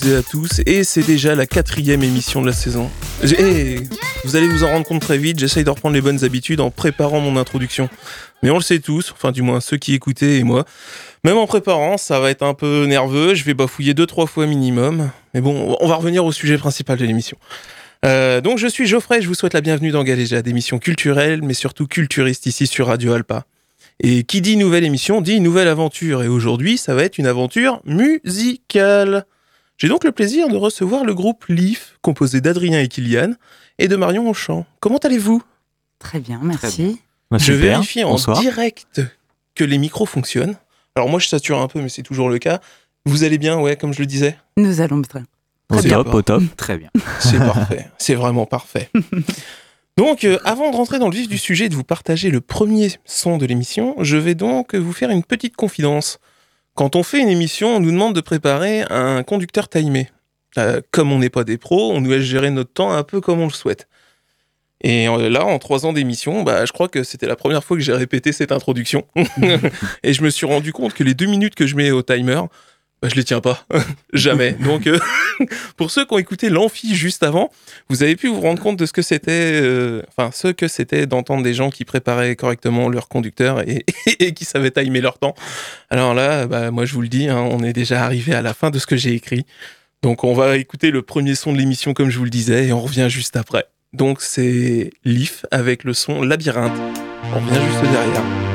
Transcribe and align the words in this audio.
toutes 0.00 0.10
et 0.10 0.16
à 0.16 0.22
tous, 0.22 0.60
et 0.66 0.84
c'est 0.84 1.02
déjà 1.02 1.34
la 1.34 1.46
quatrième 1.46 2.02
émission 2.02 2.40
de 2.40 2.46
la 2.46 2.52
saison. 2.52 2.90
Et 3.38 3.76
vous 4.24 4.36
allez 4.36 4.46
vous 4.46 4.64
en 4.64 4.68
rendre 4.68 4.86
compte 4.86 5.00
très 5.00 5.18
vite, 5.18 5.38
j'essaye 5.38 5.64
de 5.64 5.70
reprendre 5.70 5.94
les 5.94 6.00
bonnes 6.00 6.24
habitudes 6.24 6.60
en 6.60 6.70
préparant 6.70 7.20
mon 7.20 7.36
introduction. 7.36 7.88
Mais 8.42 8.50
on 8.50 8.56
le 8.56 8.62
sait 8.62 8.78
tous, 8.78 9.12
enfin 9.12 9.32
du 9.32 9.42
moins 9.42 9.60
ceux 9.60 9.76
qui 9.76 9.94
écoutaient 9.94 10.38
et 10.38 10.44
moi. 10.44 10.64
Même 11.24 11.36
en 11.36 11.46
préparant, 11.46 11.98
ça 11.98 12.20
va 12.20 12.30
être 12.30 12.42
un 12.42 12.54
peu 12.54 12.86
nerveux, 12.86 13.34
je 13.34 13.44
vais 13.44 13.54
bafouiller 13.54 13.94
deux 13.94 14.06
trois 14.06 14.26
fois 14.26 14.46
minimum. 14.46 15.10
Mais 15.34 15.40
bon, 15.40 15.76
on 15.80 15.86
va 15.88 15.96
revenir 15.96 16.24
au 16.24 16.32
sujet 16.32 16.56
principal 16.56 16.96
de 16.96 17.04
l'émission. 17.04 17.36
Euh, 18.06 18.40
donc 18.40 18.58
je 18.58 18.68
suis 18.68 18.86
Geoffrey, 18.86 19.20
je 19.20 19.28
vous 19.28 19.34
souhaite 19.34 19.54
la 19.54 19.60
bienvenue 19.60 19.90
dans 19.90 20.04
Galéja, 20.04 20.40
d'émission 20.40 20.78
culturelle, 20.78 21.42
mais 21.42 21.54
surtout 21.54 21.86
culturiste 21.86 22.46
ici 22.46 22.66
sur 22.66 22.86
Radio 22.86 23.12
Alpa. 23.12 23.44
Et 24.02 24.24
qui 24.24 24.40
dit 24.40 24.56
nouvelle 24.56 24.84
émission 24.84 25.20
dit 25.20 25.40
nouvelle 25.40 25.68
aventure. 25.68 26.22
Et 26.22 26.28
aujourd'hui, 26.28 26.78
ça 26.78 26.94
va 26.94 27.04
être 27.04 27.18
une 27.18 27.26
aventure 27.26 27.82
musicale. 27.84 29.26
J'ai 29.80 29.88
donc 29.88 30.04
le 30.04 30.12
plaisir 30.12 30.48
de 30.48 30.56
recevoir 30.56 31.04
le 31.04 31.14
groupe 31.14 31.46
Leaf, 31.48 31.96
composé 32.02 32.42
d'Adrien 32.42 32.80
et 32.80 32.88
Kylian, 32.88 33.32
et 33.78 33.88
de 33.88 33.96
Marion 33.96 34.28
au 34.28 34.34
chant. 34.34 34.66
Comment 34.80 34.98
allez-vous? 34.98 35.42
Très 35.98 36.20
bien, 36.20 36.38
merci. 36.42 37.00
Bah, 37.30 37.38
Je 37.38 37.44
super. 37.44 37.60
vérifie 37.60 38.04
en 38.04 38.10
Bonsoir. 38.10 38.38
direct 38.40 39.00
que 39.54 39.64
les 39.64 39.78
micros 39.78 40.04
fonctionnent. 40.04 40.56
Alors 40.96 41.08
moi, 41.08 41.18
je 41.18 41.28
sature 41.28 41.60
un 41.60 41.66
peu, 41.68 41.80
mais 41.80 41.88
c'est 41.88 42.02
toujours 42.02 42.28
le 42.28 42.38
cas. 42.38 42.60
Vous 43.06 43.24
allez 43.24 43.38
bien, 43.38 43.58
ouais, 43.58 43.76
comme 43.76 43.94
je 43.94 44.00
le 44.00 44.06
disais 44.06 44.36
Nous 44.58 44.82
allons 44.82 45.00
très 45.00 45.20
Au 45.70 45.76
Très 45.78 45.88
top, 45.88 46.04
bien. 46.08 46.14
au 46.14 46.22
top. 46.22 46.42
Très 46.58 46.76
bien. 46.76 46.90
C'est 47.18 47.38
parfait. 47.38 47.86
C'est 47.96 48.14
vraiment 48.14 48.44
parfait. 48.44 48.90
Donc, 49.96 50.24
euh, 50.24 50.38
avant 50.44 50.70
de 50.70 50.76
rentrer 50.76 50.98
dans 50.98 51.08
le 51.08 51.14
vif 51.16 51.26
du 51.28 51.38
sujet 51.38 51.66
et 51.66 51.68
de 51.70 51.74
vous 51.74 51.84
partager 51.84 52.30
le 52.30 52.42
premier 52.42 52.90
son 53.06 53.38
de 53.38 53.46
l'émission, 53.46 53.94
je 54.00 54.18
vais 54.18 54.34
donc 54.34 54.74
vous 54.74 54.92
faire 54.92 55.08
une 55.10 55.22
petite 55.24 55.56
confidence. 55.56 56.18
Quand 56.74 56.96
on 56.96 57.02
fait 57.02 57.20
une 57.20 57.28
émission, 57.28 57.76
on 57.76 57.80
nous 57.80 57.90
demande 57.90 58.14
de 58.14 58.20
préparer 58.20 58.84
un 58.90 59.22
conducteur 59.22 59.68
timé. 59.68 60.08
Euh, 60.58 60.80
comme 60.90 61.12
on 61.12 61.18
n'est 61.18 61.30
pas 61.30 61.44
des 61.44 61.58
pros, 61.58 61.92
on 61.92 62.00
nous 62.00 62.10
laisse 62.10 62.22
gérer 62.22 62.50
notre 62.50 62.72
temps 62.72 62.90
un 62.90 63.02
peu 63.02 63.20
comme 63.20 63.40
on 63.40 63.46
le 63.46 63.52
souhaite. 63.52 63.86
Et 64.82 65.08
euh, 65.08 65.28
là, 65.28 65.44
en 65.44 65.58
trois 65.58 65.84
ans 65.86 65.92
d'émission, 65.92 66.42
bah, 66.42 66.64
je 66.64 66.72
crois 66.72 66.88
que 66.88 67.04
c'était 67.04 67.26
la 67.26 67.36
première 67.36 67.62
fois 67.62 67.76
que 67.76 67.82
j'ai 67.82 67.92
répété 67.92 68.32
cette 68.32 68.50
introduction. 68.50 69.06
et 70.02 70.12
je 70.12 70.22
me 70.22 70.30
suis 70.30 70.46
rendu 70.46 70.72
compte 70.72 70.94
que 70.94 71.04
les 71.04 71.14
deux 71.14 71.26
minutes 71.26 71.54
que 71.54 71.66
je 71.66 71.76
mets 71.76 71.90
au 71.90 72.02
timer, 72.02 72.40
je 73.08 73.14
les 73.14 73.24
tiens 73.24 73.40
pas. 73.40 73.64
Jamais. 74.12 74.52
Donc, 74.52 74.86
euh, 74.86 74.98
pour 75.76 75.90
ceux 75.90 76.04
qui 76.04 76.14
ont 76.14 76.18
écouté 76.18 76.50
l'amphi 76.50 76.94
juste 76.94 77.22
avant, 77.22 77.50
vous 77.88 78.02
avez 78.02 78.16
pu 78.16 78.28
vous 78.28 78.40
rendre 78.40 78.62
compte 78.62 78.76
de 78.76 78.86
ce 78.86 78.92
que 78.92 79.02
c'était, 79.02 79.60
euh, 79.62 80.02
enfin, 80.08 80.30
ce 80.32 80.48
que 80.48 80.68
c'était 80.68 81.06
d'entendre 81.06 81.42
des 81.42 81.54
gens 81.54 81.70
qui 81.70 81.84
préparaient 81.84 82.36
correctement 82.36 82.88
leur 82.88 83.08
conducteur 83.08 83.66
et, 83.68 83.84
et 84.18 84.34
qui 84.34 84.44
savaient 84.44 84.70
timer 84.70 85.00
leur 85.00 85.18
temps. 85.18 85.34
Alors 85.88 86.14
là, 86.14 86.46
bah, 86.46 86.70
moi, 86.70 86.84
je 86.84 86.92
vous 86.92 87.02
le 87.02 87.08
dis, 87.08 87.28
hein, 87.28 87.38
on 87.38 87.62
est 87.62 87.72
déjà 87.72 88.04
arrivé 88.04 88.34
à 88.34 88.42
la 88.42 88.54
fin 88.54 88.70
de 88.70 88.78
ce 88.78 88.86
que 88.86 88.96
j'ai 88.96 89.14
écrit. 89.14 89.46
Donc, 90.02 90.24
on 90.24 90.34
va 90.34 90.56
écouter 90.56 90.90
le 90.90 91.02
premier 91.02 91.34
son 91.34 91.52
de 91.52 91.58
l'émission, 91.58 91.92
comme 91.92 92.10
je 92.10 92.18
vous 92.18 92.24
le 92.24 92.30
disais, 92.30 92.68
et 92.68 92.72
on 92.72 92.80
revient 92.80 93.08
juste 93.08 93.36
après. 93.36 93.66
Donc, 93.92 94.22
c'est 94.22 94.92
Leaf 95.04 95.44
avec 95.50 95.84
le 95.84 95.94
son 95.94 96.22
Labyrinthe. 96.22 96.78
On 97.24 97.34
revient 97.34 97.60
juste 97.66 97.92
derrière. 97.92 98.49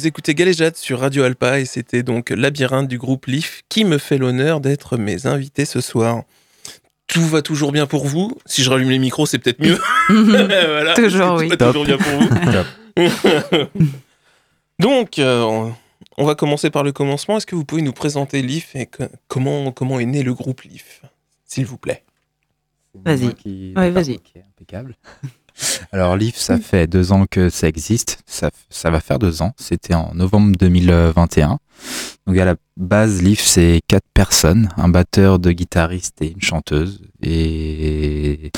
Vous 0.00 0.06
écoutez 0.06 0.34
Galéjade 0.34 0.76
sur 0.76 1.00
Radio 1.00 1.24
Alpa 1.24 1.60
et 1.60 1.66
c'était 1.66 2.02
donc 2.02 2.30
Labyrinthe 2.30 2.88
du 2.88 2.96
groupe 2.96 3.26
LIF 3.26 3.60
qui 3.68 3.84
me 3.84 3.98
fait 3.98 4.16
l'honneur 4.16 4.62
d'être 4.62 4.96
mes 4.96 5.26
invités 5.26 5.66
ce 5.66 5.82
soir. 5.82 6.22
Tout 7.06 7.20
va 7.26 7.42
toujours 7.42 7.70
bien 7.70 7.86
pour 7.86 8.06
vous 8.06 8.38
Si 8.46 8.62
je 8.62 8.70
rallume 8.70 8.88
les 8.88 8.98
micros, 8.98 9.26
c'est 9.26 9.38
peut-être 9.38 9.60
mieux. 9.60 9.78
Voilà, 10.08 10.94
Toujours, 10.94 11.34
oui. 11.34 11.48
Tout 11.50 11.56
va 11.58 11.66
toujours 11.66 11.84
bien 11.84 11.98
pour 11.98 12.18
vous 12.18 13.68
Donc, 14.78 15.18
euh, 15.18 15.70
on- 16.16 16.24
va 16.24 16.34
commencer 16.34 16.70
par 16.70 16.82
le 16.82 16.92
commencement. 16.92 17.36
Est-ce 17.36 17.46
que 17.46 17.54
vous 17.54 17.66
pouvez 17.66 17.82
nous 17.82 17.92
présenter 17.92 18.40
LIF 18.40 18.74
et 18.76 18.86
que- 18.86 19.02
comment, 19.28 19.70
comment 19.70 20.00
est 20.00 20.06
né 20.06 20.22
le 20.22 20.32
groupe 20.32 20.62
LIF 20.62 21.02
S'il 21.44 21.66
vous 21.66 21.76
plaît? 21.76 22.04
Vas-y. 23.04 23.74
Ouais, 23.76 23.90
vas-y. 23.90 24.18
Impeccable. 24.56 24.96
Alors, 25.92 26.16
LIF, 26.16 26.36
ça 26.36 26.58
fait 26.58 26.86
deux 26.86 27.12
ans 27.12 27.26
que 27.30 27.50
ça 27.50 27.68
existe. 27.68 28.20
Ça, 28.26 28.50
ça 28.68 28.90
va 28.90 29.00
faire 29.00 29.18
deux 29.18 29.42
ans. 29.42 29.52
C'était 29.56 29.94
en 29.94 30.12
novembre 30.14 30.56
2021. 30.58 31.58
Donc, 32.26 32.38
à 32.38 32.44
la 32.44 32.56
base, 32.76 33.22
LIF, 33.22 33.40
c'est 33.40 33.80
quatre 33.88 34.06
personnes 34.14 34.68
un 34.76 34.88
batteur, 34.88 35.38
deux 35.38 35.52
guitaristes 35.52 36.22
et 36.22 36.32
une 36.32 36.42
chanteuse. 36.42 37.02
Et 37.22 38.52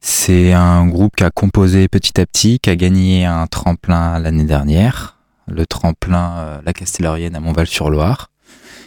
c'est 0.00 0.52
un 0.52 0.86
groupe 0.86 1.16
qui 1.16 1.24
a 1.24 1.30
composé 1.30 1.88
petit 1.88 2.20
à 2.20 2.26
petit, 2.26 2.58
qui 2.60 2.70
a 2.70 2.76
gagné 2.76 3.24
un 3.24 3.46
tremplin 3.46 4.18
l'année 4.18 4.44
dernière. 4.44 5.18
Le 5.46 5.66
tremplin 5.66 6.38
euh, 6.38 6.60
La 6.64 6.72
Castellarienne 6.72 7.36
à 7.36 7.40
Montval-sur-Loire 7.40 8.30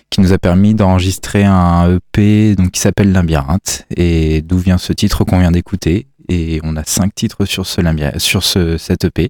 qui 0.10 0.22
nous 0.22 0.34
a 0.34 0.38
permis 0.38 0.74
d'enregistrer 0.74 1.44
un 1.44 1.98
EP 1.98 2.56
donc, 2.56 2.72
qui 2.72 2.80
s'appelle 2.80 3.12
Labyrinthe 3.12 3.86
et 3.96 4.42
d'où 4.42 4.58
vient 4.58 4.78
ce 4.78 4.94
titre 4.94 5.24
qu'on 5.24 5.40
vient 5.40 5.52
d'écouter. 5.52 6.08
Et 6.29 6.59
on 6.63 6.75
a 6.75 6.83
cinq 6.83 7.15
titres 7.15 7.45
sur, 7.45 7.65
ce, 7.65 7.79
Labyrinth- 7.81 8.19
sur 8.19 8.44
ce, 8.44 8.77
cet 8.77 9.06
EP. 9.06 9.29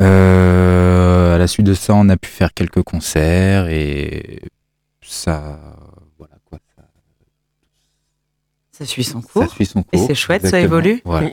Euh, 0.00 1.34
à 1.34 1.38
la 1.38 1.46
suite 1.46 1.66
de 1.66 1.74
ça, 1.74 1.94
on 1.94 2.08
a 2.08 2.16
pu 2.16 2.28
faire 2.30 2.54
quelques 2.54 2.82
concerts 2.82 3.68
et 3.68 4.40
ça, 5.02 5.60
voilà 6.18 6.34
quoi, 6.46 6.58
ça, 6.76 6.82
Ça 8.72 8.86
suit 8.86 9.04
son 9.04 9.20
ça 9.20 9.28
cours. 9.28 9.50
suit 9.52 9.66
son 9.66 9.80
Et 9.92 9.98
cours. 9.98 10.06
c'est 10.06 10.14
chouette, 10.14 10.46
ça 10.46 10.60
évolue. 10.60 11.02
Voilà. 11.04 11.30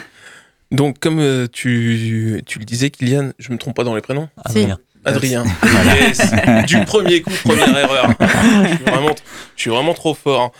Donc, 0.70 0.98
comme 1.00 1.18
euh, 1.18 1.46
tu, 1.52 2.42
tu 2.46 2.58
le 2.58 2.64
disais, 2.64 2.88
Kylian, 2.88 3.32
je 3.38 3.52
me 3.52 3.58
trompe 3.58 3.76
pas 3.76 3.84
dans 3.84 3.94
les 3.94 4.00
prénoms? 4.00 4.28
Si. 4.48 4.60
Adrien. 4.60 4.78
Adrien. 5.04 5.44
Voilà. 5.62 5.92
Yes. 6.02 6.32
Du 6.66 6.84
premier 6.84 7.22
coup, 7.22 7.30
première 7.44 7.76
erreur. 7.76 8.10
je, 8.20 8.68
suis 8.74 8.84
vraiment, 8.84 9.14
je 9.56 9.60
suis 9.60 9.70
vraiment 9.70 9.94
trop 9.94 10.14
fort. 10.14 10.52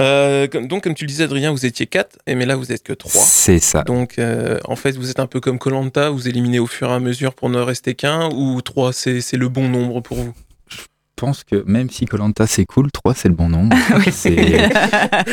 Euh, 0.00 0.46
comme- 0.48 0.66
donc, 0.68 0.84
comme 0.84 0.94
tu 0.94 1.04
le 1.04 1.08
disais, 1.08 1.24
Adrien, 1.24 1.50
vous 1.52 1.66
étiez 1.66 1.86
4, 1.86 2.18
mais 2.26 2.46
là, 2.46 2.56
vous 2.56 2.72
êtes 2.72 2.82
que 2.82 2.92
3. 2.92 3.10
C'est 3.24 3.58
ça. 3.58 3.82
Donc, 3.82 4.18
euh, 4.18 4.58
en 4.64 4.76
fait, 4.76 4.92
vous 4.96 5.10
êtes 5.10 5.20
un 5.20 5.26
peu 5.26 5.40
comme 5.40 5.58
Colanta, 5.58 6.10
vous 6.10 6.28
éliminez 6.28 6.58
au 6.58 6.66
fur 6.66 6.90
et 6.90 6.94
à 6.94 7.00
mesure 7.00 7.34
pour 7.34 7.48
ne 7.50 7.58
rester 7.58 7.94
qu'un, 7.94 8.30
ou 8.32 8.60
3, 8.62 8.92
c'est 8.92 9.20
c'est 9.20 9.36
le 9.36 9.48
bon 9.48 9.68
nombre 9.68 10.00
pour 10.00 10.16
vous? 10.18 10.34
Je 10.68 11.26
pense 11.26 11.44
que 11.44 11.62
même 11.66 11.90
si 11.90 12.06
Colanta 12.06 12.46
c'est 12.48 12.64
cool, 12.64 12.90
3 12.90 13.14
c'est 13.14 13.28
le 13.28 13.34
bon 13.34 13.48
nombre. 13.48 13.76
C'est- 14.10 14.68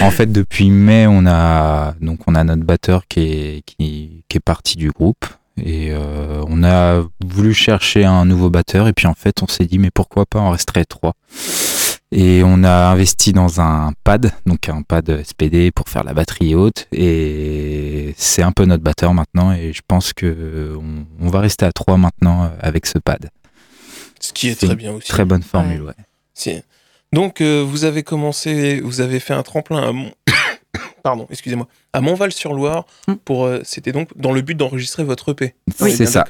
en 0.02 0.12
fait, 0.12 0.32
depuis 0.32 0.70
mai, 0.70 1.08
on 1.08 1.26
a 1.26 1.96
donc 2.02 2.20
on 2.28 2.36
a 2.36 2.44
notre 2.44 2.62
batteur 2.64 3.08
qui 3.10 3.20
est 3.22 3.64
qui, 3.66 4.24
qui 4.30 4.38
est 4.38 4.42
parti 4.46 4.78
du 4.78 4.92
groupe 4.92 5.26
et 5.58 5.90
euh, 5.92 6.44
on 6.48 6.64
a 6.64 7.04
voulu 7.26 7.54
chercher 7.54 8.06
un 8.06 8.26
nouveau 8.26 8.50
batteur 8.50 8.88
et 8.88 8.94
puis 8.94 9.08
en 9.08 9.14
fait, 9.14 9.42
on 9.42 9.48
s'est 9.48 9.66
dit 9.66 9.80
mais 9.80 9.92
pourquoi 9.92 10.26
pas 10.26 10.40
en 10.40 10.52
resterait 10.52 10.86
trois? 10.86 11.14
Et 12.14 12.42
on 12.44 12.64
a 12.66 12.90
investi 12.90 13.32
dans 13.32 13.62
un 13.62 13.94
pad, 14.04 14.34
donc 14.46 14.68
un 14.68 14.82
pad 14.82 15.24
SPD 15.24 15.72
pour 15.72 15.88
faire 15.88 16.04
la 16.04 16.14
batterie 16.14 16.56
haute 16.56 16.88
et 16.92 18.14
c'est 18.18 18.42
un 18.44 18.52
peu 18.52 18.66
notre 18.66 18.84
batteur 18.84 19.14
maintenant 19.14 19.54
et 19.54 19.72
je 19.72 19.82
pense 19.88 20.12
que 20.12 20.78
on, 20.78 21.06
on 21.26 21.30
va 21.30 21.40
rester 21.40 21.66
à 21.66 21.72
trois 21.72 21.98
maintenant 21.98 22.44
euh, 22.44 22.50
avec 22.60 22.86
ce 22.86 22.98
pad. 22.98 23.30
Ce 24.20 24.34
qui 24.34 24.50
est 24.50 24.56
très 24.56 24.76
bien 24.76 24.94
aussi. 24.94 25.08
Très 25.08 25.26
bonne 25.26 25.42
formule, 25.42 25.82
ouais. 25.82 25.94
Si. 26.34 26.62
Donc, 27.12 27.42
euh, 27.42 27.66
vous 27.68 27.84
avez 27.84 28.04
commencé, 28.04 28.80
vous 28.82 29.02
avez 29.02 29.20
fait 29.20 29.34
un 29.34 29.44
tremplin 29.44 29.82
à 29.82 29.92
Mont... 29.92 30.12
Pardon, 31.04 31.28
excusez-moi, 31.30 31.68
à 31.94 32.02
Montval-sur-Loire. 32.02 32.86
Mm. 33.08 33.14
pour. 33.26 33.46
euh, 33.46 33.60
C'était 33.64 33.92
donc 33.92 34.10
dans 34.16 34.32
le 34.32 34.42
but 34.42 34.56
d'enregistrer 34.56 35.04
votre 35.04 35.32
EP. 35.32 35.46
Est 35.46 35.90
c'est 35.90 36.06
ça. 36.06 36.26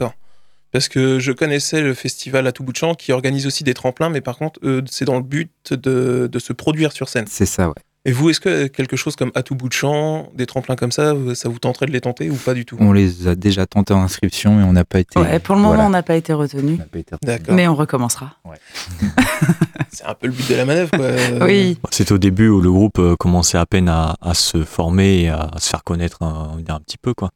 Parce 0.71 0.87
que 0.87 1.19
je 1.19 1.33
connaissais 1.33 1.81
le 1.81 1.93
festival 1.93 2.47
à 2.47 2.53
tout 2.53 2.63
bout 2.63 2.71
de 2.71 2.77
champ 2.77 2.93
qui 2.95 3.11
organise 3.11 3.45
aussi 3.45 3.65
des 3.65 3.73
tremplins, 3.73 4.09
mais 4.09 4.21
par 4.21 4.37
contre, 4.37 4.57
eux, 4.63 4.81
c'est 4.89 5.03
dans 5.03 5.17
le 5.17 5.21
but 5.23 5.73
de, 5.73 6.29
de 6.31 6.39
se 6.39 6.53
produire 6.53 6.93
sur 6.93 7.09
scène. 7.09 7.25
C'est 7.27 7.45
ça, 7.45 7.67
ouais. 7.67 7.75
Et 8.03 8.11
vous, 8.11 8.31
est-ce 8.31 8.39
que 8.39 8.65
quelque 8.65 8.95
chose 8.95 9.15
comme 9.15 9.31
à 9.35 9.43
tout 9.43 9.53
bout 9.53 9.67
de 9.67 9.73
champ, 9.73 10.29
des 10.33 10.47
tremplins 10.47 10.75
comme 10.75 10.91
ça, 10.91 11.13
ça 11.35 11.49
vous 11.49 11.59
tenterait 11.59 11.85
de 11.85 11.91
les 11.91 12.01
tenter 12.01 12.31
ou 12.31 12.35
pas 12.35 12.55
du 12.55 12.65
tout? 12.65 12.75
On 12.79 12.93
les 12.93 13.27
a 13.27 13.35
déjà 13.35 13.67
tentés 13.67 13.93
en 13.93 14.01
inscription 14.01 14.55
mais 14.55 14.63
on 14.63 14.73
n'a 14.73 14.85
pas 14.85 14.99
été. 14.99 15.19
Ouais, 15.19 15.37
pour 15.37 15.53
le 15.53 15.61
moment, 15.61 15.73
voilà, 15.75 15.87
on 15.87 15.91
n'a 15.91 16.01
pas 16.01 16.15
été 16.15 16.33
retenu. 16.33 16.73
on 16.73 16.77
n'a 16.77 16.85
pas 16.85 16.97
été 16.97 17.13
retenu. 17.13 17.27
D'accord. 17.27 17.53
Mais 17.53 17.67
on 17.67 17.75
recommencera. 17.75 18.37
C'est 19.91 20.05
un 20.05 20.15
peu 20.15 20.27
le 20.27 20.33
but 20.33 20.49
de 20.49 20.55
la 20.55 20.65
manœuvre, 20.65 20.89
quoi. 20.91 21.11
Oui. 21.45 21.77
C'était 21.91 22.13
au 22.13 22.17
début 22.17 22.47
où 22.47 22.59
le 22.61 22.71
groupe 22.71 22.97
euh, 22.97 23.15
commençait 23.15 23.57
à 23.59 23.65
peine 23.67 23.89
à, 23.89 24.15
à 24.21 24.33
se 24.33 24.63
former 24.63 25.23
et 25.23 25.29
à 25.29 25.51
se 25.59 25.69
faire 25.69 25.83
connaître 25.83 26.23
un, 26.23 26.57
petit 26.85 26.97
peu. 26.97 27.13
Quoi. 27.13 27.29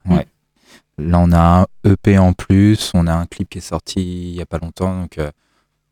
Là, 0.97 1.19
on 1.19 1.31
a 1.31 1.61
un 1.61 1.65
EP 1.91 2.17
en 2.17 2.33
plus, 2.33 2.91
on 2.93 3.05
a 3.07 3.13
un 3.13 3.25
clip 3.25 3.49
qui 3.49 3.57
est 3.57 3.61
sorti 3.61 4.29
il 4.29 4.35
y 4.35 4.41
a 4.41 4.45
pas 4.45 4.59
longtemps, 4.59 5.01
donc 5.01 5.17
euh, 5.17 5.29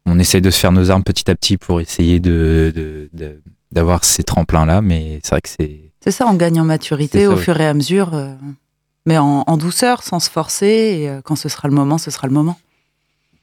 on 0.06 0.18
essaie 0.18 0.39
de 0.39 0.50
se 0.50 0.58
faire 0.60 0.72
nos 0.72 0.89
armes 0.92 1.03
petit 1.03 1.30
à 1.30 1.36
petit 1.36 1.58
pour 1.58 1.82
essayer 1.82 2.22
de 2.22 2.72
de- 2.74 3.10
de- 3.13 3.42
d'avoir 3.74 4.03
ces 4.06 4.24
tremplins 4.24 4.65
là, 4.65 4.82
mais 4.82 5.20
c'est 5.24 5.32
vrai 5.32 5.42
que 5.42 5.50
c'est 5.50 5.92
C'est 6.03 6.12
ça, 6.12 6.25
on 6.27 6.36
gagne 6.36 6.62
en 6.62 6.65
maturité 6.65 7.24
ça, 7.24 7.30
au 7.32 7.36
oui. 7.36 7.42
fur 7.42 7.60
et 7.60 7.68
à 7.68 7.74
mesure, 7.74 8.13
euh, 8.13 8.34
mais 9.06 9.18
en, 9.18 9.44
en 9.48 9.58
douceur, 9.58 10.03
sans 10.03 10.20
se 10.20 10.30
forcer. 10.30 10.65
Et 11.01 11.10
euh, 11.10 11.22
quand 11.24 11.36
ce 11.36 11.50
sera 11.50 11.68
le 11.68 11.74
moment, 11.74 11.98
ce 11.98 12.12
sera 12.12 12.27
le 12.27 12.34
moment. 12.34 12.58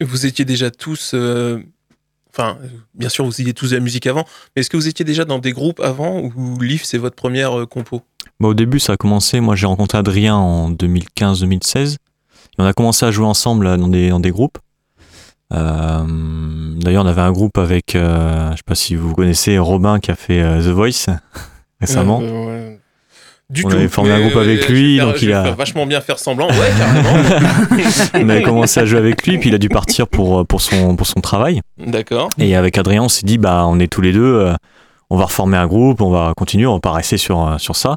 Vous 0.01 0.25
étiez 0.27 0.45
déjà 0.45 0.71
tous. 0.71 1.13
euh, 1.15 1.61
Enfin, 2.33 2.59
euh, 2.63 2.69
bien 2.95 3.09
sûr, 3.09 3.25
vous 3.25 3.41
étiez 3.41 3.53
tous 3.55 3.71
de 3.71 3.75
la 3.75 3.81
musique 3.83 4.07
avant, 4.07 4.25
mais 4.55 4.61
est-ce 4.61 4.71
que 4.71 4.77
vous 4.77 4.87
étiez 4.87 5.05
déjà 5.05 5.25
dans 5.25 5.41
des 5.41 5.51
groupes 5.53 5.81
avant 5.81 6.21
ou 6.21 6.61
Leaf, 6.61 6.85
c'est 6.85 6.97
votre 6.97 7.17
première 7.17 7.59
euh, 7.59 7.67
compo? 7.67 8.03
Bah, 8.39 8.47
au 8.49 8.55
début, 8.55 8.79
ça 8.79 8.93
a 8.93 8.97
commencé. 8.97 9.41
Moi, 9.41 9.57
j'ai 9.57 9.67
rencontré 9.67 9.99
Adrien 9.99 10.37
en 10.37 10.71
2015-2016. 10.71 11.95
Et 11.95 11.97
on 12.59 12.65
a 12.65 12.73
commencé 12.73 13.05
à 13.05 13.11
jouer 13.11 13.27
ensemble 13.27 13.65
là, 13.65 13.77
dans 13.77 13.89
des, 13.89 14.11
dans 14.11 14.21
des 14.21 14.31
groupes. 14.31 14.59
Euh, 15.53 15.99
D'ailleurs, 16.77 17.05
on 17.05 17.09
avait 17.09 17.21
un 17.21 17.33
groupe 17.33 17.59
avec, 17.59 17.95
euh, 17.95 18.51
je 18.53 18.57
sais 18.57 18.63
pas 18.65 18.75
si 18.75 18.95
vous 18.95 19.15
connaissez, 19.15 19.59
Robin 19.59 19.99
qui 20.01 20.11
a 20.11 20.15
fait 20.17 20.41
euh, 20.41 20.61
The 20.63 20.69
Voice 20.69 21.07
récemment. 21.81 22.19
Ouais. 22.21 22.79
Du 23.51 23.65
On 23.67 23.69
tout. 23.69 23.77
avait 23.77 23.89
formé 23.89 24.13
un 24.13 24.21
groupe 24.21 24.37
avec 24.37 24.69
lui, 24.69 24.97
faire- 24.99 25.07
donc 25.09 25.21
il 25.23 25.33
a- 25.33 25.51
vachement 25.51 25.85
bien 25.85 26.01
faire 26.01 26.19
semblant. 26.21 26.47
Ouais, 26.49 26.71
carrément. 26.79 27.19
on 28.15 28.29
avait 28.29 28.43
commencé 28.43 28.79
à 28.81 28.85
jouer 28.87 28.99
avec 28.99 29.27
lui, 29.27 29.39
puis 29.39 29.49
il 29.51 29.55
a 29.55 29.59
dû 29.59 29.69
partir 29.69 30.07
pour, 30.07 30.47
pour, 30.47 30.61
son, 30.61 30.95
pour 30.95 31.07
son 31.07 31.21
travail. 31.21 31.61
D'accord. 31.79 32.29
Et 32.39 32.55
avec 32.55 32.79
Adrien, 32.79 33.03
on 33.03 33.09
s'est 33.09 33.27
dit, 33.27 33.39
bah, 33.39 33.65
on 33.67 33.81
est 33.81 33.89
tous 33.89 34.03
les 34.03 34.13
deux, 34.13 34.23
euh, 34.23 34.55
on 35.11 35.17
va 35.17 35.25
reformer 35.25 35.57
un 35.57 35.67
groupe, 35.67 36.01
on 36.01 36.11
va 36.11 36.33
continuer, 36.37 36.67
on 36.67 36.75
va 36.75 36.81
pas 36.81 36.93
rester 36.93 37.17
sur, 37.19 37.57
sur 37.59 37.75
ça. 37.75 37.97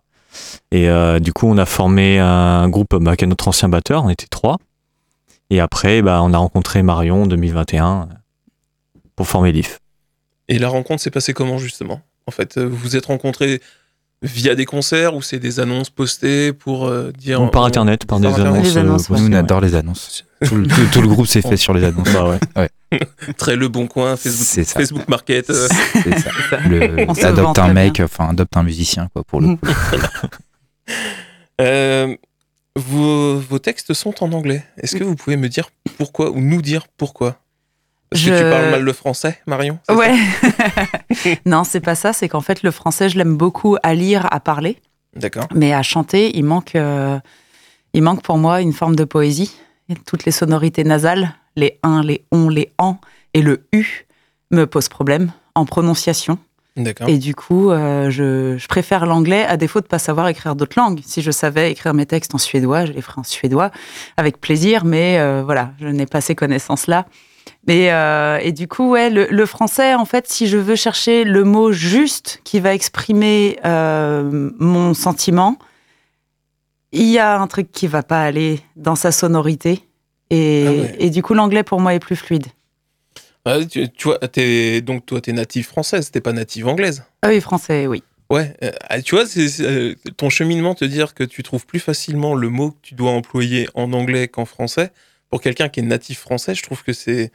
Et 0.72 0.89
euh, 0.89 1.19
du 1.19 1.31
coup, 1.33 1.48
on 1.48 1.60
a 1.60 1.65
formé 1.67 2.17
un 2.17 2.67
groupe 2.67 2.95
bah, 2.95 3.12
avec 3.12 3.22
notre 3.22 3.48
ancien 3.48 3.69
batteur, 3.69 4.03
on 4.05 4.10
était 4.10 4.25
trois. 4.29 4.57
Et 5.53 5.60
après, 5.60 6.01
bah, 6.01 6.22
on 6.24 6.33
a 6.33 6.38
rencontré 6.38 6.81
Marion 6.81 7.24
en 7.24 7.27
2021 7.27 8.10
euh, 8.10 8.13
pour 9.15 9.27
former 9.27 9.51
l'IF. 9.51 9.77
Et 10.48 10.57
la 10.57 10.67
rencontre 10.67 11.01
s'est 11.03 11.12
passée 11.12 11.33
comment 11.33 11.60
justement? 11.60 12.01
En 12.25 12.31
fait, 12.31 12.57
euh, 12.57 12.65
vous 12.67 12.75
vous 12.77 12.95
êtes 12.95 13.05
rencontrés 13.05 13.62
via 14.24 14.55
des 14.55 14.65
concerts 14.65 15.15
ou 15.15 15.22
c'est 15.22 15.38
des 15.38 15.60
annonces 15.60 15.89
postées 15.91 16.53
pour 16.53 16.88
euh, 16.88 17.12
dire. 17.12 17.50
Par 17.51 17.62
on- 17.63 17.65
internet, 17.65 18.05
par 18.05 18.19
des 18.19 18.24
par 18.29 18.33
Internet. 18.39 18.53
annonces. 18.55 18.74
Les 18.74 18.77
annonces, 18.79 19.10
euh, 19.12 19.13
ouais. 19.13 19.19
nous 19.22 19.27
on 19.27 19.33
adore 19.33 19.62
les 19.62 19.75
annonces. 19.75 20.25
Tout 20.43 20.55
le, 20.55 20.67
tout- 20.67 20.86
tout 20.91 21.01
le 21.01 21.07
groupe 21.07 21.27
s'est 21.27 21.41
fait 21.41 21.55
sur 21.55 21.74
les 21.74 21.83
annonces. 21.86 22.12
Bah 22.12 22.38
ouais. 22.57 22.69
Très 23.38 23.55
le 23.55 23.67
bon 23.69 23.88
coin, 23.88 24.17
Facebook, 24.17 24.45
C'est 24.45 24.63
ça. 24.65 24.79
Facebook 24.79 25.07
Market. 25.07 25.50
euh. 25.51 25.67
C'est 25.93 26.19
ça. 26.19 26.31
Le, 26.67 27.05
On 27.07 27.13
adopte 27.24 27.60
un 27.60 27.72
mec, 27.74 28.01
enfin 28.03 28.29
adopte 28.29 28.57
un 28.57 28.63
musicien 28.63 29.07
quoi 29.13 29.24
pour 29.24 29.39
le 29.39 29.55
coup. 29.55 29.67
Vos, 32.75 33.38
vos 33.38 33.60
textes 33.60 33.94
sont 33.94 34.24
en 34.24 34.32
anglais. 34.34 34.63
Est-ce 34.77 34.96
que 34.96 35.03
vous 35.03 35.15
pouvez 35.15 35.38
me 35.38 35.48
dire 35.48 35.70
pourquoi 35.98 36.32
ou 36.32 36.39
nous 36.42 36.62
dire 36.62 36.88
pourquoi? 36.98 37.38
Parce 38.10 38.24
que 38.24 38.30
Je- 38.30 38.36
tu 38.44 38.50
parles 38.50 38.72
mal 38.72 38.82
le 38.82 38.94
français, 38.94 39.39
Marion 39.46 39.80
Ouais. 39.89 40.15
non, 41.46 41.63
c'est 41.63 41.80
pas 41.82 41.96
ça. 41.96 42.13
C'est 42.13 42.27
qu'en 42.30 42.42
fait, 42.42 42.63
le 42.63 42.72
français, 42.72 43.10
je 43.10 43.18
l'aime 43.18 43.38
beaucoup 43.38 43.77
à 43.84 43.94
lire, 43.94 44.27
à 44.32 44.39
parler. 44.39 44.77
D'accord. 45.15 45.48
Mais 45.53 45.74
à 45.74 45.84
chanter, 45.84 46.36
il 46.36 46.44
manque, 46.46 46.75
euh, 46.75 47.20
il 47.94 48.01
manque 48.01 48.24
pour 48.24 48.38
moi 48.39 48.62
une 48.62 48.74
forme 48.74 48.96
de 48.96 49.03
poésie. 49.03 49.56
Et 49.89 49.96
toutes 49.96 50.25
les 50.25 50.32
sonorités 50.32 50.84
nasales, 50.84 51.36
les 51.56 51.80
un, 51.84 52.01
les 52.01 52.25
on, 52.32 52.50
les 52.50 52.72
en 52.80 52.98
et 53.36 53.42
le 53.44 53.68
u 53.74 54.06
me 54.51 54.65
posent 54.65 54.89
problème 54.89 55.32
en 55.56 55.65
prononciation. 55.65 56.39
Et 57.08 57.18
du 57.20 57.36
coup, 57.36 57.70
euh, 57.70 58.10
je, 58.10 58.58
je 58.58 58.68
préfère 58.68 59.06
l'anglais 59.06 59.46
à 59.46 59.58
défaut 59.58 59.80
de 59.80 59.86
pas 59.86 60.00
savoir 60.00 60.27
écrire 60.27 60.56
d'autres 60.56 60.80
langues. 60.80 61.01
Si 61.06 61.22
je 61.22 61.30
savais 61.30 61.72
écrire 61.72 61.94
mes 61.94 62.06
textes 62.08 62.34
en 62.34 62.39
suédois, 62.39 62.86
je 62.86 62.94
les 62.94 63.01
ferais 63.01 63.20
en 63.20 63.24
suédois 63.24 63.70
avec 64.18 64.42
plaisir. 64.42 64.84
Mais 64.84 65.20
euh, 65.20 65.44
voilà, 65.46 65.74
je 65.80 65.88
n'ai 65.88 66.08
pas 66.08 66.20
ces 66.20 66.34
connaissances-là. 66.34 67.06
Et, 67.68 67.94
euh, 67.94 68.39
et 68.42 68.51
du 68.51 68.68
coup, 68.68 68.89
ouais, 68.89 69.10
le, 69.10 69.27
le 69.30 69.46
français, 69.46 69.94
en 69.94 70.06
fait, 70.06 70.27
si 70.27 70.48
je 70.48 70.58
veux 70.58 70.75
chercher 70.75 71.24
le 71.25 71.44
mot 71.44 71.72
juste 71.72 72.42
qui 72.44 72.60
va 72.60 72.74
exprimer 72.74 73.60
mon 73.63 74.94
sentiment, 74.94 75.58
il 76.92 77.08
y 77.10 77.20
a 77.20 77.39
un 77.39 77.48
truc 77.48 77.72
qui 77.72 77.88
va 77.88 78.03
pas 78.03 78.22
aller 78.24 78.60
dans 78.75 78.96
sa 78.96 79.12
sonorité. 79.12 79.84
Et, 80.30 80.65
Ah 80.68 80.72
ouais. 80.72 80.96
et 81.00 81.10
du 81.10 81.22
coup, 81.22 81.34
l'anglais 81.34 81.63
pour 81.63 81.80
moi 81.80 81.94
est 81.94 82.00
plus 82.00 82.15
fluide. 82.15 82.48
Ah, 83.46 83.58
tu, 83.66 83.90
tu 83.90 84.08
vois, 84.08 84.20
t'es, 84.20 84.82
donc 84.82 85.06
toi, 85.06 85.20
t'es 85.20 85.34
native 85.34 85.66
française, 85.66 86.12
t'es 86.12 86.22
pas 86.22 86.32
native 86.34 86.68
anglaise. 86.68 87.04
Ah 87.22 87.28
oui, 87.30 87.42
français, 87.42 87.88
oui. 87.88 88.04
Ouais, 88.30 88.56
euh, 88.64 88.72
ah, 88.90 89.02
tu 89.02 89.16
vois, 89.16 89.26
c'est, 89.26 89.62
euh, 89.62 89.96
ton 90.18 90.30
cheminement 90.30 90.76
te 90.76 90.86
dire 90.86 91.14
que 91.14 91.24
tu 91.24 91.44
trouves 91.44 91.66
plus 91.66 91.80
facilement 91.80 92.36
le 92.36 92.50
mot 92.50 92.72
que 92.72 92.78
tu 92.82 92.96
dois 92.96 93.12
employer 93.12 93.68
en 93.74 93.92
anglais 93.94 94.28
qu'en 94.28 94.46
français. 94.46 94.92
Pour 95.30 95.42
quelqu'un 95.42 95.68
qui 95.68 95.82
est 95.82 95.84
natif 95.84 96.20
français, 96.20 96.56
je 96.56 96.64
trouve 96.64 96.84
que 96.84 96.94
c'est 96.94 97.32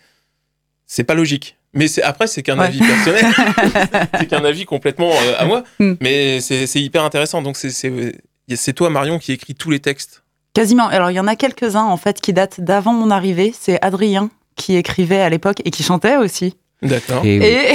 c'est 0.87 1.05
pas 1.05 1.15
logique. 1.15 1.57
Mais 1.75 1.87
après, 2.03 2.27
c'est 2.27 2.43
qu'un 2.43 2.59
Ouais. 2.59 2.67
avis 2.67 2.79
personnel, 2.79 3.25
c'est 4.19 4.27
qu'un 4.27 4.45
avis 4.45 4.65
complètement 4.65 5.11
euh, 5.13 5.35
à 5.37 5.45
moi. 5.45 5.65
Hmm. 5.79 5.95
Mais 6.01 6.41
c'est, 6.41 6.67
c'est 6.67 6.81
hyper 6.81 7.05
intéressant. 7.05 7.43
Donc 7.43 7.57
c'est, 7.59 8.73
toi 8.73 8.89
Marion 8.89 9.19
qui 9.19 9.33
écrit 9.33 9.55
tous 9.55 9.71
les 9.71 9.81
textes. 9.81 10.23
Quasiment. 10.55 10.89
Alors, 10.89 11.11
il 11.11 11.15
y 11.15 11.21
en 11.21 11.27
a 11.27 11.37
quelques-uns, 11.37 11.85
en 11.85 11.97
fait, 11.99 12.21
qui 12.23 12.33
datent 12.33 12.61
d'avant 12.63 12.95
mon 12.95 13.11
arrivée. 13.11 13.55
C'est 13.57 13.81
Adrien 13.85 14.31
qui 14.59 14.77
écrivait 14.77 15.21
à 15.23 15.31
l'époque 15.31 15.63
et 15.65 15.71
qui 15.71 15.83
chantait 15.83 16.17
aussi. 16.19 16.55
D'accord. 16.83 17.25
Et 17.25 17.39
oui. 17.39 17.47
Et, 17.47 17.73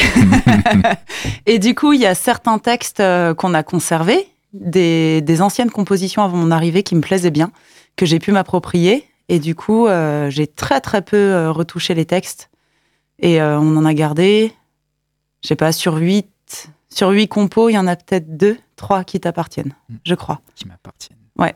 et 1.55 1.59
du 1.59 1.73
coup, 1.75 1.93
il 1.93 1.99
y 2.01 2.05
a 2.05 2.13
certains 2.15 2.59
textes 2.59 2.99
euh, 2.99 3.33
qu'on 3.33 3.53
a 3.55 3.63
conservés, 3.63 4.27
des, 4.53 5.21
des 5.21 5.41
anciennes 5.41 5.71
compositions 5.71 6.21
avant 6.21 6.37
mon 6.37 6.51
arrivée 6.51 6.83
qui 6.83 6.93
me 6.95 7.01
plaisaient 7.01 7.31
bien, 7.31 7.51
que 7.95 8.05
j'ai 8.05 8.19
pu 8.19 8.31
m'approprier. 8.31 9.05
Et 9.29 9.39
du 9.39 9.55
coup, 9.55 9.87
euh, 9.87 10.29
j'ai 10.29 10.45
très 10.47 10.79
très 10.81 11.01
peu 11.01 11.17
euh, 11.17 11.51
retouché 11.51 11.95
les 11.95 12.05
textes. 12.05 12.49
Et 13.19 13.41
euh, 13.41 13.57
on 13.59 13.75
en 13.77 13.85
a 13.85 13.93
gardé, 13.93 14.53
je 15.41 15.47
sais 15.47 15.55
pas, 15.55 15.71
sur 15.71 15.95
huit, 15.95 16.29
sur 16.89 17.09
huit 17.09 17.27
compos, 17.27 17.69
il 17.69 17.73
y 17.73 17.77
en 17.77 17.87
a 17.87 17.95
peut-être 17.95 18.37
deux, 18.37 18.57
trois 18.75 19.03
qui 19.03 19.19
t'appartiennent, 19.19 19.73
Mm. 19.89 19.95
je 20.05 20.15
crois. 20.15 20.41
qui 20.55 20.67
m'appartiennent. 20.67 21.17
Ouais. 21.37 21.55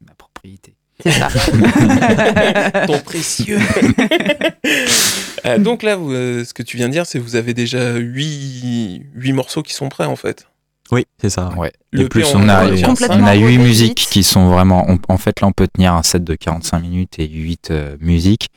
C'est 0.00 0.08
ma 0.08 0.14
propriété. 0.14 0.74
C'est 1.04 1.10
ça. 1.12 1.28
ton 2.86 2.98
précieux. 3.00 3.58
Euh, 5.46 5.58
donc 5.58 5.82
là, 5.82 5.96
vous, 5.96 6.10
euh, 6.10 6.42
ce 6.42 6.54
que 6.54 6.62
tu 6.62 6.78
viens 6.78 6.86
de 6.88 6.92
dire, 6.92 7.04
c'est 7.04 7.18
que 7.18 7.22
vous 7.24 7.36
avez 7.36 7.52
déjà 7.52 7.96
huit, 7.96 9.02
huit 9.14 9.32
morceaux 9.34 9.62
qui 9.62 9.74
sont 9.74 9.90
prêts 9.90 10.06
en 10.06 10.16
fait. 10.16 10.46
Oui, 10.90 11.04
c'est 11.20 11.28
ça. 11.28 11.50
Ouais. 11.58 11.70
Le 11.90 12.04
Et 12.04 12.08
plus, 12.08 12.24
on 12.34 12.48
a, 12.48 12.64
on 12.64 12.68
a 12.68 12.70
8 12.70 12.84
redéfini. 13.44 13.58
musiques 13.58 14.06
qui 14.10 14.22
sont 14.22 14.48
vraiment. 14.48 14.86
on- 14.88 14.98
en 15.12 15.18
fait, 15.18 15.42
là, 15.42 15.46
on 15.48 15.52
peut 15.52 15.68
tenir 15.68 15.92
un 15.92 16.02
set 16.02 16.24
de 16.24 16.34
45 16.34 16.78
minutes 16.80 17.18
et 17.18 17.28
8 17.28 17.70
euh, 17.72 17.96
musiques. 18.00 18.48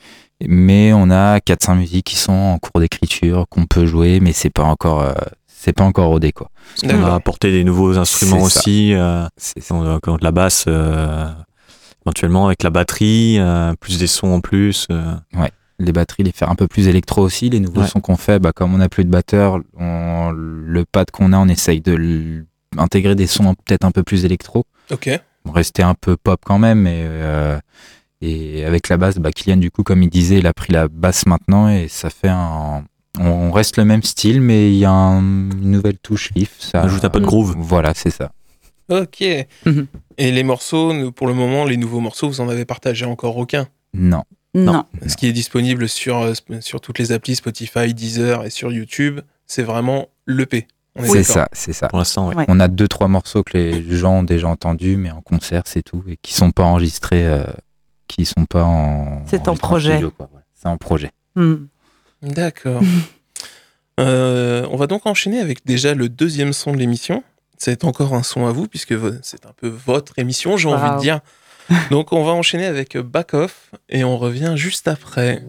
Mais 0.46 0.94
on 0.94 1.10
a 1.10 1.40
4-5 1.40 1.74
musiques 1.76 2.06
qui 2.06 2.16
sont 2.16 2.32
en 2.32 2.58
cours 2.58 2.80
d'écriture, 2.80 3.44
qu'on 3.50 3.66
peut 3.66 3.84
jouer, 3.84 4.20
mais 4.20 4.32
c'est 4.32 4.48
pas 4.48 4.64
encore. 4.64 5.02
euh, 5.02 5.12
c'est 5.46 5.74
pas 5.74 5.84
encore 5.84 6.08
rodé, 6.08 6.32
quoi. 6.32 6.50
On 6.84 6.96
va 6.98 7.14
apporter 7.16 7.50
des 7.52 7.64
nouveaux 7.64 7.98
instruments 7.98 8.40
aussi. 8.40 8.94
euh, 8.94 9.26
C'est 9.36 9.60
ça. 9.60 9.74
on 9.74 9.84
a 9.84 9.92
encore 9.94 10.18
de 10.18 10.24
la 10.24 10.30
basse, 10.32 10.64
euh, 10.68 11.26
éventuellement 12.08 12.46
avec 12.46 12.62
la 12.62 12.70
batterie, 12.70 13.36
euh, 13.38 13.74
plus 13.78 13.98
des 13.98 14.06
sons 14.06 14.28
en 14.32 14.40
plus. 14.40 14.86
euh. 14.90 15.14
les 15.80 15.92
batteries, 15.92 16.24
les 16.24 16.32
faire 16.32 16.50
un 16.50 16.56
peu 16.56 16.66
plus 16.66 16.88
électro 16.88 17.22
aussi. 17.22 17.50
Les 17.50 17.60
nouveaux 17.60 17.82
Ouais. 17.82 17.86
sons 17.86 18.00
qu'on 18.00 18.16
fait, 18.16 18.40
bah, 18.40 18.50
comme 18.52 18.74
on 18.74 18.78
n'a 18.78 18.88
plus 18.88 19.04
de 19.04 19.10
batteur, 19.10 19.60
on- 19.78 20.30
le 20.32 20.84
pad 20.84 21.12
qu'on 21.12 21.32
a, 21.32 21.38
on 21.38 21.46
essaye 21.46 21.80
de 21.80 22.44
intégrer 22.76 23.14
des 23.14 23.28
sons 23.28 23.54
peut-être 23.64 23.84
un 23.84 23.92
peu 23.92 24.02
plus 24.02 24.24
électro. 24.24 24.64
Ok. 24.90 25.08
Rester 25.54 25.84
un 25.84 25.94
peu 25.94 26.16
pop 26.16 26.40
quand 26.44 26.58
même. 26.58 26.88
Et, 26.88 27.04
euh, 27.06 27.60
et 28.20 28.64
avec 28.64 28.88
la 28.88 28.96
basse, 28.96 29.18
bah, 29.18 29.30
Kylian, 29.30 29.58
du 29.58 29.70
coup, 29.70 29.84
comme 29.84 30.02
il 30.02 30.10
disait, 30.10 30.38
il 30.38 30.48
a 30.48 30.52
pris 30.52 30.72
la 30.72 30.88
basse 30.88 31.26
maintenant 31.26 31.68
et 31.68 31.86
ça 31.86 32.10
fait 32.10 32.28
un. 32.28 32.82
On 33.20 33.52
reste 33.52 33.76
le 33.76 33.84
même 33.84 34.02
style, 34.02 34.40
mais 34.40 34.72
il 34.72 34.78
y 34.78 34.84
a 34.84 34.90
un- 34.90 35.20
une 35.20 35.70
nouvelle 35.70 35.98
touche 35.98 36.30
Leaf. 36.34 36.56
Ça 36.58 36.82
ajoute 36.82 37.04
un 37.04 37.08
peu 37.10 37.20
de 37.20 37.24
groove. 37.26 37.54
Voilà, 37.56 37.92
c'est 37.94 38.10
ça. 38.10 38.32
Ok. 38.88 39.24
Mhm. 39.66 39.86
Et 40.16 40.30
les 40.30 40.42
morceaux, 40.42 41.12
pour 41.12 41.26
le 41.26 41.34
moment, 41.34 41.64
les 41.64 41.76
nouveaux 41.76 42.00
morceaux, 42.00 42.28
vous 42.28 42.40
en 42.40 42.48
avez 42.48 42.64
partagé 42.64 43.04
encore 43.04 43.36
aucun? 43.36 43.68
Non. 43.94 44.24
non. 44.54 44.84
Ce 45.06 45.16
qui 45.16 45.26
est 45.26 45.32
disponible 45.32 45.88
sur, 45.88 46.18
euh, 46.18 46.32
sur 46.60 46.80
toutes 46.80 46.98
les 46.98 47.12
applis 47.12 47.36
Spotify, 47.36 47.94
Deezer 47.94 48.44
et 48.44 48.50
sur 48.50 48.72
YouTube, 48.72 49.20
c'est 49.46 49.62
vraiment 49.62 50.08
l'EP. 50.26 50.66
On 50.96 51.04
est 51.04 51.08
C'est 51.08 51.22
ça, 51.22 51.48
c'est 51.52 51.72
ça. 51.72 51.88
Pour 51.88 51.98
l'instant. 51.98 52.32
Ouais. 52.32 52.44
On 52.48 52.58
a 52.60 52.68
deux, 52.68 52.88
trois 52.88 53.08
morceaux 53.08 53.42
que 53.42 53.56
les 53.56 53.82
gens 53.96 54.18
ont 54.18 54.22
déjà 54.22 54.48
entendus, 54.48 54.96
mais 54.96 55.10
en 55.10 55.20
concert, 55.20 55.62
c'est 55.66 55.82
tout, 55.82 56.02
et 56.08 56.16
qui 56.20 56.34
sont 56.34 56.50
pas 56.50 56.64
enregistrés, 56.64 57.26
euh, 57.26 57.44
qui 58.08 58.24
sont 58.24 58.46
pas 58.46 58.64
en. 58.64 59.22
C'est 59.26 59.48
en 59.48 59.56
projet. 59.56 60.00
C'est 60.54 60.68
en 60.68 60.76
projet. 60.76 61.10
Hmm. 61.36 61.66
D'accord. 62.22 62.82
Euh, 64.00 64.64
on 64.70 64.76
va 64.76 64.86
donc 64.86 65.06
enchaîner 65.06 65.40
avec 65.40 65.66
déjà 65.66 65.92
le 65.92 66.08
deuxième 66.08 66.52
son 66.52 66.70
de 66.70 66.76
l'émission. 66.76 67.24
C'est 67.58 67.84
encore 67.84 68.14
un 68.14 68.22
son 68.22 68.46
à 68.46 68.52
vous, 68.52 68.68
puisque 68.68 68.94
c'est 69.22 69.44
un 69.46 69.52
peu 69.56 69.68
votre 69.68 70.18
émission, 70.18 70.56
j'ai 70.56 70.68
envie 70.68 70.96
de 70.96 71.00
dire. 71.00 71.20
Donc 71.90 72.12
on 72.12 72.24
va 72.24 72.32
enchaîner 72.32 72.64
avec 72.64 72.96
euh, 72.96 73.02
Back 73.02 73.34
Off 73.34 73.70
et 73.90 74.02
on 74.02 74.16
revient 74.16 74.54
juste 74.56 74.88
après. 74.88 75.42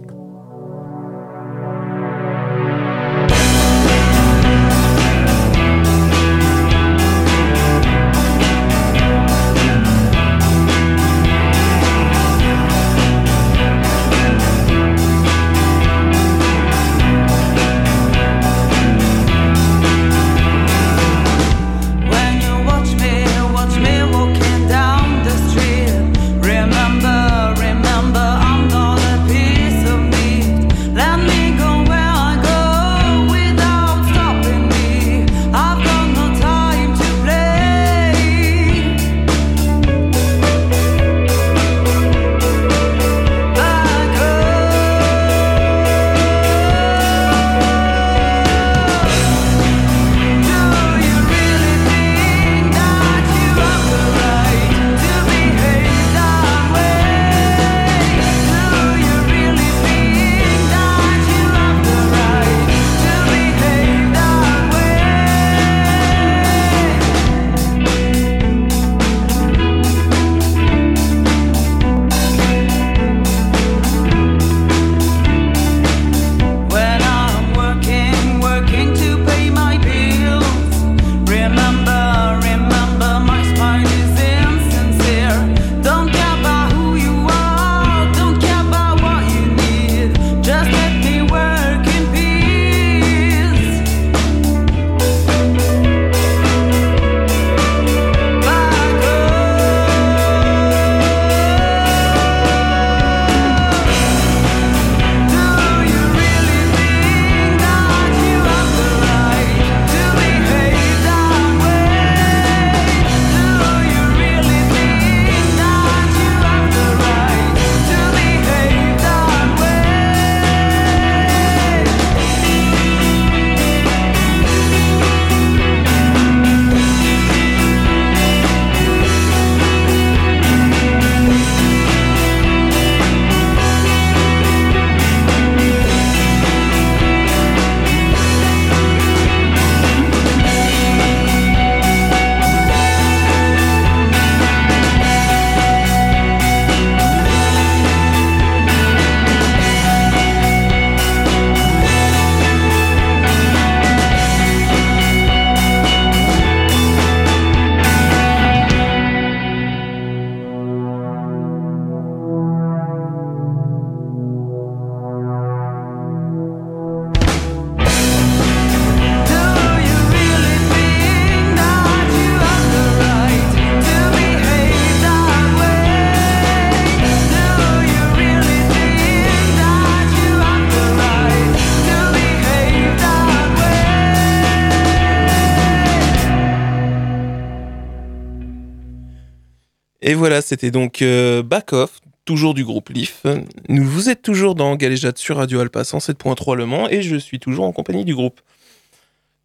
C'était 190.50 190.72
donc 190.72 191.02
euh, 191.04 191.44
Back 191.44 191.74
Off, 191.74 192.00
toujours 192.26 192.54
du 192.56 192.66
groupe 192.66 192.90
Leaf. 192.90 193.24
Nous, 193.70 193.84
vous 193.86 194.10
êtes 194.10 194.22
toujours 194.24 194.56
dans 194.56 194.76
Galéjade 194.76 195.18
sur 195.20 195.38
Radio 195.38 195.60
Alpa 195.60 195.84
107.3 195.84 196.56
Le 196.56 196.66
Mans 196.66 196.90
et 196.90 197.02
je 197.04 197.16
suis 197.16 197.40
toujours 197.40 197.66
en 197.66 197.72
compagnie 197.72 198.04
du 198.04 198.16
groupe. 198.16 198.42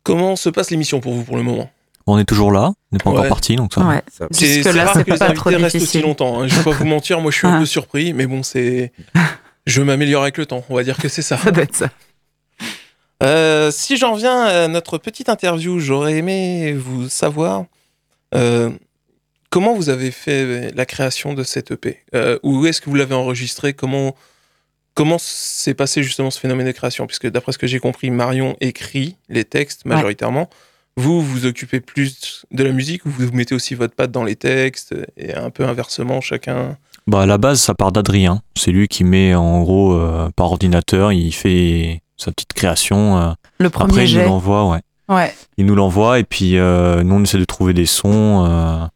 Comment 0.02 0.34
se 0.36 0.48
passe 0.48 0.70
l'émission 0.70 1.00
pour 1.00 1.12
vous 1.12 1.22
pour 1.22 1.36
le 1.36 1.42
moment? 1.42 1.70
On 2.06 2.18
est 2.18 2.24
toujours 2.24 2.52
là, 2.52 2.72
on 2.92 2.96
n'est 2.96 2.98
pas 2.98 3.10
Ouais. 3.10 3.16
encore 3.18 3.28
parti, 3.28 3.56
donc 3.56 3.72
ça. 3.74 3.82
Ouais. 3.86 4.02
C'est 4.30 4.62
là, 4.72 4.84
rare 4.86 4.94
c'est 4.94 5.04
que 5.04 5.10
les 5.12 5.16
pas 5.18 5.32
trop 5.32 5.50
aussi 5.50 6.00
longtemps. 6.02 6.40
hein. 6.42 6.48
Je 6.48 6.54
vais 6.56 6.62
pas 6.64 6.70
vous 6.72 6.84
mentir, 6.84 7.20
moi 7.20 7.30
je 7.30 7.36
suis 7.38 7.46
un 7.46 7.56
Ah. 7.56 7.58
peu 7.60 7.66
surpris, 7.66 8.12
mais 8.12 8.26
bon, 8.26 8.42
c'est. 8.42 8.92
Je 9.66 9.80
m'améliore 9.82 10.22
avec 10.22 10.36
le 10.38 10.44
temps, 10.46 10.62
on 10.68 10.74
va 10.74 10.84
dire 10.84 10.98
que 10.98 11.08
c'est 11.08 11.22
ça. 11.22 11.38
Ça 11.38 11.50
doit 11.50 11.62
être 11.64 11.74
ça. 11.74 11.88
Euh, 13.22 13.70
si 13.70 13.96
j'en 13.96 14.14
viens 14.14 14.42
à 14.42 14.68
notre 14.68 14.98
petite 14.98 15.28
interview, 15.30 15.78
j'aurais 15.78 16.14
aimé 16.18 16.72
vous 16.74 17.08
savoir 17.08 17.64
euh, 18.34 18.70
comment 19.54 19.72
vous 19.72 19.88
avez 19.88 20.10
fait 20.10 20.72
la 20.74 20.84
création 20.84 21.32
de 21.32 21.44
cette 21.44 21.70
EP. 21.70 22.00
Euh, 22.12 22.40
où 22.42 22.66
est-ce 22.66 22.80
que 22.80 22.90
vous 22.90 22.96
l'avez 22.96 23.14
enregistré 23.14 23.72
Comment 23.72 24.16
comment 24.94 25.16
s'est 25.16 25.74
passé 25.74 26.02
justement 26.02 26.32
ce 26.32 26.40
phénomène 26.40 26.66
de 26.66 26.72
création? 26.72 27.06
Puisque 27.06 27.30
d'après 27.30 27.52
ce 27.52 27.58
que 27.58 27.68
j'ai 27.68 27.78
compris, 27.78 28.10
Marion 28.10 28.56
écrit 28.60 29.16
les 29.28 29.44
textes 29.44 29.84
majoritairement. 29.84 30.50
Vous 30.96 31.20
vous 31.22 31.46
occupez 31.46 31.78
plus 31.78 32.44
de 32.50 32.64
la 32.64 32.72
musique 32.72 33.06
ou 33.06 33.10
vous 33.10 33.30
mettez 33.32 33.54
aussi 33.54 33.76
votre 33.76 33.94
patte 33.94 34.10
dans 34.10 34.24
les 34.24 34.34
textes 34.34 34.92
et 35.16 35.34
un 35.34 35.50
peu 35.50 35.64
inversement 35.64 36.20
chacun? 36.20 36.76
Bah, 37.06 37.22
à 37.22 37.26
la 37.26 37.38
base, 37.38 37.60
ça 37.60 37.74
part 37.74 37.92
d'Adrien. 37.92 38.42
C'est 38.56 38.72
lui 38.72 38.88
qui 38.88 39.04
met 39.04 39.36
en 39.36 39.62
gros 39.62 39.92
euh, 39.92 40.30
par 40.34 40.50
ordinateur, 40.50 41.12
il 41.12 41.32
fait 41.32 42.02
sa 42.16 42.32
petite 42.32 42.54
création. 42.54 43.18
euh. 43.18 43.32
Le 43.58 43.70
premier 43.70 43.92
Après, 43.92 44.10
il 44.10 44.18
nous 44.18 44.24
l'envoie, 44.24 44.68
ouais. 44.68 44.80
Ouais. 45.08 45.32
Il 45.58 45.66
nous 45.66 45.74
l'envoie 45.74 46.18
et 46.18 46.24
puis 46.24 46.56
euh, 46.56 47.02
nous, 47.04 47.14
on 47.14 47.22
essaie 47.22 47.38
de 47.38 47.44
trouver 47.44 47.72
des 47.72 47.86
sons. 47.86 48.88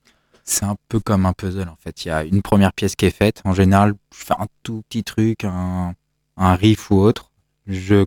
C'est 0.48 0.64
un 0.64 0.76
peu 0.88 0.98
comme 0.98 1.26
un 1.26 1.34
puzzle 1.34 1.68
en 1.68 1.76
fait. 1.76 2.04
Il 2.04 2.08
y 2.08 2.10
a 2.10 2.24
une 2.24 2.40
première 2.40 2.72
pièce 2.72 2.96
qui 2.96 3.04
est 3.04 3.10
faite. 3.10 3.42
En 3.44 3.52
général, 3.52 3.92
je 4.14 4.24
fais 4.24 4.32
un 4.32 4.46
tout 4.62 4.82
petit 4.88 5.04
truc, 5.04 5.44
un, 5.44 5.94
un 6.38 6.54
riff 6.54 6.90
ou 6.90 6.96
autre. 6.96 7.32
Je 7.66 8.06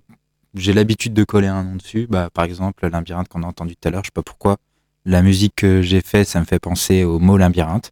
j'ai 0.56 0.74
l'habitude 0.74 1.14
de 1.14 1.24
coller 1.24 1.48
un 1.48 1.64
nom 1.64 1.76
dessus. 1.76 2.08
Bah, 2.10 2.30
par 2.34 2.46
exemple, 2.46 2.84
le 2.84 2.90
labyrinthe 2.90 3.28
qu'on 3.28 3.44
a 3.44 3.46
entendu 3.46 3.76
tout 3.76 3.88
à 3.88 3.92
l'heure, 3.92 4.04
je 4.04 4.08
sais 4.08 4.14
pas 4.14 4.24
pourquoi. 4.24 4.58
La 5.06 5.22
musique 5.22 5.54
que 5.56 5.84
j'ai 5.84 6.02
fait, 6.02 6.24
ça 6.24 6.40
me 6.40 6.46
fait 6.46 6.60
penser 6.60 7.04
au 7.04 7.20
mot 7.20 7.38
labyrinthe. 7.38 7.92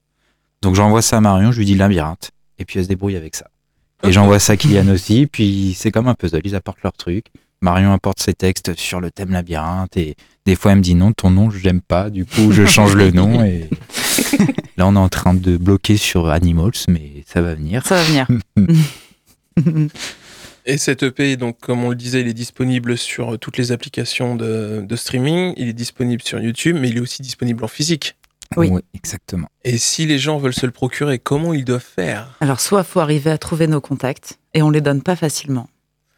Donc 0.63 0.73
j'envoie 0.73 1.03
ça 1.03 1.17
à 1.17 1.21
Marion, 1.21 1.51
je 1.51 1.59
lui 1.59 1.65
dis 1.65 1.75
labyrinthe, 1.75 2.31
et 2.57 2.65
puis 2.65 2.79
elle 2.79 2.85
se 2.85 2.89
débrouille 2.89 3.15
avec 3.15 3.35
ça. 3.35 3.49
Et 4.03 4.11
j'envoie 4.11 4.39
ça 4.39 4.53
à 4.53 4.57
Kylian 4.57 4.89
aussi, 4.89 5.27
puis 5.27 5.73
c'est 5.77 5.91
comme 5.91 6.07
un 6.07 6.15
puzzle, 6.15 6.41
ils 6.43 6.55
apportent 6.55 6.81
leur 6.83 6.93
truc. 6.93 7.27
Marion 7.61 7.91
apporte 7.91 8.21
ses 8.21 8.33
textes 8.33 8.77
sur 8.77 9.01
le 9.01 9.11
thème 9.11 9.31
labyrinthe, 9.31 9.97
et 9.97 10.15
des 10.45 10.55
fois 10.55 10.71
elle 10.71 10.77
me 10.77 10.83
dit 10.83 10.95
non, 10.95 11.11
ton 11.11 11.29
nom, 11.29 11.49
j'aime 11.49 11.81
pas, 11.81 12.09
du 12.09 12.25
coup 12.25 12.51
je 12.51 12.65
change 12.65 12.95
le 12.95 13.11
nom, 13.11 13.43
et 13.43 13.69
là 14.77 14.87
on 14.87 14.95
est 14.95 14.99
en 14.99 15.09
train 15.09 15.33
de 15.33 15.57
bloquer 15.57 15.97
sur 15.97 16.29
Animals, 16.29 16.71
mais 16.87 17.23
ça 17.27 17.41
va 17.41 17.55
venir. 17.55 17.85
Ça 17.85 17.95
va 17.95 18.03
venir. 18.03 18.27
Et 20.65 20.77
cet 20.77 21.01
EP, 21.01 21.35
donc, 21.35 21.57
comme 21.59 21.83
on 21.83 21.89
le 21.89 21.95
disait, 21.95 22.21
il 22.21 22.27
est 22.27 22.33
disponible 22.33 22.95
sur 22.95 23.33
euh, 23.33 23.37
toutes 23.37 23.57
les 23.57 23.71
applications 23.71 24.35
de, 24.35 24.83
de 24.87 24.95
streaming. 24.95 25.53
Il 25.57 25.67
est 25.67 25.73
disponible 25.73 26.21
sur 26.21 26.39
YouTube, 26.39 26.77
mais 26.79 26.89
il 26.89 26.97
est 26.97 26.99
aussi 26.99 27.23
disponible 27.23 27.63
en 27.63 27.67
physique. 27.67 28.15
Oui. 28.55 28.71
exactement. 28.93 29.47
Et 29.63 29.77
si 29.77 30.05
les 30.05 30.19
gens 30.19 30.37
veulent 30.37 30.53
se 30.53 30.65
le 30.65 30.71
procurer, 30.71 31.17
comment 31.17 31.53
ils 31.53 31.65
doivent 31.65 31.83
faire? 31.83 32.35
Alors, 32.39 32.59
soit 32.59 32.83
faut 32.83 32.99
arriver 32.99 33.31
à 33.31 33.37
trouver 33.37 33.67
nos 33.67 33.81
contacts 33.81 34.39
et 34.53 34.61
on 34.61 34.69
les 34.69 34.81
donne 34.81 35.01
pas 35.01 35.15
facilement. 35.15 35.69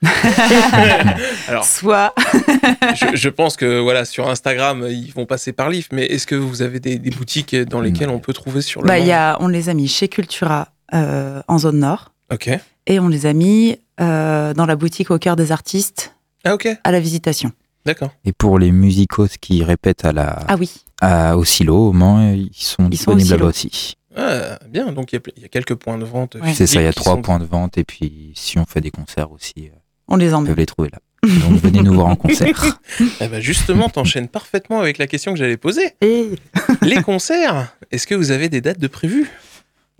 Alors, 1.48 1.64
Soit, 1.66 2.14
je, 2.96 3.16
je 3.16 3.30
pense 3.30 3.56
que 3.56 3.80
voilà, 3.80 4.06
sur 4.06 4.30
Instagram, 4.30 4.86
ils 4.90 5.12
vont 5.14 5.26
passer 5.26 5.54
par 5.54 5.70
l'IF, 5.70 5.90
mais 5.92 6.06
est-ce 6.06 6.28
que 6.28 6.36
vous 6.36 6.62
avez 6.62 6.80
des, 6.80 6.98
des 7.00 7.10
boutiques 7.12 7.56
dans 7.56 7.82
lesquelles 7.82 8.10
on 8.10 8.20
peut 8.20 8.34
trouver 8.34 8.62
sur 8.62 8.82
le 8.82 8.88
bah, 8.88 9.00
il 9.00 9.06
y 9.06 9.12
a, 9.12 9.38
on 9.42 9.48
les 9.48 9.70
a 9.70 9.74
mis 9.74 9.88
chez 9.88 10.08
Cultura 10.08 10.70
euh, 10.94 11.42
en 11.48 11.58
zone 11.60 11.80
nord 11.80 12.12
Ok. 12.32 12.50
et 12.88 13.00
on 13.00 13.08
les 13.08 13.26
a 13.26 13.34
mis 13.34 13.78
euh, 14.00 14.54
dans 14.54 14.66
la 14.66 14.76
boutique 14.76 15.12
au 15.12 15.20
cœur 15.20 15.36
des 15.36 15.52
artistes 15.52 16.16
Ah, 16.44 16.54
ok. 16.56 16.68
à 16.84 16.92
la 16.92 17.00
visitation. 17.00 17.52
D'accord. 17.86 18.12
Et 18.26 18.32
pour 18.32 18.60
les 18.60 18.72
musicos 18.72 19.38
qui 19.40 19.64
répètent 19.64 20.06
à 20.06 20.12
la, 20.14 20.40
Ah 20.48 20.56
oui, 20.60 20.72
à, 21.02 21.36
au 21.38 21.44
silo, 21.44 21.88
au 21.90 21.94
Mans, 21.94 22.32
ils 22.32 22.50
sont 22.54 22.88
Ils 22.92 22.98
sont 22.98 23.12
au 23.12 23.16
disponibles 23.16 23.30
là-bas 23.32 23.46
aussi. 23.48 23.96
Ah, 24.16 24.60
bien. 24.70 24.92
Donc, 24.92 25.14
il 25.14 25.16
y 25.16 25.18
a- 25.18 25.32
il 25.38 25.42
y, 25.42 25.46
a 25.46 25.48
quelques 25.48 25.74
points 25.76 25.98
de 25.98 26.04
vente. 26.04 26.36
Ouais. 26.36 26.54
C'est 26.54 26.68
ça, 26.68 26.80
il 26.82 26.84
y 26.84 26.88
a 26.88 26.94
trois 26.94 27.14
sont- 27.14 27.22
points 27.22 27.40
de 27.40 27.46
vente, 27.46 27.78
et 27.78 27.84
puis 27.84 28.34
si 28.36 28.60
on 28.60 28.66
fait 28.66 28.82
des 28.82 28.92
concerts 28.92 29.32
aussi, 29.32 29.54
euh, 29.60 29.70
on 30.08 30.16
les 30.18 30.28
ils 30.28 30.36
emmène. 30.36 30.48
peuvent 30.48 30.58
les 30.58 30.66
trouver 30.66 30.90
là. 30.92 31.00
Donc 31.24 31.60
venez 31.62 31.82
nous 31.84 31.94
voir 31.94 32.08
en 32.08 32.16
concert. 32.16 32.48
Eh 33.22 33.28
ben, 33.28 33.40
justement, 33.40 33.90
t'enchaînes 33.90 34.28
parfaitement 34.28 34.80
avec 34.80 34.98
la 34.98 35.06
question 35.08 35.34
que 35.34 35.40
j'allais 35.40 35.58
poser. 35.58 35.92
Et 36.02 36.30
Les 36.82 37.02
concerts, 37.04 37.74
est-ce 37.92 38.08
que 38.08 38.16
vous 38.16 38.32
avez 38.32 38.50
des 38.50 38.60
dates 38.62 38.80
de 38.80 38.88
prévues? 38.88 39.30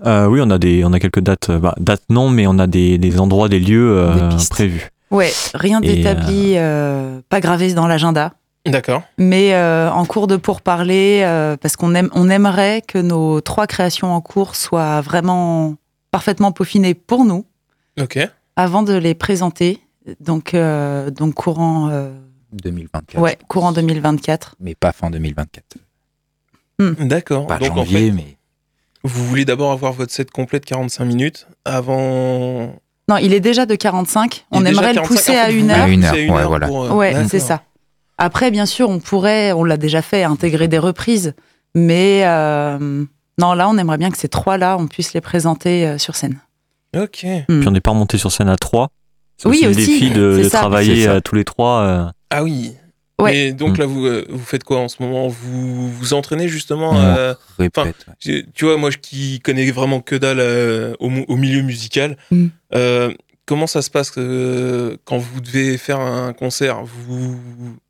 Euh, 0.06 0.26
oui, 0.26 0.40
on 0.44 0.50
a 0.50 0.58
des, 0.58 0.84
on 0.84 0.92
a 0.94 1.00
quelques 1.00 1.20
dates. 1.20 1.50
euh, 1.52 1.60
Bah, 1.60 1.76
dates 1.80 2.02
non, 2.10 2.30
mais 2.32 2.48
on 2.48 2.58
a 2.58 2.66
des, 2.66 2.98
des 2.98 3.20
endroits, 3.20 3.50
des 3.50 3.60
lieux 3.60 3.98
euh, 4.00 4.30
Des 4.32 4.46
prévus. 4.50 4.90
ouais, 5.12 5.32
rien 5.54 5.80
d'établi, 5.80 6.54
euh, 6.56 7.20
pas 7.30 7.40
gravé 7.40 7.74
dans 7.74 7.86
l'agenda. 7.88 8.34
D'accord. 8.66 9.02
mais 9.18 9.56
euh, 9.56 9.90
en 9.92 10.06
cours 10.06 10.28
de 10.28 10.38
pourparler, 10.38 11.22
euh, 11.24 11.58
parce 11.58 11.76
qu'on 11.76 11.96
aime, 11.96 12.10
on 12.14 12.30
aimerait 12.30 12.84
que 12.88 13.00
nos 13.00 13.42
trois 13.42 13.66
créations 13.66 14.14
en 14.14 14.22
cours 14.22 14.56
soient 14.56 15.02
vraiment 15.02 15.76
parfaitement 16.12 16.52
peaufinées 16.52 16.94
pour 16.94 17.26
nous 17.26 17.44
Ok. 18.00 18.20
avant 18.56 18.84
de 18.84 18.94
les 18.94 19.16
présenter. 19.16 19.80
Donc, 20.20 20.54
euh, 20.54 21.12
donc 21.12 21.36
courant, 21.36 21.90
euh, 21.90 22.12
2024. 22.54 23.22
ouais, 23.22 23.38
courant 23.48 23.72
2024. 23.72 24.56
Mais 24.60 24.76
pas 24.76 24.92
fin 24.92 25.10
2024. 25.10 25.78
D'accord. 27.00 27.48
Pas 27.48 27.60
Donc, 27.60 27.72
en 27.72 27.76
janvier, 27.76 28.08
fait, 28.08 28.12
mais 28.12 28.38
vous 29.04 29.24
voulez 29.26 29.46
d'abord 29.46 29.72
avoir 29.72 29.94
votre 29.94 30.12
set 30.12 30.32
complet 30.32 30.60
de 30.60 30.66
45 30.66 31.06
minutes 31.06 31.48
avant. 31.66 32.74
Non, 33.08 33.18
il 33.18 33.34
est 33.34 33.40
déjà 33.40 33.66
de 33.66 33.76
45. 33.76 34.36
Il 34.52 34.58
On 34.58 34.66
aimerait 34.66 34.94
le 34.94 35.02
45, 35.02 35.08
pousser 35.08 35.32
en 35.32 35.34
fait, 35.34 35.40
à 35.40 35.52
une 35.52 35.70
heure. 35.70 35.84
À 35.84 35.90
une 35.90 36.04
heure, 36.04 36.14
ouais, 36.14 36.46
voilà. 36.46 36.68
pour, 36.68 36.84
euh, 36.84 36.94
Ouais, 36.94 37.16
c'est 37.30 37.40
ça. 37.40 37.64
Après, 38.18 38.52
bien 38.52 38.66
sûr, 38.66 38.90
on 38.90 39.00
pourrait, 39.00 39.52
on 39.52 39.64
l'a 39.64 39.78
déjà 39.78 40.02
fait, 40.02 40.24
intégrer 40.24 40.68
des 40.68 40.78
reprises. 40.78 41.34
Mais 41.74 42.22
euh, 42.26 43.06
non, 43.40 43.54
là, 43.54 43.70
on 43.70 43.78
aimerait 43.78 43.98
bien 43.98 44.12
que 44.12 44.18
ces 44.18 44.28
trois-là, 44.30 44.78
on 44.78 44.88
puisse 44.88 45.14
les 45.14 45.22
présenter 45.22 45.88
euh, 45.88 45.98
sur 45.98 46.16
scène. 46.16 46.38
Ok. 46.96 47.26
Puis 47.48 47.68
on 47.68 47.72
n'est 47.72 47.82
pas 47.82 47.92
remonté 47.92 48.18
sur 48.18 48.32
scène 48.32 48.50
à 48.50 48.58
trois. 48.58 48.90
C'est 49.42 49.50
Oui, 49.50 49.58
aussi, 49.58 49.64
le 49.66 49.70
aussi, 49.72 49.86
défi 50.00 50.10
de, 50.12 50.34
c'est 50.38 50.44
de 50.44 50.50
ça. 50.50 50.60
travailler 50.60 51.08
euh, 51.08 51.20
tous 51.20 51.34
les 51.36 51.44
trois. 51.44 51.82
euh. 51.82 52.06
Ah 52.30 52.44
oui. 52.44 52.74
Ouais. 53.20 53.36
Et 53.38 53.54
donc 53.54 53.78
Mm. 53.78 53.82
là, 53.82 53.86
vous, 53.88 54.06
euh, 54.06 54.26
vous 54.30 54.44
faites 54.46 54.64
quoi 54.64 54.80
en 54.80 54.88
ce 54.88 54.98
moment? 55.02 55.28
Vous 55.28 55.92
vous 55.92 56.14
entraînez 56.14 56.48
justement 56.48 56.96
euh, 57.00 57.34
répète. 57.58 57.96
ouais. 58.26 58.46
Tu 58.54 58.66
vois, 58.66 58.78
moi 58.78 58.90
je- 58.92 58.98
qui 58.98 59.40
connais 59.40 59.70
vraiment 59.72 60.00
que 60.00 60.16
dalle 60.16 60.40
euh, 60.40 60.94
au, 61.00 61.10
milieu 61.38 61.62
musical, 61.62 62.18
Mm. 62.32 62.48
euh, 62.76 63.14
comment 63.48 63.68
ça 63.68 63.82
se 63.82 63.90
passe 63.90 64.12
euh, 64.18 64.96
quand 65.06 65.18
vous 65.18 65.42
devez 65.42 65.78
faire 65.78 66.00
un 66.00 66.34
concert? 66.34 66.84
Vous, 66.84 67.40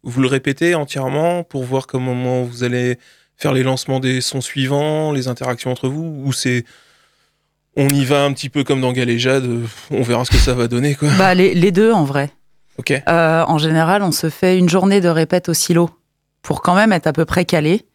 vous 0.04 0.22
le 0.22 0.28
répétez 0.28 0.74
entièrement 0.76 1.44
pour 1.44 1.64
voir 1.64 1.86
comment 1.88 2.44
vous 2.44 2.64
allez 2.64 2.98
faire 3.38 3.52
les 3.54 3.64
lancements 3.64 4.00
des 4.00 4.22
sons 4.22 4.42
suivants, 4.42 5.12
les 5.12 5.28
interactions 5.28 5.72
entre 5.72 5.88
vous? 5.90 6.24
Ou 6.26 6.32
c'est. 6.34 6.64
On 7.78 7.88
y 7.88 8.04
va 8.04 8.24
un 8.24 8.34
petit 8.34 8.50
peu 8.50 8.64
comme 8.64 8.82
dans 8.82 8.92
Galéjade, 8.92 9.46
euh, 9.46 9.66
on 9.92 10.02
verra 10.02 10.26
ce 10.26 10.32
que 10.32 10.38
ça 10.38 10.54
va 10.54 10.68
donner 10.68 10.96
quoi. 10.96 11.10
Bah, 11.18 11.34
les, 11.34 11.54
les 11.54 11.72
deux, 11.72 11.94
en 11.94 12.04
vrai. 12.04 12.30
Ok. 12.78 12.92
Euh, 12.92 13.44
en 13.48 13.58
général, 13.58 14.02
on 14.04 14.12
se 14.12 14.30
fait 14.30 14.58
une 14.58 14.70
journée 14.70 15.02
de 15.02 15.08
répète 15.10 15.50
au 15.50 15.54
silo 15.54 15.90
pour 16.42 16.62
quand 16.62 16.76
même 16.76 16.92
être 16.92 17.08
à 17.08 17.14
peu 17.14 17.26
près 17.26 17.46
calé. 17.46 17.86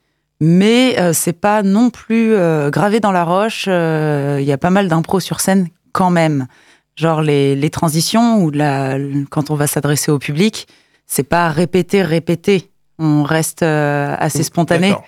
Mais 0.40 0.98
euh, 0.98 1.12
c'est 1.12 1.32
pas 1.32 1.62
non 1.62 1.90
plus 1.90 2.34
euh, 2.34 2.70
gravé 2.70 3.00
dans 3.00 3.12
la 3.12 3.24
roche. 3.24 3.66
Il 3.66 4.44
y 4.44 4.52
a 4.52 4.58
pas 4.58 4.70
mal 4.70 4.88
d'impro 4.88 5.20
sur 5.20 5.40
scène 5.40 5.68
quand 5.92 6.10
même. 6.10 6.46
Genre 6.94 7.20
les, 7.20 7.56
les 7.56 7.70
transitions 7.70 8.42
ou 8.42 8.50
la, 8.50 8.96
quand 9.30 9.50
on 9.50 9.54
va 9.54 9.66
s'adresser 9.66 10.10
au 10.10 10.18
public, 10.18 10.66
c'est 11.06 11.22
pas 11.22 11.48
répéter, 11.50 12.02
répéter. 12.02 12.70
On 12.98 13.22
reste 13.22 13.62
assez 13.62 14.42
spontané. 14.42 14.88
D'accord. 14.90 15.04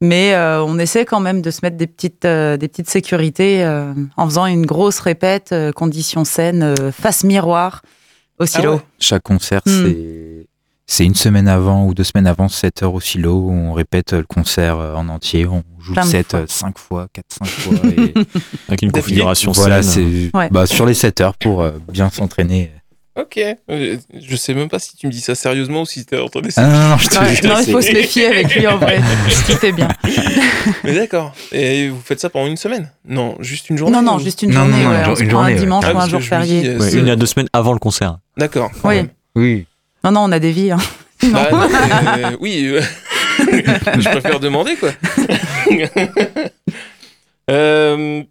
Mais 0.00 0.32
euh, 0.34 0.62
on 0.64 0.78
essaie 0.78 1.04
quand 1.04 1.20
même 1.20 1.42
de 1.42 1.50
se 1.50 1.60
mettre 1.62 1.76
des 1.76 1.86
petites, 1.86 2.24
euh, 2.24 2.56
des 2.56 2.68
petites 2.68 2.88
sécurités 2.88 3.62
euh, 3.64 3.92
en 4.16 4.24
faisant 4.26 4.46
une 4.46 4.64
grosse 4.64 4.98
répète, 5.00 5.50
euh, 5.52 5.72
condition 5.72 6.24
scène, 6.24 6.62
euh, 6.62 6.90
face 6.90 7.22
miroir 7.22 7.82
au 8.38 8.46
silo. 8.46 8.70
Ah 8.72 8.74
ouais. 8.76 8.80
Chaque 8.98 9.22
concert, 9.22 9.60
Mm. 9.66 9.70
c'est 9.70 9.96
c'est 10.86 11.04
une 11.04 11.14
semaine 11.14 11.46
avant 11.46 11.86
ou 11.86 11.94
deux 11.94 12.02
semaines 12.02 12.26
avant, 12.26 12.48
7 12.48 12.82
heures 12.82 12.94
au 12.94 13.00
silo, 13.00 13.34
où 13.34 13.50
on 13.52 13.72
répète 13.74 14.12
le 14.12 14.24
concert 14.24 14.76
en 14.76 15.08
entier. 15.08 15.46
On 15.46 15.62
joue 15.78 15.94
le 15.94 16.00
de 16.02 16.06
set 16.06 16.30
fois. 16.32 16.44
5 16.48 16.78
fois, 16.78 17.06
4-5 17.14 17.46
fois. 17.46 17.74
Et 17.92 18.14
Avec 18.68 18.82
une 18.82 18.90
configuration 18.90 19.52
voilà, 19.52 19.84
c'est 19.84 20.30
Ouais. 20.34 20.48
bah, 20.50 20.66
sur 20.66 20.86
les 20.86 20.94
7 20.94 21.20
heures 21.20 21.36
pour 21.36 21.62
euh, 21.62 21.70
bien 21.92 22.10
s'entraîner. 22.10 22.72
Ok. 23.20 23.38
Euh, 23.70 23.96
Je 24.18 24.36
sais 24.36 24.54
même 24.54 24.68
pas 24.68 24.78
si 24.78 24.96
tu 24.96 25.06
me 25.06 25.12
dis 25.12 25.20
ça 25.20 25.34
sérieusement 25.34 25.82
ou 25.82 25.86
si 25.86 26.04
t'es 26.04 26.18
en 26.18 26.28
train 26.28 26.40
Ah 26.56 26.62
non, 26.66 26.70
non, 26.78 26.88
non, 26.90 26.96
je 26.98 27.08
te 27.10 27.18
Ouais, 27.18 27.34
jure, 27.34 27.48
non, 27.48 27.60
il 27.66 27.72
faut 27.72 27.80
se 27.80 27.92
méfier 27.92 28.26
avec 28.26 28.54
lui 28.54 28.66
en 28.66 28.78
vrai. 28.78 29.00
Ce 29.28 29.44
qu'il 29.44 29.56
fait 29.56 29.72
bien. 29.72 29.88
Mais 30.84 30.94
d'accord. 30.94 31.34
Et 31.52 31.88
vous 31.88 32.00
faites 32.04 32.20
ça 32.20 32.30
pendant 32.30 32.46
une 32.46 32.56
semaine? 32.56 32.90
Non, 33.06 33.36
juste 33.40 33.68
une 33.70 33.76
journée 33.78 33.96
Non, 33.96 34.02
non, 34.02 34.16
ou- 34.16 34.20
juste 34.20 34.42
une 34.42 34.50
Non, 34.50 34.60
journée. 34.66 34.82
non, 34.84 34.90
non, 34.90 34.90
ouais, 34.90 35.20
une 35.20 35.26
on 35.28 35.30
journée, 35.30 35.52
un 35.52 35.56
dimanche 35.56 35.84
Ah, 35.86 35.94
ou 35.94 35.98
un 35.98 36.08
jour 36.08 36.20
dis, 36.20 36.26
férié. 36.26 36.68
euh, 36.68 36.78
Ouais, 36.78 36.92
une 36.94 37.08
à 37.08 37.16
deux 37.16 37.26
semaines 37.26 37.48
avant 37.52 37.72
le 37.72 37.78
concert. 37.78 38.18
D'accord. 38.36 38.70
Oui. 38.84 38.94
même. 38.96 39.08
Oui. 39.34 39.66
Non, 40.04 40.12
non, 40.12 40.20
on 40.24 40.32
a 40.32 40.38
des 40.38 40.52
vies. 40.52 40.70
hein. 40.70 40.78
Bah, 41.32 41.48
euh, 41.52 42.36
oui. 42.40 42.66
euh, 42.66 42.80
je 43.98 44.08
préfère 44.08 44.40
demander 44.40 44.76
quoi. 44.76 44.90
Euh, 47.50 48.22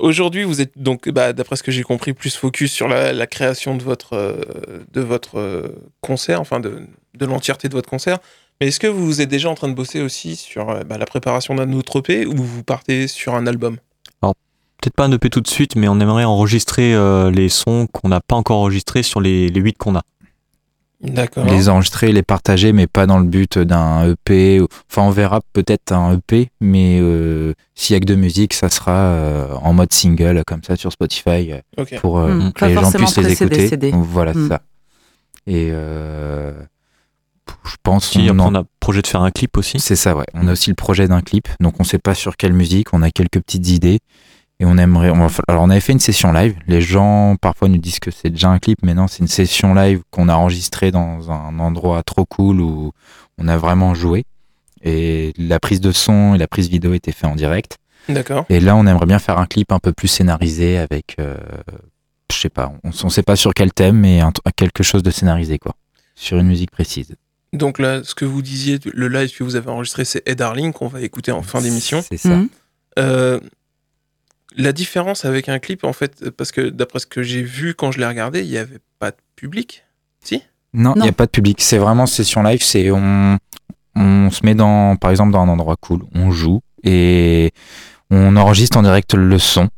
Aujourd'hui, 0.00 0.42
vous 0.42 0.60
êtes 0.60 0.76
donc, 0.76 1.08
bah, 1.08 1.32
d'après 1.32 1.56
ce 1.56 1.62
que 1.62 1.70
j'ai 1.70 1.84
compris, 1.84 2.14
plus 2.14 2.36
focus 2.36 2.72
sur 2.72 2.88
la, 2.88 3.26
création 3.26 3.76
de 3.76 3.82
votre, 3.82 4.14
euh, 4.14 4.36
de 4.92 5.00
votre 5.00 5.38
euh, 5.38 5.68
concert, 6.00 6.40
enfin 6.40 6.58
de, 6.58 6.82
de 7.14 7.26
l'entièreté 7.26 7.68
de 7.68 7.74
votre 7.74 7.88
concert. 7.88 8.18
Mais 8.60 8.68
est-ce 8.68 8.80
que 8.80 8.86
vous 8.86 9.20
êtes 9.20 9.28
déjà 9.28 9.48
en 9.48 9.54
train 9.54 9.68
de 9.68 9.74
bosser 9.74 10.00
aussi 10.00 10.36
sur 10.36 10.70
euh, 10.70 10.82
bah, 10.84 10.98
la 10.98 11.06
préparation 11.06 11.54
d'un 11.54 11.72
autre 11.72 12.00
EP 12.00 12.26
ou 12.26 12.36
vous 12.36 12.64
partez 12.64 13.06
sur 13.06 13.34
un 13.34 13.46
album? 13.46 13.78
Peut-être 14.80 14.96
pas 14.96 15.04
un 15.04 15.12
EP 15.12 15.30
tout 15.30 15.40
de 15.40 15.48
suite, 15.48 15.76
mais 15.76 15.88
on 15.88 15.98
aimerait 15.98 16.24
enregistrer 16.24 16.94
les 17.30 17.48
sons 17.48 17.86
qu'on 17.90 18.08
n'a 18.08 18.20
pas 18.20 18.36
encore 18.36 18.58
enregistrés 18.58 19.02
sur 19.02 19.18
les, 19.18 19.48
les 19.48 19.60
8 19.60 19.78
qu'on 19.78 19.96
a. 19.96 20.02
D'accord. 21.04 21.44
Les 21.46 21.68
enregistrer, 21.68 22.12
les 22.12 22.22
partager, 22.22 22.72
mais 22.72 22.86
pas 22.86 23.06
dans 23.06 23.18
le 23.18 23.26
but 23.26 23.58
d'un 23.58 24.10
EP. 24.10 24.60
Enfin, 24.90 25.02
on 25.02 25.10
verra 25.10 25.40
peut-être 25.52 25.92
un 25.92 26.14
EP, 26.16 26.50
mais 26.60 26.98
euh, 27.00 27.52
s'il 27.74 27.94
y 27.94 27.96
a 27.96 28.00
que 28.00 28.06
de 28.06 28.14
musique, 28.14 28.54
ça 28.54 28.70
sera 28.70 28.92
euh, 28.92 29.52
en 29.62 29.72
mode 29.74 29.92
single, 29.92 30.42
comme 30.46 30.62
ça, 30.62 30.76
sur 30.76 30.90
Spotify, 30.92 31.52
euh, 31.52 31.84
pour 32.00 32.18
euh, 32.18 32.34
Mm. 32.34 32.52
que 32.52 32.60
Pas 32.60 32.68
les 32.68 32.74
gens 32.74 32.90
puissent 32.92 33.18
les 33.18 33.32
écouter. 33.32 33.68
CD. 33.68 33.92
Donc, 33.92 34.04
Voilà, 34.06 34.32
c'est 34.32 34.38
Mm. 34.40 34.48
ça. 34.48 34.62
Et 35.46 35.68
euh, 35.72 36.52
je 37.66 37.76
pense 37.82 38.08
Si, 38.10 38.26
on 38.30 38.38
en- 38.38 38.54
a 38.54 38.64
projet 38.80 39.02
de 39.02 39.06
faire 39.06 39.20
un 39.22 39.30
clip 39.30 39.56
aussi. 39.58 39.78
C'est 39.80 39.96
ça, 39.96 40.16
ouais. 40.16 40.24
On 40.34 40.48
a 40.48 40.52
aussi 40.52 40.70
le 40.70 40.74
projet 40.74 41.06
d'un 41.06 41.20
clip, 41.20 41.48
donc 41.60 41.74
on 41.80 41.84
sait 41.84 41.98
pas 41.98 42.14
sur 42.14 42.36
quelle 42.36 42.52
musique, 42.54 42.94
on 42.94 43.02
a 43.02 43.10
quelques 43.10 43.40
petites 43.40 43.68
idées. 43.68 44.00
Et 44.64 44.66
on 44.66 44.78
aimerait. 44.78 45.10
On 45.10 45.18
va 45.18 45.28
fa- 45.28 45.42
alors, 45.46 45.62
on 45.64 45.68
avait 45.70 45.80
fait 45.80 45.92
une 45.92 46.00
session 46.00 46.32
live. 46.32 46.54
Les 46.66 46.80
gens 46.80 47.36
parfois 47.38 47.68
nous 47.68 47.76
disent 47.76 47.98
que 47.98 48.10
c'est 48.10 48.30
déjà 48.30 48.48
un 48.48 48.58
clip, 48.58 48.78
mais 48.82 48.94
non, 48.94 49.08
c'est 49.08 49.18
une 49.18 49.28
session 49.28 49.74
live 49.74 50.00
qu'on 50.10 50.30
a 50.30 50.34
enregistrée 50.36 50.90
dans 50.90 51.30
un 51.30 51.58
endroit 51.58 52.02
trop 52.02 52.24
cool 52.24 52.60
où 52.62 52.92
on 53.36 53.46
a 53.48 53.58
vraiment 53.58 53.94
joué. 53.94 54.24
Et 54.82 55.34
la 55.36 55.60
prise 55.60 55.80
de 55.82 55.92
son 55.92 56.34
et 56.34 56.38
la 56.38 56.46
prise 56.48 56.68
vidéo 56.70 56.94
étaient 56.94 57.12
faits 57.12 57.30
en 57.30 57.34
direct. 57.34 57.76
D'accord. 58.08 58.46
Et 58.48 58.58
là, 58.60 58.74
on 58.74 58.86
aimerait 58.86 59.06
bien 59.06 59.18
faire 59.18 59.38
un 59.38 59.46
clip 59.46 59.70
un 59.70 59.78
peu 59.80 59.92
plus 59.92 60.08
scénarisé 60.08 60.78
avec. 60.78 61.16
euh, 61.18 61.36
je 62.32 62.38
sais 62.38 62.48
pas, 62.48 62.72
on, 62.84 62.90
on 63.04 63.08
sait 63.10 63.22
pas 63.22 63.36
sur 63.36 63.52
quel 63.54 63.70
thème, 63.72 63.98
mais 63.98 64.20
un- 64.20 64.32
quelque 64.56 64.82
chose 64.82 65.02
de 65.02 65.10
scénarisé, 65.10 65.58
quoi. 65.58 65.74
Sur 66.14 66.38
une 66.38 66.46
musique 66.46 66.70
précise. 66.70 67.14
Donc 67.52 67.78
là, 67.78 68.02
ce 68.02 68.14
que 68.14 68.24
vous 68.24 68.40
disiez, 68.42 68.78
le 68.92 69.08
live 69.08 69.30
que 69.36 69.44
vous 69.44 69.56
avez 69.56 69.68
enregistré, 69.70 70.04
c'est 70.04 70.26
Ed 70.26 70.38
Darling 70.38 70.72
qu'on 70.72 70.88
va 70.88 71.00
écouter 71.02 71.32
en 71.32 71.42
fin 71.42 71.60
d'émission. 71.60 72.02
C'est 72.08 72.16
ça. 72.16 72.30
Mhm. 72.30 72.48
Euh, 72.98 73.40
la 74.56 74.72
différence 74.72 75.24
avec 75.24 75.48
un 75.48 75.58
clip, 75.58 75.84
en 75.84 75.92
fait, 75.92 76.30
parce 76.30 76.52
que 76.52 76.68
d'après 76.68 76.98
ce 77.00 77.06
que 77.06 77.22
j'ai 77.22 77.42
vu 77.42 77.74
quand 77.74 77.90
je 77.92 77.98
l'ai 77.98 78.06
regardé, 78.06 78.40
il 78.42 78.50
n'y 78.50 78.58
avait 78.58 78.78
pas 78.98 79.10
de 79.10 79.16
public. 79.36 79.84
Non, 80.76 80.92
il 80.96 81.02
n'y 81.02 81.08
a 81.08 81.12
pas 81.12 81.26
de 81.26 81.30
public. 81.30 81.60
C'est 81.60 81.78
vraiment 81.78 82.06
session 82.06 82.42
live. 82.42 82.60
C'est 82.62 82.90
on, 82.90 83.38
on 83.94 84.30
se 84.30 84.44
met 84.44 84.56
dans, 84.56 84.96
par 84.96 85.12
exemple, 85.12 85.30
dans 85.32 85.40
un 85.42 85.48
endroit 85.48 85.76
cool. 85.80 86.02
On 86.14 86.32
joue 86.32 86.60
et 86.82 87.52
on 88.10 88.36
enregistre 88.36 88.76
en 88.76 88.82
direct 88.82 89.14
le 89.14 89.38
son 89.38 89.68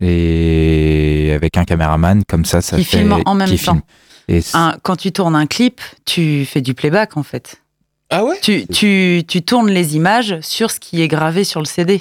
et 0.00 1.32
avec 1.34 1.56
un 1.56 1.64
caméraman 1.64 2.22
comme 2.28 2.44
ça, 2.44 2.60
ça 2.60 2.76
Qui 2.76 2.84
fait 2.84 2.98
filme 2.98 3.16
en 3.24 3.34
même 3.34 3.48
qui 3.48 3.56
temps. 3.58 3.72
filme. 3.72 3.82
Et 4.28 4.40
Un- 4.54 4.76
quand 4.82 4.96
tu 4.96 5.12
tournes 5.12 5.36
un 5.36 5.46
clip, 5.46 5.80
tu 6.04 6.44
fais 6.46 6.60
du 6.60 6.74
playback 6.74 7.16
en 7.16 7.22
fait. 7.22 7.60
Ah 8.10 8.24
ouais? 8.24 8.36
Tu, 8.40 8.66
tu, 8.68 9.22
tu 9.26 9.42
tournes 9.42 9.70
les 9.70 9.96
images 9.96 10.38
sur 10.40 10.70
ce 10.70 10.78
qui 10.80 11.02
est 11.02 11.08
gravé 11.08 11.44
sur 11.44 11.60
le 11.60 11.66
CD. 11.66 12.00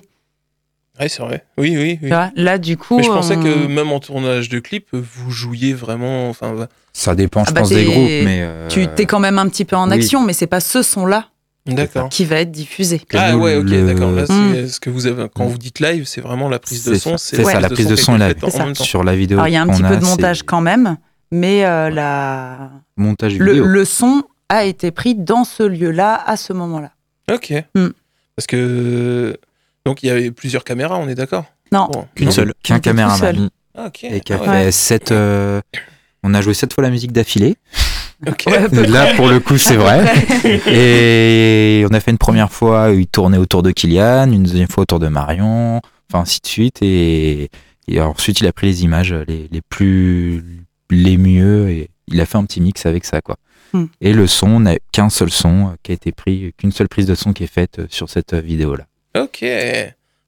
Ouais, 1.00 1.10
c'est 1.10 1.24
vrai. 1.24 1.44
Oui, 1.58 1.76
oui, 1.76 2.00
oui. 2.04 2.10
Là, 2.36 2.58
du 2.60 2.78
coup. 2.78 2.98
Mais 2.98 3.04
je 3.04 3.10
pensais 3.10 3.36
on- 3.36 3.42
que 3.44 3.68
même 3.68 3.92
en 3.92 4.00
tournage 4.00 4.48
de 4.50 4.60
clip, 4.60 4.88
vous 4.94 5.32
jouiez 5.32 5.74
vraiment. 5.74 6.30
Enfin, 6.30 6.68
ça 6.94 7.16
dépend, 7.16 7.44
je 7.44 7.50
Ah 7.50 7.54
bah 7.54 7.62
pense, 7.62 7.70
des 7.70 7.86
groupes, 7.86 7.96
mais 8.26 8.40
euh, 8.44 8.68
Tu 8.68 8.88
t'es 8.88 9.06
quand 9.08 9.20
même 9.20 9.40
un 9.40 9.48
petit 9.50 9.66
peu 9.66 9.76
en 9.76 9.90
oui. 9.90 9.96
action, 9.96 10.22
mais 10.24 10.34
c'est 10.34 10.46
pas 10.48 10.60
ce 10.60 10.84
son-là 10.84 11.30
d'accord. 11.66 12.10
qui 12.10 12.26
va 12.26 12.36
être 12.42 12.52
diffusé. 12.52 13.02
Ah 13.16 13.32
nous, 13.32 13.40
ouais, 13.40 13.56
ok, 13.56 13.64
le- 13.64 13.88
d'accord. 13.88 14.12
Là, 14.12 14.26
c'est 14.28 14.34
Mm. 14.34 14.68
ce 14.68 14.80
que 14.80 14.92
vous 14.92 15.08
avez. 15.08 15.26
Quand 15.34 15.46
Mm. 15.46 15.50
vous 15.50 15.58
dites 15.58 15.80
live, 15.80 16.06
c'est 16.06 16.22
vraiment 16.22 16.48
la 16.48 16.60
prise 16.60 16.84
de 16.86 16.94
son. 16.94 17.18
c'est 17.18 17.44
ça, 17.44 17.60
la 17.60 17.70
prise 17.70 17.88
de 17.88 17.96
son 17.96 18.20
est 18.22 18.76
sur 18.84 19.04
la 19.04 19.16
vidéo. 19.16 19.38
Alors, 19.40 19.48
il 19.48 19.54
y 19.54 19.58
a 19.58 19.62
un 19.64 19.68
petit 19.68 19.82
peu 19.82 19.98
de 19.98 20.06
montage 20.06 20.44
quand 20.44 20.62
même, 20.62 20.98
mais 21.32 21.66
euh, 21.66 21.90
la... 21.90 22.70
Montage 22.98 23.40
le, 23.40 23.52
vidéo. 23.54 23.66
le 23.66 23.86
son 23.86 24.22
a 24.50 24.66
été 24.66 24.92
pris 24.92 25.16
dans 25.16 25.44
ce 25.44 25.64
lieu-là, 25.64 26.22
à 26.24 26.38
ce 26.38 26.54
moment-là. 26.54 26.92
Ok. 27.34 27.52
Mm. 27.74 27.88
Parce 28.36 28.46
que. 28.46 29.36
Donc, 29.86 30.04
il 30.04 30.08
y 30.08 30.10
avait 30.10 30.32
plusieurs 30.32 30.64
caméras, 30.64 30.98
on 30.98 31.08
est 31.10 31.16
d'accord? 31.16 31.46
Non, 31.72 31.90
Bon. 31.92 32.08
Qu'une 32.16 32.32
seule. 32.32 32.54
Qu'un 32.64 32.80
caméraman. 32.80 33.18
seul. 33.20 33.50
Ah, 33.76 33.88
ok. 33.88 34.04
Et 34.06 34.20
qui 34.22 34.34
a 34.34 34.40
Ah 34.44 34.50
ouais. 34.50 34.64
fait 34.66 34.72
sept. 34.72 35.12
euh, 35.12 35.60
On 36.24 36.34
a 36.34 36.42
joué 36.42 36.54
sept 36.54 36.72
fois 36.74 36.84
la 36.84 36.90
musique 36.90 37.12
d'affilée. 37.12 37.56
Ok. 38.26 38.44
Ouais, 38.48 38.68
Et 38.72 38.88
Là, 38.88 39.16
pour 39.16 39.28
le 39.28 39.42
coup, 39.42 39.58
c'est 39.58 39.76
vrai. 39.76 40.02
Et 40.68 41.86
on 41.90 41.94
a 41.94 42.00
fait 42.00 42.12
une 42.12 42.18
première 42.18 42.52
fois 42.54 42.92
il 42.92 43.08
tournait 43.08 43.38
autour 43.38 43.64
de 43.64 43.72
Kylian, 43.72 44.32
une 44.32 44.44
deuxième 44.44 44.70
fois 44.70 44.84
autour 44.84 45.00
de 45.00 45.10
Marion, 45.10 45.82
enfin 46.10 46.22
ainsi 46.22 46.40
de 46.42 46.48
suite. 46.48 46.78
Et, 46.82 47.50
et 47.90 48.00
ensuite, 48.00 48.40
il 48.40 48.48
a 48.48 48.54
pris 48.54 48.68
les 48.68 48.84
images 48.86 49.14
les, 49.28 49.50
les 49.52 49.62
plus, 49.62 50.42
les 50.90 51.18
mieux 51.18 51.70
et 51.70 51.90
il 52.08 52.22
a 52.22 52.26
fait 52.26 52.38
un 52.38 52.46
petit 52.46 52.62
mix 52.62 52.86
avec 52.86 53.04
ça, 53.04 53.20
quoi. 53.20 53.36
Hmm. 53.74 53.86
Et 54.00 54.14
le 54.14 54.26
son, 54.28 54.48
on 54.48 54.60
n'a 54.62 54.76
qu'un 54.94 55.10
seul 55.10 55.30
son 55.32 55.76
qui 55.84 55.92
a 55.92 55.96
été 55.96 56.14
pris, 56.14 56.54
qu'une 56.58 56.72
seule 56.72 56.88
prise 56.88 57.08
de 57.08 57.16
son 57.16 57.34
qui 57.34 57.44
est 57.44 57.48
faite 57.54 57.82
sur 57.90 58.10
cette 58.10 58.34
vidéo-là. 58.36 58.86
Ok. 59.18 59.46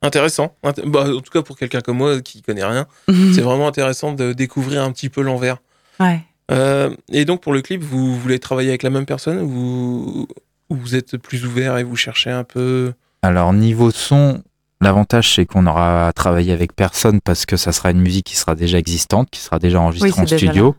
Intéressant. 0.01 0.55
Int- 0.63 0.85
bah, 0.85 1.05
en 1.15 1.21
tout 1.21 1.31
cas, 1.31 1.41
pour 1.41 1.57
quelqu'un 1.57 1.81
comme 1.81 1.97
moi 1.97 2.21
qui 2.21 2.41
connaît 2.41 2.65
rien, 2.65 2.85
c'est 3.33 3.41
vraiment 3.41 3.67
intéressant 3.67 4.13
de 4.13 4.33
découvrir 4.33 4.83
un 4.83 4.91
petit 4.91 5.09
peu 5.09 5.21
l'envers. 5.21 5.57
Ouais. 5.99 6.19
Euh, 6.51 6.91
et 7.11 7.25
donc, 7.25 7.41
pour 7.41 7.53
le 7.53 7.61
clip, 7.61 7.81
vous 7.81 8.15
voulez 8.19 8.37
travailler 8.39 8.69
avec 8.69 8.83
la 8.83 8.91
même 8.91 9.05
personne 9.07 9.39
ou 9.41 9.47
vous, 9.49 10.27
ou 10.69 10.75
vous 10.75 10.95
êtes 10.95 11.17
plus 11.17 11.45
ouvert 11.45 11.77
et 11.77 11.83
vous 11.83 11.95
cherchez 11.95 12.29
un 12.29 12.43
peu? 12.43 12.93
Alors, 13.23 13.51
niveau 13.53 13.89
son, 13.89 14.43
l'avantage, 14.81 15.33
c'est 15.33 15.45
qu'on 15.47 15.65
aura 15.65 16.11
travaillé 16.13 16.53
avec 16.53 16.75
personne 16.75 17.19
parce 17.21 17.47
que 17.47 17.57
ça 17.57 17.71
sera 17.71 17.89
une 17.89 18.01
musique 18.01 18.27
qui 18.27 18.35
sera 18.35 18.53
déjà 18.53 18.77
existante, 18.77 19.29
qui 19.31 19.39
sera 19.39 19.57
déjà 19.57 19.79
enregistrée 19.79 20.11
Oui, 20.11 20.19
en 20.19 20.23
déjà 20.23 20.37
studio. 20.37 20.75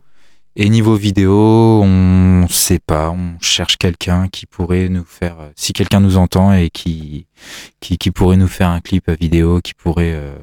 Et 0.59 0.71
niveau 0.71 0.95
vidéo, 0.97 1.83
on 1.85 2.47
sait 2.49 2.79
pas, 2.79 3.11
on 3.11 3.39
cherche 3.43 3.77
quelqu'un 3.77 4.29
qui 4.29 4.47
pourrait 4.47 4.89
nous 4.89 5.05
faire, 5.05 5.37
euh, 5.39 5.51
si 5.55 5.75
quelqu'un 5.75 6.01
nous 6.01 6.17
entend 6.17 6.55
et 6.55 6.71
qui, 6.71 7.27
qui, 7.81 7.99
qui 7.99 8.11
pourrait 8.11 8.39
nous 8.39 8.49
faire 8.49 8.71
un 8.71 8.81
clip 8.81 9.11
vidéo, 9.21 9.61
qui 9.61 9.75
pourrait, 9.75 10.13
euh, 10.15 10.35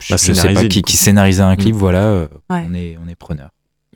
je, 0.00 0.14
Bah, 0.14 0.16
je 0.16 0.16
sais 0.16 0.34
scénariser, 0.34 0.54
pas, 0.54 0.62
du 0.62 0.68
qui, 0.68 0.82
qui 0.82 0.96
scénarisait 0.96 1.42
un 1.42 1.56
clip, 1.56 1.74
voilà, 1.74 2.04
euh, 2.04 2.28
Ouais. 2.50 2.64
on 2.70 2.74
est, 2.74 2.96
on 3.04 3.08
est 3.08 3.16
preneur. 3.16 3.50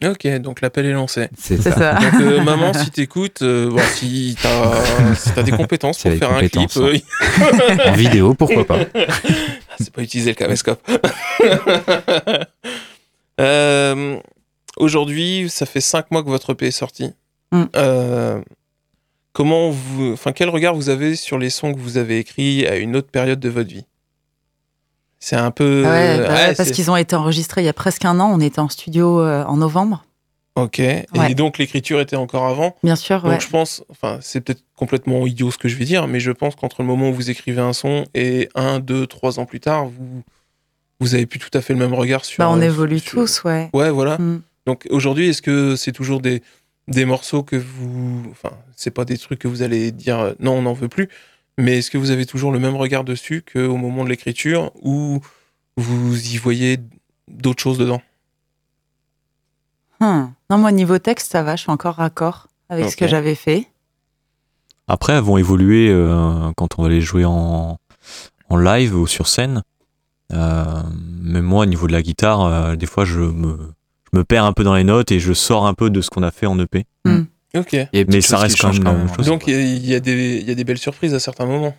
Ok, 0.04 0.26
donc 0.40 0.60
l'appel 0.60 0.86
est 0.86 0.92
lancé. 0.92 1.28
C'est 1.38 1.58
ça. 1.62 1.70
ça. 1.70 1.94
Donc, 1.94 2.14
euh, 2.20 2.42
maman, 2.42 2.72
si 2.74 2.90
t'écoutes, 2.90 3.42
euh, 3.42 3.70
bon, 3.70 3.80
si 3.94 4.36
t'as 4.42 5.14
si 5.14 5.30
t'as 5.32 5.44
des 5.44 5.52
compétences 5.56 6.02
pour 6.02 6.10
faire 6.10 6.30
des 6.30 6.46
un 6.46 6.48
clip, 6.48 6.68
compétences, 6.72 6.78
euh, 6.78 7.88
En 7.88 7.92
vidéo, 7.92 8.34
pourquoi 8.34 8.66
pas. 8.66 8.78
c'est 9.78 9.92
pas 9.92 10.02
utiliser 10.02 10.30
le 10.30 10.34
caméscope. 10.34 10.82
Aujourd'hui, 14.76 15.48
ça 15.48 15.66
fait 15.66 15.80
cinq 15.80 16.10
mois 16.10 16.22
que 16.22 16.28
votre 16.28 16.50
EP 16.50 16.66
est 16.66 16.70
sorti. 16.70 17.12
Mm. 17.52 17.64
Euh, 17.76 18.40
comment 19.32 19.70
vous, 19.70 20.12
enfin, 20.12 20.32
quel 20.32 20.48
regard 20.48 20.74
vous 20.74 20.88
avez 20.88 21.16
sur 21.16 21.38
les 21.38 21.50
sons 21.50 21.72
que 21.74 21.78
vous 21.78 21.96
avez 21.98 22.18
écrits 22.18 22.66
à 22.66 22.76
une 22.76 22.96
autre 22.96 23.10
période 23.10 23.40
de 23.40 23.48
votre 23.48 23.68
vie? 23.68 23.86
C'est 25.20 25.36
un 25.36 25.50
peu. 25.50 25.84
Ouais, 25.84 26.18
bah 26.18 26.34
ouais, 26.34 26.54
parce 26.54 26.70
qu'ils 26.70 26.90
ont 26.90 26.96
été 26.96 27.16
enregistrés 27.16 27.62
il 27.62 27.64
y 27.64 27.68
a 27.68 27.72
presque 27.72 28.04
un 28.04 28.20
an. 28.20 28.30
On 28.30 28.40
était 28.40 28.58
en 28.58 28.68
studio 28.68 29.20
euh, 29.20 29.42
en 29.44 29.56
novembre, 29.56 30.04
Ok. 30.56 30.78
Et 30.80 31.34
donc 31.34 31.58
l'écriture 31.58 32.00
était 32.00 32.16
encore 32.16 32.46
avant? 32.46 32.76
bien 32.82 32.94
sûr. 32.96 33.22
Donc 33.22 33.40
je 33.40 33.48
pense, 33.48 33.82
enfin 33.90 34.18
c'est 34.20 34.40
peut-être 34.40 34.62
complètement 34.76 35.26
idiot 35.26 35.50
ce 35.50 35.58
que 35.58 35.68
je 35.68 35.76
vais 35.76 35.84
dire, 35.84 36.06
mais 36.06 36.20
je 36.20 36.30
pense 36.30 36.54
qu'entre 36.56 36.82
le 36.82 36.86
moment 36.86 37.08
où 37.08 37.14
vous 37.14 37.30
écrivez 37.30 37.60
un 37.60 37.72
son 37.72 38.04
et 38.14 38.48
un, 38.54 38.80
deux, 38.80 39.06
trois 39.06 39.38
ans 39.40 39.46
plus 39.46 39.60
tard, 39.60 39.86
vous 39.86 40.22
vous 41.00 41.14
avez 41.14 41.26
plus 41.26 41.38
tout 41.38 41.50
à 41.54 41.60
fait 41.60 41.72
le 41.72 41.78
même 41.78 41.94
regard 41.94 42.24
sur. 42.24 42.38
Bah, 42.38 42.50
on 42.50 42.58
euh, 42.60 42.64
évolue 42.64 42.98
sur- 42.98 43.12
tous, 43.12 43.44
ouais. 43.44 43.70
Ouais, 43.72 43.90
voilà. 43.90 44.18
Mm. 44.18 44.42
Donc 44.66 44.86
aujourd'hui, 44.90 45.28
est-ce 45.28 45.42
que 45.42 45.76
c'est 45.76 45.92
toujours 45.92 46.20
des 46.20 46.42
des 46.86 47.06
morceaux 47.06 47.42
que 47.42 47.56
vous, 47.56 48.26
enfin 48.30 48.50
c'est 48.76 48.90
pas 48.90 49.06
des 49.06 49.16
trucs 49.16 49.38
que 49.38 49.48
vous 49.48 49.62
allez 49.62 49.90
dire 49.90 50.18
euh, 50.20 50.32
non 50.38 50.52
on 50.52 50.62
n'en 50.62 50.74
veut 50.74 50.88
plus, 50.88 51.08
mais 51.56 51.78
est-ce 51.78 51.90
que 51.90 51.98
vous 51.98 52.10
avez 52.10 52.26
toujours 52.26 52.52
le 52.52 52.58
même 52.58 52.76
regard 52.76 53.04
dessus 53.04 53.42
qu'au 53.42 53.76
moment 53.76 54.04
de 54.04 54.10
l'écriture 54.10 54.70
ou 54.82 55.20
vous 55.76 56.34
y 56.34 56.36
voyez 56.36 56.78
d'autres 57.28 57.62
choses 57.62 57.78
dedans? 57.78 58.02
Hum. 60.00 60.32
Non, 60.50 60.58
moi, 60.58 60.72
niveau 60.72 60.98
texte, 60.98 61.32
ça 61.32 61.42
va. 61.42 61.56
Je 61.56 61.62
suis 61.62 61.70
encore 61.70 61.94
raccord 61.96 62.48
avec 62.68 62.90
ce 62.90 62.96
que 62.96 63.08
j'avais 63.08 63.34
fait. 63.34 63.66
Après, 64.88 65.14
elles 65.14 65.22
vont 65.22 65.38
évoluer 65.38 65.88
euh, 65.90 66.52
quand 66.56 66.78
on 66.78 66.82
va 66.82 66.88
les 66.88 67.00
jouer 67.00 67.24
en, 67.24 67.78
en 68.50 68.56
live 68.56 68.94
ou 68.94 69.06
sur 69.06 69.28
scène. 69.28 69.62
Euh, 70.32 70.82
même 71.22 71.44
moi, 71.44 71.62
au 71.62 71.66
niveau 71.66 71.86
de 71.86 71.92
la 71.92 72.02
guitare, 72.02 72.42
euh, 72.42 72.76
des 72.76 72.86
fois, 72.86 73.04
je 73.04 73.20
me, 73.20 73.56
je 73.56 73.64
me 74.14 74.24
perds 74.24 74.44
un 74.44 74.52
peu 74.52 74.64
dans 74.64 74.74
les 74.74 74.84
notes 74.84 75.12
et 75.12 75.20
je 75.20 75.32
sors 75.32 75.66
un 75.66 75.74
peu 75.74 75.90
de 75.90 76.00
ce 76.00 76.10
qu'on 76.10 76.22
a 76.22 76.30
fait 76.30 76.46
en 76.46 76.58
EP. 76.58 76.86
Ok. 77.56 77.72
Y 77.72 77.78
a 77.78 77.86
des 77.92 78.04
Mais 78.08 78.20
ça 78.20 78.38
reste 78.38 78.60
quand 78.60 78.72
même 78.72 78.82
la 78.82 78.92
même 78.92 79.14
chose. 79.14 79.26
Donc 79.26 79.46
il 79.46 79.54
y, 79.54 79.90
y 79.90 79.94
a 79.94 80.00
des 80.00 80.38
il 80.38 80.48
y 80.48 80.50
a 80.50 80.54
des 80.54 80.64
belles 80.64 80.78
surprises 80.78 81.14
à 81.14 81.20
certains 81.20 81.46
moments. 81.46 81.76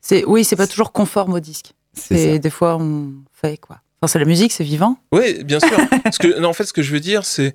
C'est 0.00 0.24
oui, 0.24 0.44
c'est 0.44 0.56
pas 0.56 0.66
toujours 0.66 0.92
conforme 0.92 1.32
au 1.32 1.40
disque. 1.40 1.72
C'est 1.94 2.38
des 2.38 2.50
fois 2.50 2.76
on 2.78 3.12
fait 3.32 3.56
quoi. 3.58 3.78
Enfin, 4.02 4.14
c'est 4.14 4.18
la 4.18 4.24
musique, 4.24 4.50
c'est 4.50 4.64
vivant. 4.64 4.98
Oui, 5.12 5.44
bien 5.44 5.60
sûr. 5.60 5.78
Parce 6.02 6.18
que, 6.18 6.40
non, 6.40 6.48
en 6.48 6.52
fait, 6.52 6.64
ce 6.64 6.72
que 6.72 6.82
je 6.82 6.92
veux 6.92 6.98
dire, 6.98 7.24
c'est 7.24 7.54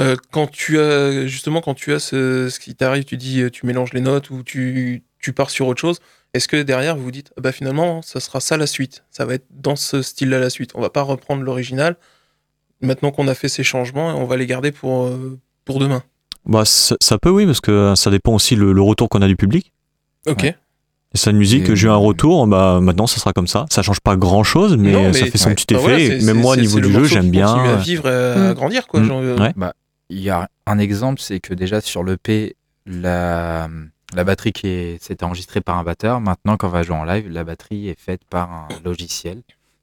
euh, 0.00 0.16
quand 0.32 0.50
tu 0.50 0.80
as, 0.80 1.28
justement, 1.28 1.60
quand 1.60 1.74
tu 1.74 1.92
as 1.92 2.00
ce, 2.00 2.48
ce 2.48 2.58
qui 2.58 2.74
t'arrive, 2.74 3.04
tu 3.04 3.16
dis, 3.16 3.42
euh, 3.42 3.50
tu 3.50 3.64
mélanges 3.64 3.92
les 3.92 4.00
notes 4.00 4.30
ou 4.30 4.42
tu, 4.42 5.04
tu 5.20 5.32
pars 5.32 5.50
sur 5.50 5.68
autre 5.68 5.80
chose. 5.80 6.00
est-ce 6.32 6.48
que 6.48 6.60
derrière 6.60 6.96
vous 6.96 7.04
vous 7.04 7.10
dites, 7.12 7.30
ah 7.36 7.40
bah 7.40 7.52
finalement, 7.52 8.02
ça 8.02 8.18
sera 8.18 8.40
ça 8.40 8.56
la 8.56 8.66
suite, 8.66 9.04
ça 9.12 9.24
va 9.24 9.34
être 9.34 9.46
dans 9.50 9.76
ce 9.76 10.02
style-là 10.02 10.40
la 10.40 10.50
suite. 10.50 10.72
On 10.74 10.80
va 10.80 10.90
pas 10.90 11.02
reprendre 11.02 11.44
l'original. 11.44 11.96
Maintenant 12.84 13.10
qu'on 13.10 13.26
a 13.28 13.34
fait 13.34 13.48
ces 13.48 13.64
changements, 13.64 14.08
on 14.16 14.24
va 14.24 14.36
les 14.36 14.46
garder 14.46 14.70
pour, 14.72 15.04
euh, 15.06 15.38
pour 15.64 15.78
demain. 15.78 16.02
Bah, 16.46 16.64
ça, 16.64 16.96
ça 17.00 17.18
peut, 17.18 17.30
oui, 17.30 17.46
parce 17.46 17.60
que 17.60 17.94
ça 17.96 18.10
dépend 18.10 18.34
aussi 18.34 18.54
le, 18.56 18.72
le 18.72 18.82
retour 18.82 19.08
qu'on 19.08 19.22
a 19.22 19.26
du 19.28 19.36
public. 19.36 19.72
Ok. 20.26 20.42
Ouais. 20.42 20.56
Et 21.14 21.16
ça, 21.18 21.30
une 21.30 21.36
musique, 21.38 21.74
j'ai 21.74 21.86
eu 21.86 21.90
un 21.90 21.94
retour, 21.96 22.44
bah 22.48 22.80
maintenant 22.82 23.06
ça 23.06 23.18
sera 23.20 23.32
comme 23.32 23.46
ça. 23.46 23.66
Ça 23.70 23.82
change 23.82 24.00
pas 24.00 24.16
grand 24.16 24.42
chose, 24.42 24.76
mais, 24.76 24.90
Non, 24.90 25.04
mais- 25.04 25.12
ça 25.12 25.26
fait 25.26 25.38
son 25.38 25.50
ouais. 25.50 25.54
petit 25.54 25.72
Bah 25.72 25.80
effet. 25.80 26.18
même 26.24 26.40
moi, 26.40 26.54
au 26.54 26.56
niveau 26.60 26.80
le 26.80 26.88
du 26.88 26.92
jeu, 26.92 27.04
j'aime 27.04 27.30
bien. 27.30 27.54
à 27.54 27.76
vivre, 27.76 28.08
et 28.08 28.12
à 28.48 28.50
Mm. 28.50 28.54
grandir, 28.54 28.86
quoi. 28.88 28.98
Mm. 29.00 29.04
genre, 29.04 29.20
euh, 29.22 29.36
Ouais. 29.38 29.52
Il 30.10 30.18
y 30.20 30.28
a 30.28 30.48
un 30.66 30.78
exemple, 30.78 31.20
c'est 31.20 31.38
que 31.40 31.54
déjà 31.54 31.80
sur 31.80 32.02
l'EP, 32.04 32.56
la, 32.84 33.68
la 34.14 34.24
batterie 34.24 34.52
qui 34.52 34.66
est, 34.66 35.02
s'était 35.02 35.24
enregistrée 35.24 35.60
par 35.60 35.78
un 35.78 35.84
batteur. 35.84 36.20
Maintenant, 36.20 36.56
quand 36.56 36.66
on 36.66 36.70
va 36.70 36.82
jouer 36.82 36.96
en 36.96 37.04
live, 37.04 37.28
la 37.30 37.44
batterie 37.44 37.88
est 37.88 37.98
faite 37.98 38.20
par 38.28 38.50
un 38.52 38.68
logiciel. 38.84 39.42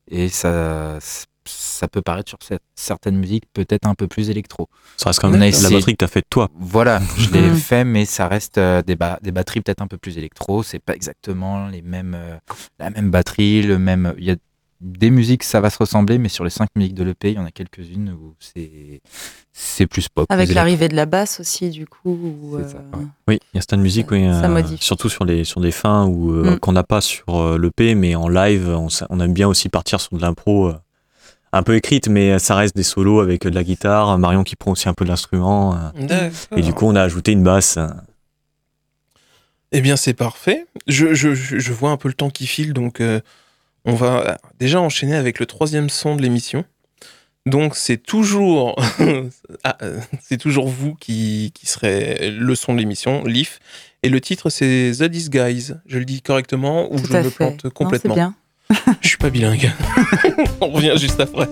Et 0.10 0.28
ça, 0.30 0.98
ça 1.46 1.88
peut 1.88 2.02
paraître 2.02 2.30
sur 2.30 2.38
cer- 2.40 2.60
certaines 2.76 3.18
musiques 3.18 3.46
peut-être 3.54 3.88
un 3.88 3.96
peu 3.96 4.08
plus 4.08 4.30
électro. 4.30 4.70
Ça 4.98 5.10
reste 5.10 5.20
quand 5.20 5.30
même 5.30 5.42
a 5.42 5.50
la 5.50 5.70
batterie 5.70 5.94
que 5.94 5.98
t'as 5.98 6.08
faite 6.08 6.26
toi. 6.30 6.50
Voilà, 6.60 7.02
je 7.18 7.30
l'ai 7.32 7.50
Mhm. 7.50 7.56
fait, 7.56 7.84
mais 7.84 8.06
ça 8.06 8.28
reste 8.28 8.58
euh, 8.58 8.82
des, 8.82 8.96
ba- 8.96 9.20
des 9.22 9.32
batteries 9.32 9.62
peut-être 9.62 9.82
un 9.82 9.88
peu 9.88 9.98
plus 9.98 10.18
électro. 10.18 10.64
C'est 10.64 10.80
pas 10.80 10.94
exactement 10.96 11.68
les 11.68 11.82
mêmes, 11.82 12.14
euh, 12.16 12.38
la 12.80 12.90
même 12.92 13.10
batterie, 13.12 13.64
le 13.64 13.80
même. 13.80 14.14
Il 14.18 14.24
y 14.26 14.32
a 14.32 14.36
des 14.84 15.12
musiques, 15.12 15.44
ça 15.44 15.62
va 15.62 15.70
se 15.70 15.78
ressembler, 15.78 16.18
mais 16.18 16.28
sur 16.30 16.44
les 16.44 16.50
cinq 16.50 16.70
musiques 16.76 16.96
de 16.96 17.04
l'EP, 17.04 17.30
il 17.32 17.36
y 17.36 17.40
en 17.40 17.46
a 17.46 17.52
quelques-unes 17.52 18.12
où 18.20 18.34
c'est 18.40 19.02
c'est 19.54 19.86
plus 19.86 20.10
pop. 20.10 20.26
Avec 20.30 20.54
l'arrivée 20.54 20.88
de 20.88 20.96
la 20.96 21.06
basse 21.06 21.40
aussi, 21.40 21.70
du 21.70 21.86
coup. 21.86 22.10
où, 22.10 22.58
C'est 22.58 22.70
ça, 22.72 22.78
euh, 22.78 22.98
ouais. 22.98 23.06
Oui, 23.28 23.40
il 23.54 23.58
y 23.58 23.60
a 23.60 23.62
certaines 23.62 23.82
musiques, 23.82 24.10
oui, 24.12 24.26
euh, 24.26 24.64
surtout 24.80 25.10
sur, 25.10 25.24
les, 25.26 25.44
sur 25.44 25.62
des 25.62 25.72
fins 25.72 26.06
où, 26.06 26.32
euh, 26.32 26.56
Mm. 26.56 26.60
qu'on 26.60 26.72
n'a 26.72 26.84
pas 26.84 27.02
sur 27.02 27.36
euh, 27.36 27.60
l'EP, 27.60 27.94
mais 27.96 28.16
en 28.16 28.28
live, 28.28 28.70
on, 29.10 29.20
aime 29.20 29.34
bien 29.34 29.48
aussi 29.48 29.70
partir 29.70 30.00
sur 30.02 30.16
de 30.18 30.22
l'impro 30.22 30.70
euh, 30.70 30.76
un 31.54 31.64
peu 31.64 31.76
écrite, 31.76 32.08
mais 32.08 32.40
ça 32.40 32.56
reste 32.56 32.76
des 32.76 32.84
solos 32.84 33.20
avec 33.20 33.46
euh, 33.46 33.50
de 33.50 33.56
la 33.56 33.64
guitare, 33.64 34.18
Marion 34.18 34.44
qui 34.44 34.56
prend 34.56 34.72
aussi 34.72 34.88
un 34.90 34.94
peu 34.94 35.04
de 35.06 35.10
l'instrument, 35.10 35.76
euh, 35.76 36.30
et 36.56 36.62
du 36.62 36.74
coup 36.74 36.86
on 36.86 36.96
a 36.96 37.02
ajouté 37.02 37.32
une 37.34 37.44
basse. 37.44 37.78
euh. 37.78 37.88
Eh 39.72 39.80
bien, 39.82 39.96
c'est 39.96 40.14
parfait. 40.14 40.66
Je, 40.88 41.14
je- 41.14 41.72
vois 41.72 41.92
un 41.92 41.98
peu 41.98 42.10
le 42.10 42.14
temps 42.14 42.30
qui 42.30 42.46
file, 42.46 42.74
donc 42.74 43.00
euh, 43.00 43.22
on 43.86 43.94
va 43.94 44.38
déjà 44.60 44.82
enchaîner 44.82 45.16
avec 45.16 45.40
le 45.40 45.46
troisième 45.46 45.90
son 45.90 46.16
de 46.18 46.22
l'émission. 46.22 46.66
Donc, 47.46 47.76
c'est 47.76 47.98
toujours, 47.98 48.76
Ah, 49.64 49.78
euh, 49.82 50.00
c'est 50.22 50.38
toujours 50.38 50.68
vous 50.68 50.94
qui, 50.96 51.52
qui 51.56 51.66
serez 51.68 52.30
le 52.32 52.54
son 52.54 52.74
de 52.74 52.80
l'émission, 52.80 53.24
Leaf. 53.24 53.60
Et 54.04 54.10
le 54.10 54.20
titre, 54.20 54.50
c'est 54.50 54.92
The 55.00 55.04
Disguise. 55.04 55.80
Je 55.86 55.98
le 56.00 56.06
dis 56.06 56.22
correctement 56.22 56.92
ou 56.92 57.00
Tout 57.00 57.08
je 57.12 57.18
me 57.18 57.24
fait. 57.30 57.36
plante 57.36 57.70
complètement? 57.70 58.16
Je 59.02 59.08
suis 59.08 59.18
pas 59.18 59.30
bilingue. 59.30 59.72
on 60.62 60.70
revient 60.70 60.96
juste 60.98 61.20
après. 61.20 61.48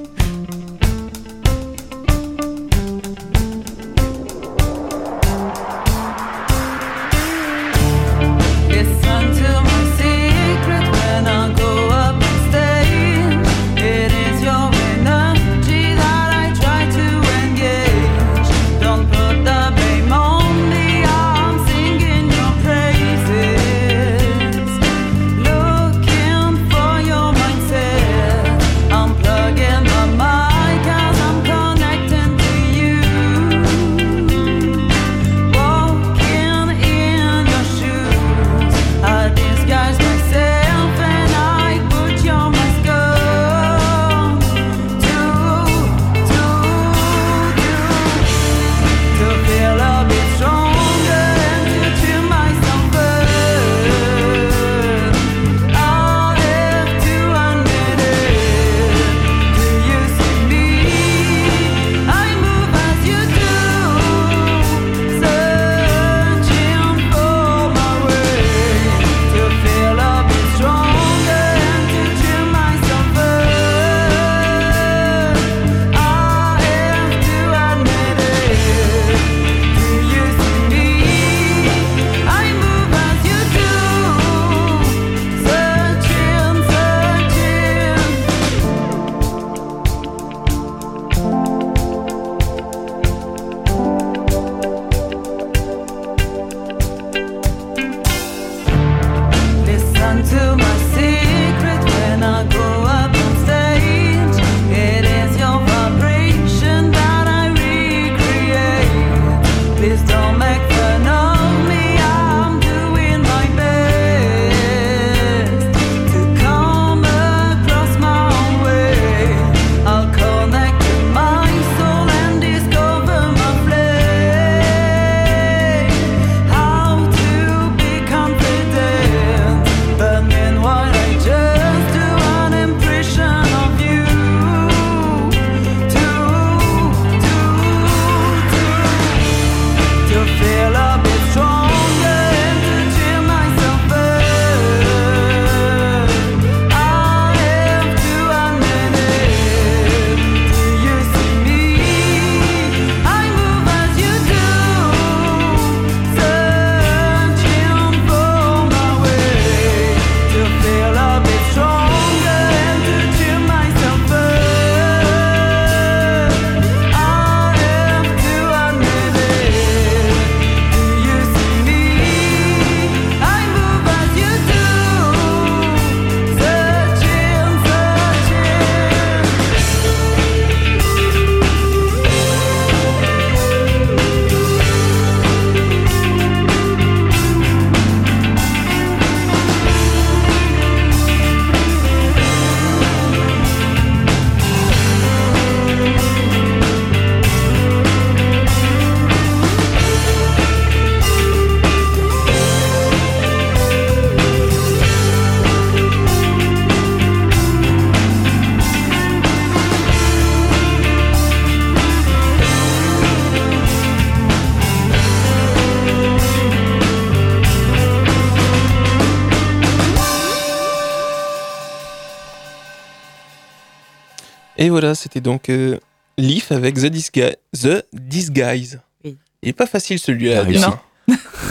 Et 224.69 224.71
voilà, 224.71 224.93
c'était 224.93 225.19
donc 225.19 225.49
euh, 225.49 225.79
Leaf 226.19 226.51
avec 226.51 226.75
The, 226.75 226.85
Disgu- 226.93 227.35
The 227.59 227.83
Disguise. 227.91 228.79
Oui. 229.03 229.17
Il 229.41 229.49
est 229.49 229.53
pas 229.53 229.65
facile 229.65 229.97
celui-là. 229.97 230.41
à 230.41 230.45
Ah, 230.45 230.51
non. 230.51 230.77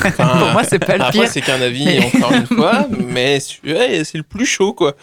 Enfin, 0.05 0.29
Pour 0.39 0.53
moi, 0.53 0.63
c'est 0.63 0.79
pas 0.79 0.97
le 0.97 1.03
Après, 1.03 1.19
pire. 1.23 1.29
c'est 1.29 1.41
qu'un 1.41 1.61
avis, 1.61 1.99
encore 1.99 2.33
une 2.33 2.47
fois, 2.47 2.87
mais 2.97 3.41
c'est 3.41 4.15
le 4.15 4.23
plus 4.23 4.47
chaud, 4.47 4.73
quoi. 4.73 4.95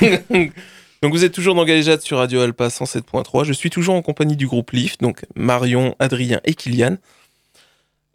donc, 1.02 1.12
vous 1.12 1.24
êtes 1.24 1.32
toujours 1.32 1.56
dans 1.56 1.64
Galéjade 1.64 2.02
sur 2.02 2.18
Radio 2.18 2.40
Alpa 2.40 2.68
107.3. 2.68 3.42
Je 3.42 3.52
suis 3.52 3.68
toujours 3.68 3.96
en 3.96 4.02
compagnie 4.02 4.36
du 4.36 4.46
groupe 4.46 4.70
Leaf, 4.70 4.98
donc 4.98 5.24
Marion, 5.34 5.96
Adrien 5.98 6.40
et 6.44 6.54
Kylian. 6.54 6.98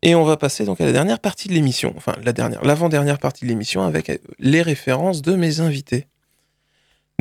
Et 0.02 0.16
on 0.16 0.24
va 0.24 0.38
passer 0.38 0.64
donc 0.64 0.80
à 0.80 0.86
la 0.86 0.94
dernière 0.94 1.20
partie 1.20 1.50
de 1.50 1.54
l'émission, 1.54 1.94
enfin 1.98 2.16
la 2.24 2.32
dernière, 2.32 2.64
l'avant-dernière 2.64 3.20
partie 3.20 3.44
de 3.44 3.50
l'émission 3.50 3.84
avec 3.84 4.10
euh, 4.10 4.18
les 4.40 4.62
références 4.62 5.22
de 5.22 5.36
mes 5.36 5.60
invités. 5.60 6.08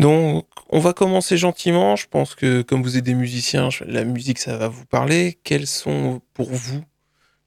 Donc, 0.01 0.47
on 0.71 0.81
va 0.81 0.95
commencer 0.95 1.37
gentiment. 1.37 1.95
Je 1.95 2.07
pense 2.09 2.35
que 2.35 2.63
comme 2.63 2.83
vous 2.83 2.97
êtes 2.97 3.05
des 3.05 3.15
musiciens, 3.15 3.69
la 3.87 4.05
musique, 4.05 4.39
ça 4.39 4.57
va 4.57 4.67
vous 4.67 4.87
parler. 4.87 5.39
Quels 5.45 5.67
sont 5.67 6.23
pour 6.33 6.51
vous 6.51 6.83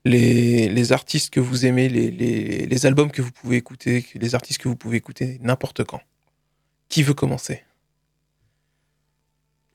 les, 0.06 0.70
les 0.70 0.92
artistes 0.92 1.34
que 1.34 1.40
vous 1.40 1.66
aimez, 1.66 1.90
les, 1.90 2.12
les, 2.12 2.68
les 2.68 2.86
albums 2.86 3.10
que 3.10 3.24
vous 3.24 3.32
pouvez 3.32 3.58
écouter, 3.58 4.06
les 4.14 4.36
artistes 4.36 4.62
que 4.62 4.68
vous 4.68 4.76
pouvez 4.76 4.98
écouter 4.98 5.40
n'importe 5.42 5.84
quand? 5.84 6.02
Qui 6.90 7.02
veut 7.02 7.16
commencer? 7.16 7.64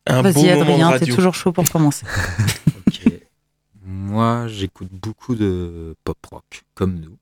Un 0.07 0.23
beau 0.23 0.31
Vas-y, 0.31 0.45
moment 0.45 0.55
de 0.55 0.63
Adrien, 0.63 0.99
t'es 1.01 1.07
toujours 1.07 1.35
chaud 1.35 1.51
pour 1.51 1.69
commencer. 1.69 2.07
Moi, 3.83 4.47
j'écoute 4.47 4.91
beaucoup 4.93 5.35
de 5.35 5.97
pop 6.05 6.19
rock, 6.31 6.63
comme 6.75 7.01
nous. 7.01 7.19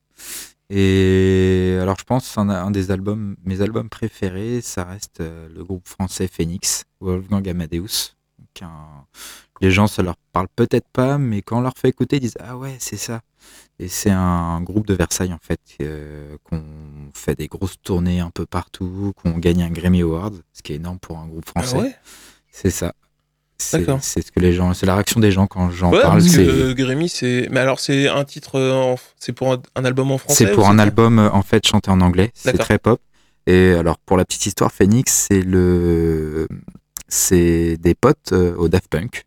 Et 0.69 1.79
alors, 1.81 1.97
je 1.99 2.05
pense 2.05 2.37
un, 2.39 2.49
un 2.49 2.71
des 2.73 2.91
albums, 2.91 3.37
mes 3.45 3.61
albums 3.61 3.89
préférés, 3.89 4.61
ça 4.61 4.85
reste 4.85 5.21
euh, 5.21 5.49
le 5.55 5.65
groupe 5.65 5.87
français 5.87 6.27
Phoenix, 6.29 6.85
Wolfgang 7.01 7.49
Amadeus. 7.49 8.15
Donc, 8.39 8.63
un- 8.63 9.05
les 9.61 9.71
gens, 9.71 9.87
ça 9.87 10.03
leur 10.03 10.17
parle 10.33 10.49
peut-être 10.55 10.89
pas, 10.93 11.19
mais 11.19 11.41
quand 11.43 11.59
on 11.59 11.61
leur 11.63 11.75
fait 11.79 11.89
écouter, 11.89 12.17
ils 12.17 12.21
disent 12.21 12.37
ah 12.41 12.57
ouais, 12.59 12.77
c'est 12.81 12.97
ça. 12.99 13.21
Et 13.79 13.89
c'est 13.89 14.11
un 14.11 14.61
groupe 14.63 14.87
de 14.87 14.95
Versailles 14.95 15.33
en 15.33 15.39
fait, 15.43 15.61
euh, 15.83 16.37
qu'on 16.45 16.63
fait 17.15 17.37
des 17.37 17.49
grosses 17.49 17.81
tournées 17.83 18.21
un 18.21 18.31
peu 18.31 18.47
partout, 18.47 19.13
qu'on 19.17 19.39
gagne 19.39 19.63
un 19.63 19.71
Grammy 19.71 20.03
Award, 20.03 20.43
ce 20.53 20.63
qui 20.63 20.73
est 20.73 20.77
énorme 20.77 20.99
pour 20.99 21.19
un 21.19 21.27
groupe 21.29 21.47
Ah 21.55 21.63
français. 21.63 21.79
ouais? 21.79 21.97
C'est 22.51 22.71
ça. 22.71 22.95
C'est 23.59 23.79
D'accord. 23.81 23.99
c'est 24.03 24.21
ce 24.27 24.31
que 24.31 24.39
les 24.41 24.53
gens, 24.53 24.75
c'est 24.75 24.85
la 24.87 24.95
réaction 24.95 25.19
des 25.19 25.31
gens 25.31 25.47
quand 25.47 25.71
j'en 25.71 25.91
Ouais, 25.91 26.01
parle. 26.03 26.15
parce 26.21 26.27
que 26.27 26.31
c'est- 26.33 26.47
euh, 26.49 26.75
Grémy, 26.75 27.09
c'est. 27.09 27.49
Mais 27.51 27.61
alors, 27.61 27.81
c'est 27.81 28.07
un 28.09 28.25
titre. 28.25 28.57
euh, 28.59 28.73
en- 28.73 28.97
C'est 29.19 29.33
pour 29.33 29.53
un, 29.53 29.59
un 29.77 29.85
album 29.87 30.11
en 30.11 30.19
français 30.19 30.45
C'est 30.47 30.53
pour 30.53 30.65
ou 30.65 30.69
un 30.69 30.79
album 30.79 31.19
euh, 31.19 31.31
en 31.31 31.43
fait 31.43 31.67
chanté 31.67 31.91
en 31.91 32.01
anglais. 32.03 32.31
C'est 32.35 32.57
très 32.59 32.79
pop. 32.79 33.01
Et 33.47 33.73
alors 33.73 33.99
pour 33.99 34.17
la 34.17 34.25
petite 34.25 34.45
histoire, 34.47 34.73
Phoenix, 34.73 35.27
c'est 35.31 35.41
le, 35.41 36.49
c'est 37.09 37.77
des 37.79 37.95
potes 37.95 38.33
euh, 38.33 38.55
au 38.57 38.69
Daft 38.69 38.89
Punk. 38.89 39.25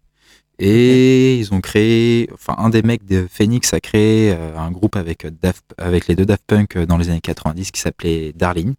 Et 0.62 1.38
ils 1.38 1.54
ont 1.54 1.62
créé, 1.62 2.30
enfin 2.34 2.54
un 2.58 2.69
des 2.69 2.82
mecs 2.82 3.06
de 3.06 3.26
Phoenix 3.32 3.74
a 3.74 3.80
créé 3.80 4.34
euh, 4.34 4.58
un 4.58 4.72
groupe 4.72 4.98
avec 4.98 5.24
euh, 5.24 5.32
Daft, 5.41 5.63
avec 5.78 6.08
les 6.08 6.15
deux 6.17 6.26
Daft 6.26 6.43
Punk 6.45 6.76
euh, 6.76 6.86
dans 6.86 6.98
les 6.98 7.10
années 7.10 7.22
90 7.22 7.72
qui 7.72 7.80
s'appelait 7.80 8.34
Darling. 8.36 8.74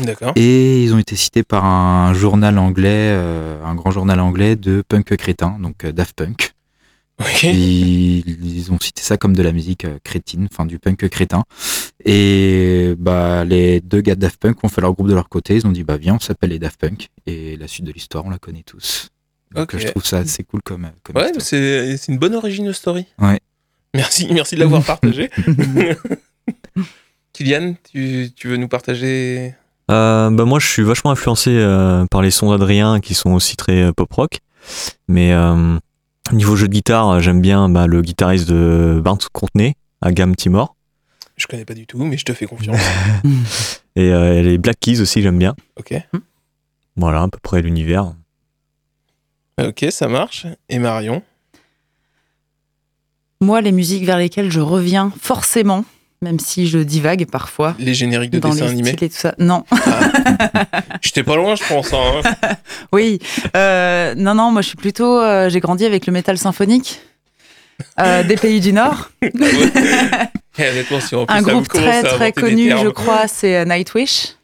D'accord. 0.00 0.32
Et 0.34 0.82
ils 0.82 0.92
ont 0.92 0.98
été 0.98 1.14
cités 1.14 1.44
par 1.44 1.64
un 1.64 2.12
journal 2.14 2.58
anglais, 2.58 3.12
euh, 3.12 3.64
un 3.64 3.76
grand 3.76 3.92
journal 3.92 4.18
anglais 4.18 4.56
de 4.56 4.82
punk 4.86 5.16
crétin, 5.16 5.56
donc 5.60 5.86
Daft 5.86 6.16
Punk. 6.16 6.52
Ok. 7.20 7.44
Ils, 7.44 8.24
ils 8.44 8.72
ont 8.72 8.80
cité 8.80 9.02
ça 9.02 9.16
comme 9.16 9.36
de 9.36 9.42
la 9.42 9.52
musique 9.52 9.86
crétine, 10.02 10.48
enfin 10.50 10.66
du 10.66 10.80
punk 10.80 11.08
crétin. 11.10 11.44
Et 12.04 12.94
bah 12.98 13.44
les 13.44 13.80
deux 13.80 14.00
gars 14.00 14.14
de 14.16 14.20
Daft 14.20 14.40
Punk 14.40 14.64
ont 14.64 14.68
fait 14.68 14.80
leur 14.80 14.94
groupe 14.94 15.06
de 15.08 15.14
leur 15.14 15.28
côté. 15.28 15.54
Ils 15.54 15.66
ont 15.66 15.70
dit 15.72 15.84
bah 15.84 15.98
viens, 15.98 16.16
on 16.16 16.20
s'appelle 16.20 16.50
les 16.50 16.58
Daft 16.58 16.80
Punk. 16.80 17.08
Et 17.26 17.56
la 17.56 17.68
suite 17.68 17.84
de 17.84 17.92
l'histoire, 17.92 18.24
on 18.24 18.30
la 18.30 18.38
connaît 18.38 18.64
tous. 18.64 19.10
Donc 19.54 19.64
Ok. 19.64 19.74
euh, 19.74 19.78
je 19.78 19.88
trouve 19.88 20.04
ça 20.04 20.18
assez 20.18 20.44
cool 20.44 20.60
comme. 20.62 20.88
comme 21.02 21.16
Ouais, 21.16 21.32
c'est 21.38 21.96
c'est 21.96 22.12
une 22.12 22.18
bonne 22.18 22.34
origin 22.34 22.72
story. 22.72 23.06
Ouais. 23.18 23.40
Merci, 23.94 24.28
merci 24.32 24.54
de 24.54 24.60
l'avoir 24.60 24.84
partagé. 24.84 25.30
Kylian, 27.32 27.74
tu, 27.90 28.30
tu 28.34 28.48
veux 28.48 28.56
nous 28.56 28.68
partager? 28.68 29.54
Euh, 29.90 30.30
bah 30.30 30.44
moi, 30.44 30.58
je 30.60 30.66
suis 30.66 30.82
vachement 30.82 31.10
influencé 31.10 31.50
euh, 31.50 32.04
par 32.10 32.22
les 32.22 32.30
sons 32.30 32.50
d'Adrien 32.50 33.00
qui 33.00 33.14
sont 33.14 33.32
aussi 33.32 33.56
très 33.56 33.82
euh, 33.82 33.92
pop 33.92 34.12
rock. 34.12 34.38
Mais 35.08 35.32
euh, 35.32 35.76
niveau 36.32 36.54
jeu 36.56 36.68
de 36.68 36.72
guitare, 36.72 37.20
j'aime 37.20 37.40
bien 37.40 37.68
bah, 37.68 37.86
le 37.86 38.02
guitariste 38.02 38.48
de 38.48 39.00
Barnes 39.02 39.18
Contenay, 39.32 39.74
Agam 40.00 40.36
Timor. 40.36 40.76
Je 41.36 41.46
connais 41.46 41.64
pas 41.64 41.74
du 41.74 41.86
tout, 41.86 42.04
mais 42.04 42.18
je 42.18 42.24
te 42.24 42.32
fais 42.34 42.46
confiance. 42.46 42.78
Et 43.96 44.12
euh, 44.12 44.42
les 44.42 44.58
Black 44.58 44.78
Keys 44.78 45.00
aussi, 45.00 45.22
j'aime 45.22 45.38
bien. 45.38 45.54
ok. 45.78 45.94
Voilà, 46.96 47.22
à 47.22 47.28
peu 47.28 47.38
près 47.42 47.62
l'univers. 47.62 48.12
Ok, 49.58 49.86
ça 49.90 50.08
marche. 50.08 50.46
Et 50.68 50.78
Marion? 50.78 51.22
Moi, 53.42 53.60
les 53.60 53.72
musiques 53.72 54.04
vers 54.04 54.18
lesquelles 54.18 54.50
je 54.50 54.60
reviens 54.60 55.12
forcément, 55.20 55.84
même 56.20 56.38
si 56.38 56.66
je 56.68 56.78
divague 56.78 57.26
parfois. 57.30 57.74
Les 57.78 57.94
génériques 57.94 58.30
de 58.30 58.38
dans 58.38 58.50
dessins 58.50 58.66
les 58.66 58.70
animés? 58.72 58.90
et 59.00 59.08
tout 59.08 59.16
ça. 59.16 59.34
Non, 59.38 59.64
J'étais 61.02 61.22
pas 61.22 61.36
loin, 61.36 61.54
je 61.54 61.64
pense. 61.66 61.92
hein. 61.94 62.20
oui. 62.92 63.18
Euh, 63.56 64.14
non, 64.14 64.34
non, 64.34 64.50
moi 64.50 64.60
je 64.62 64.68
suis 64.68 64.76
plutôt. 64.76 65.18
euh, 65.20 65.48
J'ai 65.48 65.60
grandi 65.60 65.86
avec 65.86 66.06
le 66.06 66.12
métal 66.12 66.36
symphonique 66.36 67.00
euh, 67.98 68.22
des 68.24 68.36
pays 68.36 68.60
du 68.60 68.72
Nord. 68.74 69.10
Et 69.22 70.68
honnêtement, 70.68 71.00
si 71.00 71.14
en 71.14 71.24
plus 71.24 71.34
Un 71.34 71.40
groupe 71.42 71.68
très 71.68 72.02
très 72.02 72.32
connu, 72.32 72.70
je 72.70 72.88
crois, 72.88 73.26
c'est 73.26 73.64
Nightwish, 73.64 74.34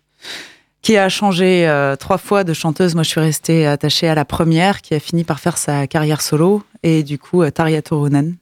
qui 0.86 0.96
a 0.96 1.08
changé 1.08 1.66
euh, 1.66 1.96
trois 1.96 2.16
fois 2.16 2.44
de 2.44 2.52
chanteuse. 2.52 2.94
Moi, 2.94 3.02
je 3.02 3.08
suis 3.08 3.20
restée 3.20 3.66
attachée 3.66 4.06
à 4.06 4.14
la 4.14 4.24
première, 4.24 4.82
qui 4.82 4.94
a 4.94 5.00
fini 5.00 5.24
par 5.24 5.40
faire 5.40 5.58
sa 5.58 5.88
carrière 5.88 6.22
solo, 6.22 6.62
et 6.84 7.02
du 7.02 7.18
coup, 7.18 7.42
euh, 7.42 7.50
Tarja 7.50 7.82
Turunen. 7.82 8.36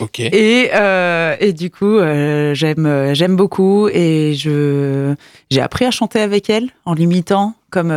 Ok. 0.00 0.18
Et, 0.18 0.70
euh, 0.74 1.36
et 1.38 1.52
du 1.52 1.70
coup, 1.70 1.98
euh, 1.98 2.52
j'aime 2.52 3.14
j'aime 3.14 3.36
beaucoup, 3.36 3.86
et 3.86 4.34
je 4.34 5.14
j'ai 5.52 5.60
appris 5.60 5.84
à 5.84 5.92
chanter 5.92 6.20
avec 6.20 6.50
elle 6.50 6.70
en 6.84 6.94
l'imitant 6.94 7.54
comme 7.70 7.92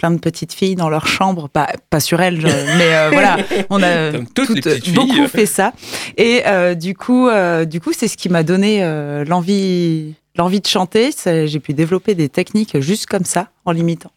plein 0.00 0.10
de 0.12 0.18
petites 0.18 0.54
filles 0.54 0.76
dans 0.76 0.88
leur 0.88 1.06
chambre, 1.06 1.50
pas 1.50 1.68
pas 1.90 2.00
sur 2.00 2.22
elle, 2.22 2.38
mais 2.38 2.94
euh, 2.94 3.10
voilà, 3.12 3.36
on 3.70 3.82
a 3.82 4.12
toutes 4.34 4.66
filles. 4.66 4.94
beaucoup 4.94 5.26
fait 5.28 5.44
ça. 5.44 5.74
Et 6.16 6.40
euh, 6.46 6.74
du 6.74 6.94
coup, 6.94 7.28
euh, 7.28 7.66
du 7.66 7.82
coup, 7.82 7.92
c'est 7.92 8.08
ce 8.08 8.16
qui 8.16 8.30
m'a 8.30 8.42
donné 8.42 8.82
l'envie 9.26 10.14
l'envie 10.36 10.60
de 10.60 10.66
chanter. 10.66 11.10
J'ai 11.24 11.60
pu 11.60 11.74
développer 11.74 12.14
des 12.14 12.28
techniques 12.28 12.78
juste 12.80 13.06
comme 13.06 13.24
ça, 13.24 13.50
en 13.64 13.72
l'imitant. 13.72 14.12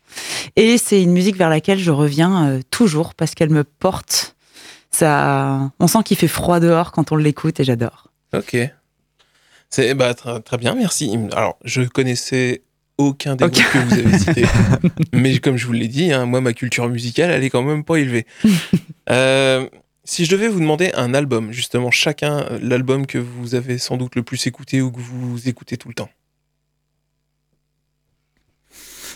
Et 0.55 0.77
c'est 0.77 1.01
une 1.01 1.11
musique 1.11 1.35
vers 1.35 1.49
laquelle 1.49 1.79
je 1.79 1.91
reviens 1.91 2.47
euh, 2.49 2.59
toujours 2.69 3.13
parce 3.15 3.33
qu'elle 3.35 3.49
me 3.49 3.63
porte. 3.63 4.35
Ça, 4.91 5.71
on 5.79 5.87
sent 5.87 5.99
qu'il 6.05 6.17
fait 6.17 6.27
froid 6.27 6.59
dehors 6.59 6.91
quand 6.91 7.11
on 7.11 7.15
l'écoute 7.15 7.59
et 7.59 7.63
j'adore. 7.63 8.09
Ok. 8.35 8.55
C'est 9.69 9.95
bah, 9.95 10.13
très, 10.13 10.39
très 10.41 10.57
bien, 10.57 10.75
merci. 10.75 11.17
Alors, 11.31 11.57
je 11.65 11.81
connaissais 11.81 12.61
aucun 12.99 13.35
des 13.35 13.45
Ok. 13.45 13.53
groupes 13.53 13.71
que 13.71 13.77
vous 13.79 13.93
avez 13.93 14.19
cités. 14.19 14.45
mais 15.11 15.39
comme 15.39 15.57
je 15.57 15.65
vous 15.65 15.73
l'ai 15.73 15.87
dit, 15.87 16.11
hein, 16.13 16.27
moi, 16.27 16.41
ma 16.41 16.53
culture 16.53 16.87
musicale, 16.89 17.31
elle 17.31 17.43
est 17.43 17.49
quand 17.49 17.63
même 17.63 17.83
pas 17.83 17.95
élevée. 17.95 18.25
Euh, 19.09 19.67
si 20.03 20.25
je 20.25 20.31
devais 20.31 20.47
vous 20.47 20.59
demander 20.59 20.91
un 20.95 21.13
album, 21.13 21.51
justement, 21.51 21.91
chacun, 21.91 22.39
euh, 22.39 22.59
l'album 22.61 23.05
que 23.05 23.17
vous 23.17 23.55
avez 23.55 23.77
sans 23.77 23.97
doute 23.97 24.15
le 24.15 24.23
plus 24.23 24.47
écouté 24.47 24.81
ou 24.81 24.91
que 24.91 24.99
vous 24.99 25.47
écoutez 25.47 25.77
tout 25.77 25.87
le 25.87 25.93
temps. 25.95 26.09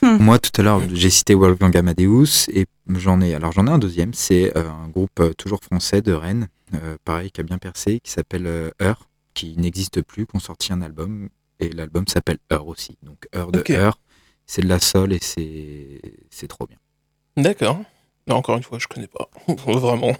Moi, 0.01 0.39
tout 0.39 0.51
à 0.59 0.63
l'heure, 0.63 0.81
j'ai 0.93 1.09
cité 1.09 1.33
Wolfgang 1.33 1.75
Amadeus 1.75 2.49
et 2.49 2.65
j'en 2.95 3.21
ai, 3.21 3.33
alors 3.33 3.51
j'en 3.51 3.67
ai 3.67 3.71
un 3.71 3.79
deuxième. 3.79 4.13
C'est 4.13 4.55
euh, 4.57 4.69
un 4.69 4.87
groupe 4.89 5.19
euh, 5.19 5.33
toujours 5.33 5.59
français 5.63 6.01
de 6.01 6.13
Rennes, 6.13 6.47
euh, 6.75 6.97
pareil, 7.03 7.31
qui 7.31 7.41
a 7.41 7.43
bien 7.43 7.57
percé, 7.57 7.99
qui 7.99 8.11
s'appelle 8.11 8.71
Heure, 8.81 9.07
qui 9.33 9.55
n'existe 9.57 10.01
plus, 10.01 10.25
qui 10.25 10.35
ont 10.35 10.39
sorti 10.39 10.73
un 10.73 10.81
album 10.81 11.29
et 11.59 11.69
l'album 11.69 12.07
s'appelle 12.07 12.37
Heure 12.51 12.67
aussi. 12.67 12.97
Donc 13.03 13.27
Heure 13.35 13.51
de 13.51 13.59
Ok. 13.59 13.71
Heure, 13.71 13.99
c'est 14.45 14.61
de 14.61 14.67
la 14.67 14.79
sol 14.79 15.13
et 15.13 15.19
c'est 15.21 16.01
c'est 16.29 16.47
trop 16.47 16.67
bien. 16.67 16.77
D'accord. 17.35 17.79
Encore 18.29 18.57
une 18.57 18.63
fois, 18.63 18.77
je 18.79 18.87
connais 18.87 19.07
pas. 19.07 19.29
Vraiment. 19.47 20.15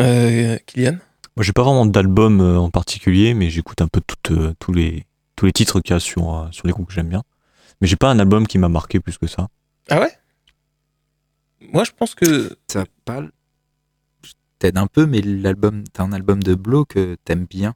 Euh, 0.00 0.58
Kylian 0.66 0.98
Moi, 1.36 1.44
j'ai 1.44 1.52
pas 1.52 1.62
vraiment 1.62 1.86
d'album 1.86 2.40
euh, 2.40 2.58
en 2.58 2.70
particulier, 2.70 3.34
mais 3.34 3.50
j'écoute 3.50 3.80
un 3.82 3.88
peu 3.88 4.00
toutes, 4.06 4.30
euh, 4.30 4.54
tous, 4.58 4.72
les, 4.72 5.06
tous 5.36 5.46
les 5.46 5.52
titres 5.52 5.80
qu'il 5.80 5.92
y 5.94 5.96
a 5.96 6.00
sur, 6.00 6.48
sur 6.52 6.66
les 6.66 6.72
groupes 6.72 6.88
que 6.88 6.94
j'aime 6.94 7.08
bien. 7.08 7.22
Mais 7.80 7.86
j'ai 7.86 7.96
pas 7.96 8.10
un 8.10 8.18
album 8.18 8.46
qui 8.46 8.58
m'a 8.58 8.68
marqué 8.68 9.00
plus 9.00 9.18
que 9.18 9.26
ça. 9.26 9.48
Ah 9.90 10.00
ouais? 10.00 10.12
Moi, 11.72 11.84
je 11.84 11.90
pense 11.96 12.14
que 12.14 12.56
Ça 12.70 12.84
parle, 13.04 13.30
je 14.24 14.32
t'aide 14.58 14.78
un 14.78 14.86
peu, 14.86 15.06
mais 15.06 15.20
l'album, 15.20 15.84
t'as 15.92 16.04
un 16.04 16.12
album 16.12 16.42
de 16.42 16.54
Blow 16.54 16.84
que 16.84 17.16
t'aimes 17.24 17.46
bien. 17.46 17.74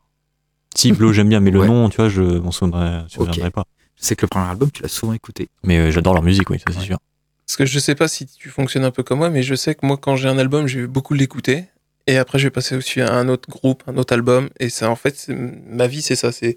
Si, 0.77 0.93
Blow, 0.93 1.13
j'aime 1.13 1.29
bien, 1.29 1.41
mais 1.41 1.51
le 1.51 1.61
Ouais. 1.61 1.67
nom, 1.67 1.89
tu 1.89 1.97
vois, 1.97 2.09
je 2.09 2.23
m'en 2.23 2.51
souviendrai, 2.53 3.05
souviendrai 3.09 3.47
Ok. 3.49 3.53
pas. 3.53 3.65
Je 3.97 4.05
sais 4.07 4.17
que 4.17 4.23
le 4.23 4.29
premier 4.29 4.47
album, 4.47 4.71
tu 4.71 4.83
l'as 4.83 4.89
souvent 4.89 5.13
écouté. 5.13 5.49
Mais 5.65 5.79
euh, 5.79 5.91
j'adore 5.91 6.15
leur 6.15 6.23
musique, 6.23 6.49
oui, 6.51 6.59
ça 6.59 6.73
c'est 6.73 6.79
Ouais. 6.79 6.85
sûr. 6.85 6.99
Parce 7.47 7.57
que 7.57 7.67
je 7.67 7.79
sais 7.79 7.95
pas 7.95 8.09
si 8.09 8.27
tu 8.27 8.49
fonctionnes 8.49 8.85
un 8.85 8.91
peu 8.91 9.03
comme 9.03 9.19
moi, 9.19 9.29
mais 9.31 9.43
je 9.43 9.55
sais 9.55 9.75
que 9.75 9.85
moi, 9.85 9.97
quand 9.99 10.17
j'ai 10.17 10.29
un 10.29 10.39
album, 10.39 10.67
je 10.67 10.81
vais 10.81 10.87
beaucoup 10.87 11.13
l'écouter. 11.15 11.67
Et 12.07 12.19
après, 12.19 12.39
je 12.39 12.45
vais 12.47 12.51
passer 12.51 12.75
aussi 12.77 13.01
à 13.01 13.13
un 13.15 13.29
autre 13.29 13.49
groupe, 13.49 13.83
un 13.87 13.97
autre 13.97 14.13
album. 14.13 14.49
Et 14.59 14.69
ça, 14.71 14.91
en 14.91 14.97
fait, 14.97 15.17
c'est- 15.17 15.35
ma 15.35 15.87
vie, 15.87 16.03
c'est 16.03 16.17
ça. 16.17 16.33
C'est 16.33 16.57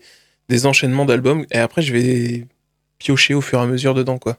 des 0.50 0.66
enchaînements 0.66 1.06
d'albums. 1.06 1.46
Et 1.52 1.58
après, 1.60 1.82
je 1.82 1.94
vais 1.94 2.48
piocher 2.98 3.34
au 3.34 3.42
fur 3.42 3.60
et 3.60 3.64
à 3.64 3.66
mesure 3.66 3.94
dedans, 3.94 4.18
quoi. 4.18 4.38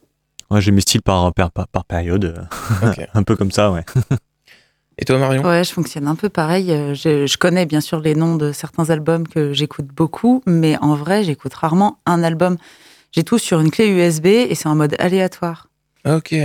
Ouais, 0.50 0.60
j'ai 0.60 0.70
mes 0.72 0.80
styles 0.80 1.02
par, 1.02 1.32
par, 1.34 1.50
par, 1.50 1.68
par 1.68 1.84
période. 1.84 2.24
euh, 2.82 3.04
un 3.14 3.22
peu 3.22 3.36
comme 3.36 3.50
ça, 3.50 3.70
ouais. 3.72 3.84
Et 4.98 5.04
toi, 5.04 5.18
Marion? 5.18 5.42
Ouais, 5.44 5.62
je 5.62 5.72
fonctionne 5.72 6.06
un 6.08 6.14
peu 6.14 6.28
pareil. 6.28 6.72
Euh, 6.72 6.94
Je, 6.94 7.26
je 7.26 7.36
connais 7.36 7.66
bien 7.66 7.80
sûr 7.80 8.00
les 8.00 8.14
noms 8.14 8.36
de 8.36 8.52
certains 8.52 8.88
albums 8.90 9.28
que 9.28 9.52
j'écoute 9.52 9.86
beaucoup, 9.86 10.42
mais 10.46 10.76
en 10.80 10.94
vrai, 10.94 11.22
j'écoute 11.22 11.52
rarement 11.54 11.98
un 12.06 12.22
album. 12.22 12.56
J'ai 13.12 13.22
tout 13.22 13.38
sur 13.38 13.60
une 13.60 13.70
clé 13.70 13.88
USB 13.88 14.26
et 14.26 14.54
c'est 14.54 14.68
en 14.68 14.74
mode 14.74 14.96
aléatoire. 14.98 15.68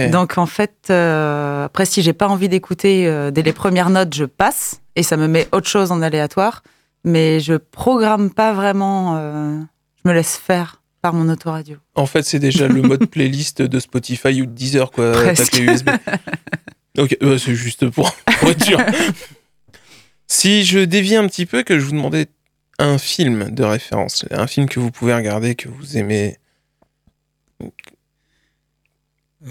Donc 0.10 0.38
en 0.38 0.46
fait, 0.46 0.88
euh, 0.90 1.66
après, 1.66 1.86
si 1.86 2.02
j'ai 2.02 2.14
pas 2.14 2.28
envie 2.28 2.50
d'écouter 2.50 3.08
euh, 3.08 3.32
dès 3.32 3.44
les 3.44 3.54
premières 3.54 3.90
notes, 3.90 4.14
je 4.14 4.26
passe 4.26 4.82
et 4.96 5.04
ça 5.04 5.18
me 5.18 5.28
met 5.28 5.48
autre 5.52 5.68
chose 5.68 5.92
en 5.92 6.02
aléatoire. 6.02 6.64
Mais 7.04 7.40
je 7.40 7.54
programme 7.56 8.30
pas 8.32 8.54
vraiment. 8.54 9.18
euh, 9.18 9.60
je 10.04 10.10
me 10.10 10.14
laisse 10.16 10.36
faire 10.38 10.82
par 11.02 11.14
mon 11.14 11.30
autoradio. 11.30 11.78
En 11.96 12.06
fait, 12.06 12.24
c'est 12.24 12.40
déjà 12.40 12.68
le 12.68 12.82
mode 12.82 13.06
playlist 13.10 13.62
de 13.62 13.80
Spotify 13.80 14.42
ou 14.42 14.46
de 14.46 14.52
Deezer, 14.52 14.92
quoi, 14.92 15.12
Presque. 15.12 15.58
USB. 15.60 15.90
Ok, 16.98 17.16
bah, 17.22 17.38
c'est 17.40 17.56
juste 17.56 17.90
pour, 17.90 18.14
pour 18.14 18.50
être 18.50 18.66
sûr. 18.66 18.78
si 20.28 20.66
je 20.66 20.80
dévie 20.80 21.16
un 21.16 21.26
petit 21.26 21.46
peu, 21.46 21.64
que 21.64 21.80
je 21.80 21.86
vous 21.86 21.94
demandais 21.94 22.28
un 22.80 22.98
film 22.98 23.50
de 23.50 23.64
référence, 23.64 24.26
un 24.30 24.46
film 24.46 24.68
que 24.68 24.82
vous 24.82 24.92
pouvez 24.92 25.14
regarder, 25.14 25.56
que 25.56 25.70
vous 25.70 25.98
aimez. 25.98 26.38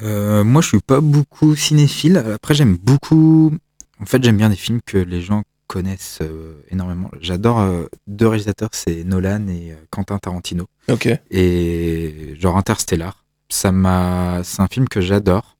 Euh, 0.03 0.45
moi, 0.45 0.62
je 0.62 0.68
suis 0.68 0.80
pas 0.80 1.01
beaucoup 1.01 1.55
cinéphile. 1.57 2.16
Après, 2.18 2.55
j'aime 2.55 2.76
beaucoup. 2.76 3.53
En 4.01 4.07
fait, 4.07 4.22
j'aime 4.22 4.36
bien 4.36 4.49
des 4.49 4.57
films 4.57 4.80
que 4.84 4.99
les 4.99 5.20
gens 5.20 5.43
connaissent 5.66 6.18
euh, 6.22 6.61
énormément. 6.70 7.11
J'adore 7.20 7.61
euh, 7.61 7.86
deux 8.07 8.26
réalisateurs, 8.26 8.70
c'est 8.72 9.05
Nolan 9.05 9.47
et 9.49 9.74
Quentin 9.91 10.18
Tarantino. 10.18 10.66
Ok. 10.88 11.09
Et 11.30 12.34
genre 12.38 12.57
Interstellar, 12.57 13.24
ça 13.49 13.70
m'a, 13.72 14.41
c'est 14.43 14.61
un 14.62 14.66
film 14.68 14.88
que 14.88 15.01
j'adore, 15.01 15.57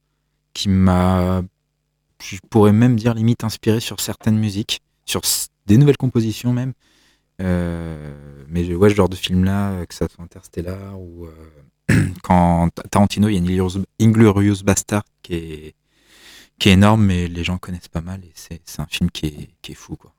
qui 0.53 0.69
m'a, 0.69 1.43
je 2.23 2.37
pourrais 2.51 2.73
même 2.73 2.97
dire 2.97 3.15
limite 3.15 3.45
inspiré 3.45 3.79
sur 3.81 4.01
certaines 4.01 4.39
musiques, 4.39 4.81
sur 5.07 5.21
des 5.67 5.77
nouvelles 5.77 5.97
compositions 5.97 6.53
même. 6.53 6.73
Mais 7.39 8.65
je- 8.65 8.75
ouais, 8.75 8.91
ce 8.91 8.95
genre 8.97 9.09
de 9.09 9.17
film-là, 9.17 9.71
euh, 9.73 9.87
que 9.87 9.95
ça 9.95 10.09
soit 10.09 10.25
Interstellar 10.25 11.01
ou 11.01 11.27
quand 12.23 12.69
Ta- 12.75 12.83
Tarantino, 12.91 13.29
il 13.29 13.35
y 13.35 13.37
a 13.37 13.41
Inglorious, 13.41 13.83
Inglorious 14.01 14.63
Bastard 14.65 15.03
qui 15.23 15.35
est 15.35 15.75
qui 16.59 16.69
est 16.69 16.73
énorme, 16.73 17.05
mais 17.07 17.27
les 17.27 17.43
gens 17.43 17.57
connaissent 17.57 17.89
pas 17.89 18.03
mal 18.03 18.21
et 18.23 18.33
c'est 18.35 18.61
un 18.81 18.87
film 18.91 19.11
qui 19.11 19.27
est, 19.27 19.49
qui 19.63 19.73
est 19.73 19.75
fou 19.75 19.97
quoi. 19.97 20.13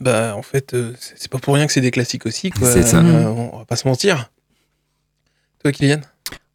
Bah, 0.00 0.34
en 0.36 0.42
fait, 0.42 0.74
euh, 0.74 0.92
c'est 0.98 1.30
pas 1.30 1.38
pour 1.38 1.54
rien 1.54 1.66
que 1.66 1.72
c'est 1.72 1.80
des 1.82 1.90
classiques 1.90 2.24
aussi, 2.26 2.50
quoi. 2.50 2.66
C'est 2.68 2.82
ça. 2.82 2.98
Euh, 3.00 3.26
on 3.28 3.58
va 3.58 3.64
pas 3.66 3.76
se 3.76 3.86
mentir. 3.86 4.30
Toi, 5.62 5.70
Kylian? 5.70 6.00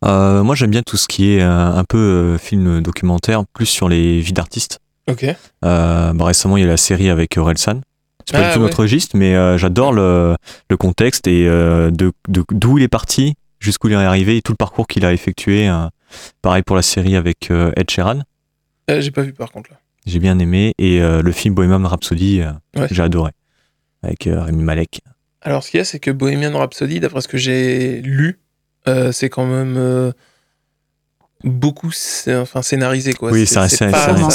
Euh, 0.04 0.44
moi, 0.44 0.56
j'aime 0.56 0.72
bien 0.72 0.82
tout 0.86 0.98
ce 0.98 1.08
qui 1.08 1.32
est 1.32 1.42
euh, 1.42 1.50
un 1.74 1.84
peu 1.84 1.98
euh, 1.98 2.38
film 2.38 2.82
documentaire, 2.82 3.46
plus 3.54 3.66
sur 3.68 3.90
les 3.90 4.20
vies 4.20 4.34
d'artistes. 4.34 4.80
Ok. 5.10 5.24
Euh, 5.24 6.14
bah, 6.14 6.26
récemment, 6.26 6.58
il 6.58 6.62
y 6.62 6.64
a 6.64 6.68
la 6.68 6.78
série 6.78 7.10
avec 7.10 7.38
Orelsan. 7.38 7.82
C'est 8.26 8.34
pas 8.36 8.40
Ah, 8.44 8.48
du 8.50 8.54
tout 8.56 8.60
ouais. 8.60 8.66
notre 8.66 8.82
registre, 8.82 9.16
mais 9.16 9.36
euh, 9.36 9.58
j'adore 9.58 9.94
le, 9.94 10.36
le 10.70 10.78
contexte 10.78 11.28
et 11.28 11.48
euh, 11.48 11.92
de 11.92 12.12
de- 12.28 12.44
d'où 12.52 12.78
il 12.78 12.84
est 12.84 12.90
parti, 12.90 13.36
jusqu'où 13.60 13.88
il 13.88 13.94
est 13.94 13.96
arrivé 13.98 14.38
et 14.38 14.42
tout 14.42 14.52
le 14.54 14.58
parcours 14.58 14.88
qu'il 14.88 15.06
a 15.06 15.14
effectué. 15.14 15.68
euh. 15.70 15.88
pareil 16.42 16.64
pour 16.64 16.76
la 16.76 16.82
série 16.82 17.16
avec 17.16 17.52
euh, 17.52 17.72
Ed 17.76 17.90
Sheeran, 17.90 18.22
Euh, 18.90 19.02
J'ai 19.02 19.12
pas 19.12 19.22
vu 19.24 19.34
par 19.34 19.52
contre 19.52 19.72
là. 19.72 19.78
j'ai 20.06 20.20
bien 20.20 20.40
aimé. 20.40 20.74
Et 20.78 21.02
euh, 21.02 21.22
le 21.22 21.32
film 21.32 21.54
Bohemian 21.56 21.86
Rhapsody, 21.88 22.42
euh, 22.42 22.52
Ouais. 22.80 22.88
j'ai 22.92 23.02
adoré. 23.04 23.32
Avec 24.04 24.28
euh, 24.28 24.42
Rémi 24.44 24.64
Malek. 24.64 25.02
Alors, 25.42 25.64
ce 25.64 25.72
qu'il 25.72 25.80
y 25.80 25.82
a, 25.82 25.86
c'est 25.86 26.00
que 26.00 26.12
Bohemian 26.12 26.58
Rhapsody, 26.58 27.00
d'après 27.00 27.22
ce 27.22 27.28
que 27.28 27.38
j'ai 27.38 28.02
lu, 28.02 28.40
euh, 28.88 29.12
c'est 29.12 29.30
quand 29.30 29.46
même 29.46 29.76
euh, 29.78 30.12
beaucoup 31.44 31.92
enfin, 32.30 32.62
scénarisé, 32.62 33.14
quoi. 33.14 33.32
oui, 33.32 33.46
C'est- 33.46 33.54
ça 33.56 33.62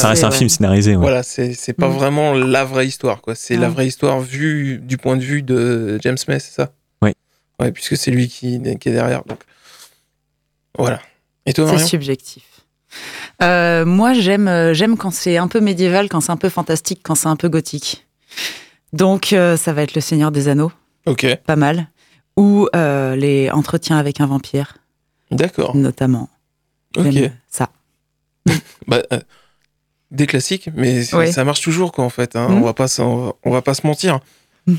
reste, 0.08 0.24
un 0.24 0.30
film 0.30 0.48
scénarisé. 0.48 0.92
ouais. 0.92 1.00
Voilà, 1.02 1.22
c'est 1.22 1.72
pas 1.76 1.88
Mm. 1.88 1.92
vraiment 1.92 2.34
la 2.34 2.64
vraie 2.64 2.86
histoire, 2.86 3.20
quoi. 3.20 3.34
C'est 3.34 3.56
la 3.56 3.68
Ouais. 3.68 3.74
vraie 3.74 3.86
histoire 3.86 4.20
vue 4.20 4.78
du 4.78 4.96
point 4.98 5.16
de 5.16 5.22
vue 5.22 5.42
de 5.42 5.98
James 6.02 6.16
May, 6.28 6.38
c'est 6.38 6.52
ça? 6.52 6.72
Ouais, 7.62 7.72
puisque 7.72 7.96
c'est 7.96 8.10
lui 8.10 8.28
qui, 8.28 8.60
qui 8.80 8.88
est 8.88 8.92
derrière. 8.92 9.24
Donc, 9.24 9.40
voilà. 10.76 11.00
Et 11.46 11.52
toi, 11.52 11.66
C'est 11.78 11.86
subjectif. 11.86 12.42
Euh, 13.42 13.84
moi, 13.84 14.12
j'aime 14.14 14.48
euh, 14.48 14.74
j'aime 14.74 14.96
quand 14.96 15.10
c'est 15.12 15.36
un 15.36 15.48
peu 15.48 15.60
médiéval, 15.60 16.08
quand 16.08 16.20
c'est 16.20 16.32
un 16.32 16.36
peu 16.36 16.48
fantastique, 16.48 17.00
quand 17.02 17.14
c'est 17.14 17.28
un 17.28 17.36
peu 17.36 17.48
gothique. 17.48 18.06
Donc, 18.92 19.32
euh, 19.32 19.56
ça 19.56 19.72
va 19.72 19.82
être 19.82 19.94
Le 19.94 20.00
Seigneur 20.00 20.30
des 20.30 20.48
Anneaux, 20.48 20.72
Ok, 21.06 21.26
pas 21.46 21.56
mal. 21.56 21.88
Ou 22.36 22.68
euh, 22.74 23.16
les 23.16 23.50
Entretiens 23.50 23.96
avec 23.96 24.20
un 24.20 24.26
vampire, 24.26 24.78
d'accord. 25.30 25.74
notamment. 25.76 26.28
Ok. 26.96 27.14
Ça. 27.48 27.70
Bah, 28.88 29.00
des 30.10 30.26
classiques, 30.26 30.68
mais 30.74 31.04
ça 31.04 31.44
marche 31.44 31.60
toujours, 31.62 31.92
quoi, 31.92 32.04
en 32.04 32.10
fait. 32.10 32.34
hein. 32.36 32.48
Mm. 32.48 32.54
On, 32.54 32.60
va 32.62 32.74
pas, 32.74 33.00
on, 33.00 33.16
va, 33.16 33.32
on 33.44 33.50
va 33.50 33.62
pas 33.62 33.74
se 33.74 33.86
mentir. 33.86 34.18
Mm. 34.66 34.74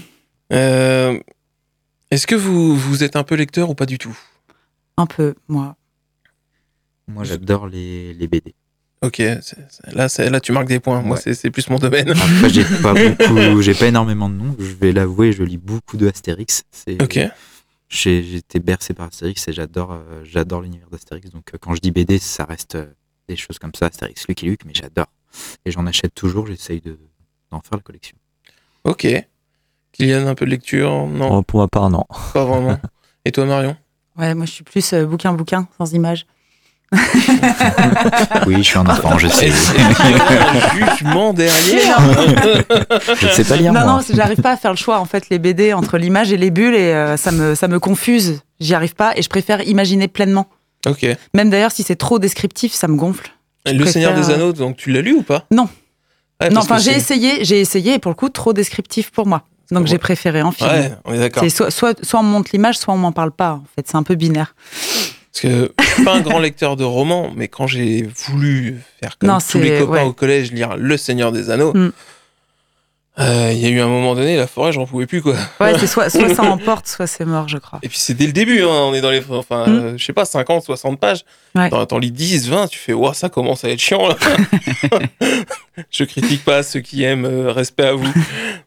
Est-ce 2.13 2.27
que 2.27 2.35
vous, 2.35 2.75
vous 2.77 3.03
êtes 3.03 3.15
un 3.15 3.23
peu 3.23 3.33
lecteur 3.33 3.71
ou 3.71 3.75
pas 3.75 3.87
du 3.87 3.97
tout? 3.97 4.15
Un 4.97 5.07
peu, 5.07 5.33
moi. 5.47 5.75
Moi, 7.07 7.23
j'adore 7.23 7.65
les, 7.67 8.13
les 8.13 8.27
BD. 8.27 8.53
Ok, 9.01 9.15
c'est- 9.17 9.41
c'est- 9.41 9.91
là, 9.95 10.07
c'est- 10.07 10.29
là, 10.29 10.39
tu 10.39 10.51
marques 10.51 10.67
des 10.67 10.79
points. 10.79 11.01
Moi, 11.01 11.15
Ouais. 11.17 11.21
c'est 11.21 11.33
c'est 11.33 11.49
plus 11.49 11.67
mon 11.71 11.79
domaine. 11.79 12.09
Après, 12.11 12.49
j'ai 12.49 12.63
pas 12.83 12.93
beaucoup, 12.93 13.61
j'ai 13.63 13.73
pas 13.73 13.87
énormément 13.87 14.29
de 14.29 14.35
noms. 14.35 14.55
Je 14.59 14.73
vais 14.75 14.91
l'avouer, 14.91 15.33
je 15.33 15.41
lis 15.43 15.57
beaucoup 15.57 15.97
de 15.97 16.07
Astérix. 16.07 16.63
C'est- 16.69 17.01
Ok. 17.01 17.19
J'ai 17.89 18.21
j'ai 18.23 18.37
été 18.37 18.59
bercé 18.59 18.93
par 18.93 19.07
Astérix 19.07 19.47
et 19.47 19.53
j'adore, 19.53 19.91
euh, 19.93 20.21
j'adore 20.23 20.61
l'univers 20.61 20.89
d'Astérix. 20.91 21.31
Donc, 21.31 21.51
euh, 21.53 21.57
quand 21.59 21.73
je 21.73 21.81
dis 21.81 21.89
BD, 21.91 22.19
ça 22.19 22.45
reste 22.45 22.75
euh, 22.75 22.85
des 23.27 23.35
choses 23.35 23.57
comme 23.57 23.73
ça, 23.73 23.87
Astérix, 23.87 24.27
Lucky 24.27 24.45
Luke, 24.45 24.61
mais 24.65 24.73
j'adore. 24.75 25.07
Et 25.65 25.71
j'en 25.71 25.87
achète 25.87 26.13
toujours. 26.13 26.45
J'essaye 26.45 26.79
de 26.79 26.99
d'en 27.49 27.59
faire 27.61 27.77
la 27.77 27.83
collection. 27.83 28.15
Ok. 28.83 29.07
Kylian, 29.93 30.27
un 30.27 30.35
peu 30.35 30.45
de 30.45 30.51
lecture 30.51 31.07
Non, 31.07 31.37
Oh, 31.37 31.41
pour 31.43 31.59
ma 31.61 31.67
part, 31.67 31.89
non. 31.89 32.03
pas 32.33 32.43
vraiment. 32.45 32.77
Et 33.25 33.31
toi, 33.31 33.45
Marion 33.45 33.75
Ouais, 34.17 34.35
moi, 34.35 34.45
je 34.45 34.51
suis 34.51 34.63
plus 34.63 34.93
euh, 34.93 35.05
bouquin-bouquin, 35.05 35.67
sans 35.77 35.93
image. 35.93 36.25
Oui, 38.45 38.57
je 38.57 38.61
suis 38.63 38.77
un 38.77 38.85
enfant, 38.87 39.17
je 39.17 39.27
sais. 39.27 39.47
Est-ce 39.47 39.71
qu'il 39.71 40.11
y 40.11 40.13
a 40.37 40.51
un 40.51 40.95
jugement 40.97 41.33
derrière 41.33 41.97
Je 43.21 43.27
sais 43.27 43.43
pas 43.43 43.55
lire 43.55 43.73
non, 43.73 43.81
moi. 43.81 43.93
non, 43.97 44.01
j'arrive 44.13 44.41
pas 44.41 44.51
à 44.51 44.57
faire 44.57 44.71
le 44.71 44.77
choix, 44.77 44.99
en 44.99 45.05
fait, 45.05 45.29
les 45.29 45.39
BD 45.39 45.73
entre 45.73 45.97
l'image 45.97 46.31
et 46.31 46.37
les 46.37 46.51
bulles, 46.51 46.75
et 46.75 46.93
euh, 46.93 47.17
ça, 47.17 47.31
me, 47.31 47.55
ça 47.55 47.67
me 47.67 47.79
confuse. 47.79 48.41
J'y 48.59 48.73
arrive 48.75 48.95
pas, 48.95 49.13
et 49.17 49.21
je 49.21 49.29
préfère 49.29 49.61
imaginer 49.67 50.07
pleinement. 50.07 50.47
Ok. 50.87 51.05
Même 51.33 51.49
d'ailleurs, 51.49 51.71
si 51.71 51.83
c'est 51.83 51.95
trop 51.95 52.19
descriptif, 52.19 52.73
ça 52.73 52.87
me 52.87 52.95
gonfle. 52.95 53.31
Je 53.65 53.71
Le 53.73 53.85
Seigneur 53.85 54.13
des 54.13 54.29
euh, 54.29 54.35
Anneaux, 54.35 54.53
donc 54.53 54.77
tu 54.77 54.91
l'as 54.91 55.01
lu 55.01 55.13
ou 55.13 55.23
pas? 55.23 55.45
Non. 55.51 55.69
Ouais, 56.41 56.49
non, 56.49 56.61
enfin, 56.61 56.77
j'ai 56.77 56.91
essayé, 56.93 57.45
j'ai 57.45 57.59
essayé, 57.61 57.93
et 57.95 57.99
pour 57.99 58.11
le 58.11 58.15
coup, 58.15 58.29
trop 58.29 58.53
descriptif 58.53 59.11
pour 59.11 59.25
moi. 59.25 59.43
Donc, 59.71 59.87
j'ai 59.87 59.97
préféré 59.97 60.41
en 60.41 60.51
film. 60.51 60.69
Ouais, 60.69 60.91
on 61.05 61.13
est 61.13 61.19
d'accord. 61.19 61.43
Soit, 61.49 61.71
soit, 61.71 62.05
soit 62.05 62.19
on 62.19 62.23
me 62.23 62.29
montre 62.29 62.49
l'image, 62.53 62.77
soit 62.77 62.93
on 62.93 62.97
m'en 62.97 63.11
parle 63.11 63.31
pas. 63.31 63.53
En 63.53 63.63
fait, 63.75 63.87
c'est 63.87 63.95
un 63.95 64.03
peu 64.03 64.15
binaire. 64.15 64.53
Parce 65.31 65.41
que 65.41 65.71
je 65.79 65.85
suis 65.85 66.03
pas 66.03 66.13
un 66.13 66.21
grand 66.21 66.37
lecteur 66.39 66.75
de 66.75 66.83
romans, 66.83 67.31
mais 67.35 67.47
quand 67.47 67.65
j'ai 67.65 68.07
voulu 68.27 68.81
faire 69.01 69.17
comme 69.17 69.29
Non, 69.29 69.37
tous 69.39 69.57
les 69.59 69.79
copains 69.79 69.91
ouais. 69.93 70.03
au 70.03 70.13
collège, 70.13 70.51
lire 70.51 70.75
Le 70.77 70.95
Seigneur 70.95 71.31
des 71.31 71.49
Anneaux, 71.49 71.73
Mm. 71.73 71.91
euh, 73.19 73.49
il 73.51 73.57
y 73.57 73.65
a 73.65 73.69
eu 73.69 73.79
un 73.79 73.87
moment 73.87 74.13
donné, 74.13 74.37
la 74.37 74.45
forêt, 74.45 74.71
j'en 74.71 74.85
pouvais 74.85 75.07
plus, 75.07 75.23
quoi. 75.23 75.35
Ouais, 75.59 75.73
c'est 75.79 75.87
soit, 75.87 76.11
soit 76.11 76.33
ça 76.35 76.43
emporte, 76.51 76.87
soit 76.87 77.07
c'est 77.07 77.25
mort, 77.25 77.47
je 77.47 77.57
crois. 77.57 77.79
Et 77.81 77.89
puis 77.89 77.97
c'est 77.97 78.13
dès 78.13 78.27
le 78.27 78.31
début, 78.31 78.61
hein, 78.61 78.67
on 78.69 78.93
est 78.93 79.01
dans 79.01 79.09
les, 79.09 79.23
enfin, 79.31 79.65
Mm. 79.67 79.71
euh, 79.73 79.97
je 79.97 80.05
sais 80.05 80.13
pas, 80.13 80.25
50, 80.25 80.63
60 80.63 80.99
pages. 80.99 81.25
Ouais. 81.55 81.69
T'en, 81.69 81.97
lis 81.97 82.11
10, 82.11 82.49
20, 82.49 82.67
tu 82.67 82.77
fais, 82.77 82.93
ouah, 82.93 83.15
ça 83.15 83.29
commence 83.29 83.63
à 83.63 83.69
être 83.69 83.79
chiant, 83.79 84.07
là. 84.07 84.15
je 85.89 86.03
critique 86.03 86.43
pas 86.43 86.63
ceux 86.63 86.79
qui 86.79 87.03
aiment, 87.03 87.25
euh, 87.25 87.51
respect 87.51 87.87
à 87.87 87.93
vous. 87.93 88.07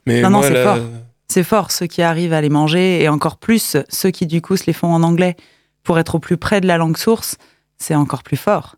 Mais 0.07 0.23
Non, 0.23 0.31
non, 0.31 0.39
moi, 0.39 0.49
c'est 0.49 0.55
là, 0.55 0.63
fort. 0.65 0.85
C'est 1.29 1.45
fort 1.45 1.71
ceux 1.71 1.87
qui 1.87 2.03
arrivent 2.03 2.33
à 2.33 2.41
les 2.41 2.49
manger, 2.49 3.03
et 3.03 3.09
encore 3.09 3.39
plus 3.39 3.77
ceux 3.89 4.11
qui, 4.11 4.27
du 4.27 4.41
coup, 4.41 4.57
se 4.57 4.65
les 4.67 4.73
font 4.73 4.93
en 4.93 5.03
anglais 5.03 5.37
pour 5.83 5.99
être 5.99 6.17
au 6.17 6.19
plus 6.19 6.37
près 6.37 6.61
de 6.61 6.67
la 6.67 6.77
langue 6.77 6.97
source. 6.97 7.37
C'est 7.79 7.95
encore 7.95 8.23
plus 8.23 8.37
fort, 8.37 8.77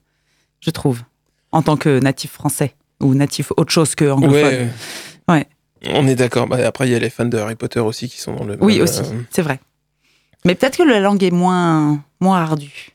je 0.60 0.70
trouve, 0.70 1.02
en 1.52 1.62
tant 1.62 1.76
que 1.76 2.00
natif 2.00 2.32
français 2.32 2.74
ou 3.00 3.14
natif 3.14 3.52
autre 3.56 3.72
chose 3.72 3.94
que 3.94 4.10
anglophone. 4.10 4.42
ouais. 4.42 4.68
Ouais. 5.28 5.46
On 5.86 6.08
est 6.08 6.16
d'accord. 6.16 6.48
Bah, 6.48 6.58
après, 6.66 6.88
il 6.88 6.92
y 6.92 6.94
a 6.94 6.98
les 6.98 7.10
fans 7.10 7.24
de 7.24 7.38
Harry 7.38 7.54
Potter 7.54 7.80
aussi 7.80 8.08
qui 8.08 8.18
sont 8.18 8.34
dans 8.34 8.44
le. 8.44 8.56
Oui, 8.60 8.74
même, 8.74 8.82
aussi, 8.82 9.00
euh, 9.00 9.22
c'est 9.30 9.42
vrai. 9.42 9.60
Mais 10.44 10.54
peut-être 10.54 10.78
que 10.78 10.82
la 10.82 11.00
langue 11.00 11.22
est 11.22 11.30
moins, 11.30 12.02
moins 12.20 12.40
ardue. 12.40 12.90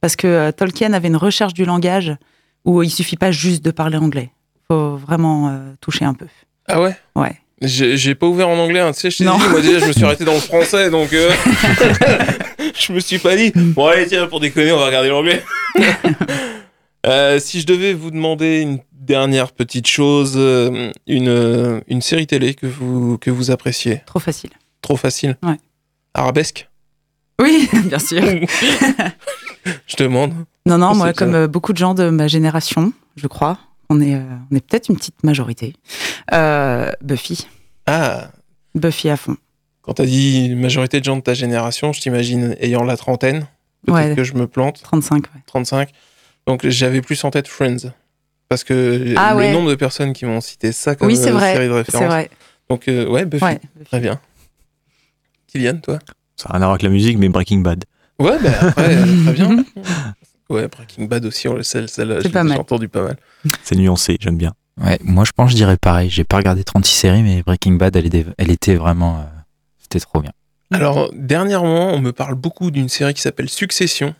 Parce 0.00 0.16
que 0.16 0.26
euh, 0.26 0.52
Tolkien 0.52 0.92
avait 0.92 1.08
une 1.08 1.16
recherche 1.16 1.54
du 1.54 1.64
langage 1.64 2.14
où 2.64 2.82
il 2.82 2.90
suffit 2.90 3.16
pas 3.16 3.30
juste 3.30 3.64
de 3.64 3.70
parler 3.70 3.96
anglais. 3.96 4.30
Faut 4.68 4.96
vraiment 4.96 5.48
euh, 5.48 5.72
toucher 5.80 6.04
un 6.04 6.14
peu. 6.14 6.26
Ah 6.68 6.80
ouais? 6.80 6.96
Ouais. 7.16 7.36
J'ai 7.62 8.14
pas 8.14 8.26
ouvert 8.26 8.48
en 8.48 8.58
anglais, 8.58 8.80
hein. 8.80 8.92
tu 8.92 9.00
sais, 9.00 9.10
je 9.10 9.18
t'ai 9.18 9.24
dit, 9.24 9.30
Non. 9.30 9.38
moi 9.38 9.60
déjà 9.60 9.78
je 9.78 9.86
me 9.86 9.92
suis 9.92 10.04
arrêté 10.04 10.24
dans 10.24 10.34
le 10.34 10.40
français, 10.40 10.90
donc 10.90 11.12
euh, 11.12 11.30
je 12.78 12.92
me 12.92 13.00
suis 13.00 13.18
pas 13.18 13.36
dit, 13.36 13.52
bon 13.54 13.86
allez 13.86 14.06
tiens, 14.06 14.26
pour 14.26 14.40
déconner, 14.40 14.72
on 14.72 14.78
va 14.78 14.86
regarder 14.86 15.08
l'anglais. 15.08 15.42
Euh, 17.06 17.38
si 17.38 17.60
je 17.60 17.66
devais 17.66 17.92
vous 17.92 18.10
demander 18.10 18.62
une 18.62 18.78
dernière 18.92 19.52
petite 19.52 19.86
chose, 19.86 20.36
une, 21.06 21.82
une 21.86 22.00
série 22.00 22.26
télé 22.26 22.54
que 22.54 22.66
vous, 22.66 23.18
que 23.18 23.30
vous 23.30 23.50
appréciez, 23.50 24.00
Trop 24.06 24.20
facile. 24.20 24.48
trop 24.80 24.96
facile. 24.96 25.36
Ouais. 25.42 25.58
Arabesque 26.14 26.66
Oui, 27.42 27.68
bien 27.84 27.98
sûr. 27.98 28.22
Je 29.86 29.96
demande. 29.98 30.32
Non, 30.64 30.78
non, 30.78 30.94
moi, 30.94 31.12
comme 31.12 31.46
beaucoup 31.46 31.74
de 31.74 31.78
gens 31.78 31.92
de 31.92 32.08
ma 32.08 32.26
génération, 32.26 32.94
je 33.16 33.26
crois, 33.26 33.58
on 33.90 34.00
est, 34.00 34.14
euh, 34.14 34.22
on 34.50 34.56
est 34.56 34.60
peut-être 34.66 34.88
une 34.88 34.96
petite 34.96 35.22
majorité. 35.24 35.74
Euh, 36.32 36.90
Buffy. 37.02 37.46
Ah, 37.86 38.28
Buffy 38.74 39.08
à 39.10 39.16
fond. 39.16 39.36
quand 39.82 39.94
t'as 39.94 40.06
dit 40.06 40.54
majorité 40.54 40.98
de 41.00 41.04
gens 41.04 41.16
de 41.16 41.20
ta 41.22 41.34
génération, 41.34 41.92
je 41.92 42.00
t'imagine 42.00 42.56
ayant 42.60 42.82
la 42.84 42.96
trentaine. 42.96 43.46
Peut-être 43.86 44.08
Ouais. 44.08 44.14
que 44.16 44.24
je 44.24 44.34
me 44.34 44.46
plante. 44.46 44.80
35, 44.82 45.24
ouais. 45.34 45.40
35. 45.46 45.90
Donc 46.46 46.66
j'avais 46.66 47.02
plus 47.02 47.22
en 47.24 47.30
tête 47.30 47.48
Friends. 47.48 47.90
Parce 48.48 48.64
que 48.64 49.14
Ah 49.16 49.32
le 49.34 49.38
ouais. 49.38 49.52
nombre 49.52 49.68
de 49.70 49.74
personnes 49.74 50.12
qui 50.12 50.24
m'ont 50.26 50.40
cité 50.40 50.72
ça 50.72 50.94
comme 50.94 51.08
Oui, 51.08 51.16
c'est 51.16 51.30
euh, 51.30 51.32
vrai, 51.32 51.52
série 51.54 51.66
de 51.68 51.72
C'est 51.72 51.76
référence. 51.78 52.06
vrai. 52.06 52.30
Donc 52.70 52.88
euh, 52.88 53.06
ouais, 53.08 53.24
Buffy. 53.26 53.44
Ouais. 53.44 53.60
Très 53.86 54.00
bien. 54.00 54.20
Kylian, 55.48 55.78
toi? 55.78 55.98
Ça 56.36 56.48
n'a 56.48 56.52
rien 56.54 56.62
à 56.62 56.66
voir 56.66 56.70
avec 56.72 56.82
la 56.82 56.88
musique, 56.88 57.18
mais 57.18 57.28
Breaking 57.28 57.58
Bad. 57.60 57.84
Ouais, 58.18 58.38
bah 58.42 58.50
après, 58.60 58.96
très 58.96 59.32
bien. 59.32 59.64
Ouais, 60.54 60.68
Breaking 60.68 61.04
Bad 61.06 61.24
aussi, 61.26 61.48
on 61.48 61.54
le 61.54 61.62
sait, 61.62 61.86
celle-là, 61.86 62.20
mal. 62.44 62.58
entendu 62.60 62.88
pas 62.88 63.02
mal. 63.02 63.16
C'est 63.62 63.76
nuancé, 63.76 64.16
j'aime 64.20 64.36
bien. 64.36 64.52
Ouais, 64.82 64.98
moi 65.04 65.24
je 65.24 65.30
pense 65.32 65.46
que 65.48 65.52
je 65.52 65.56
dirais 65.56 65.76
pareil. 65.76 66.10
J'ai 66.10 66.24
pas 66.24 66.36
regardé 66.38 66.64
36 66.64 66.92
séries, 66.94 67.22
mais 67.22 67.42
Breaking 67.42 67.72
Bad, 67.72 67.94
elle 67.96 68.06
était, 68.06 68.26
elle 68.38 68.50
était 68.50 68.74
vraiment. 68.76 69.18
euh, 69.20 69.22
C'était 69.80 70.00
trop 70.00 70.20
bien. 70.20 70.32
Alors, 70.72 71.10
dernièrement, 71.14 71.92
on 71.92 72.00
me 72.00 72.10
parle 72.12 72.34
beaucoup 72.34 72.70
d'une 72.72 72.88
série 72.88 73.14
qui 73.14 73.20
s'appelle 73.20 73.48
Succession 73.48 74.14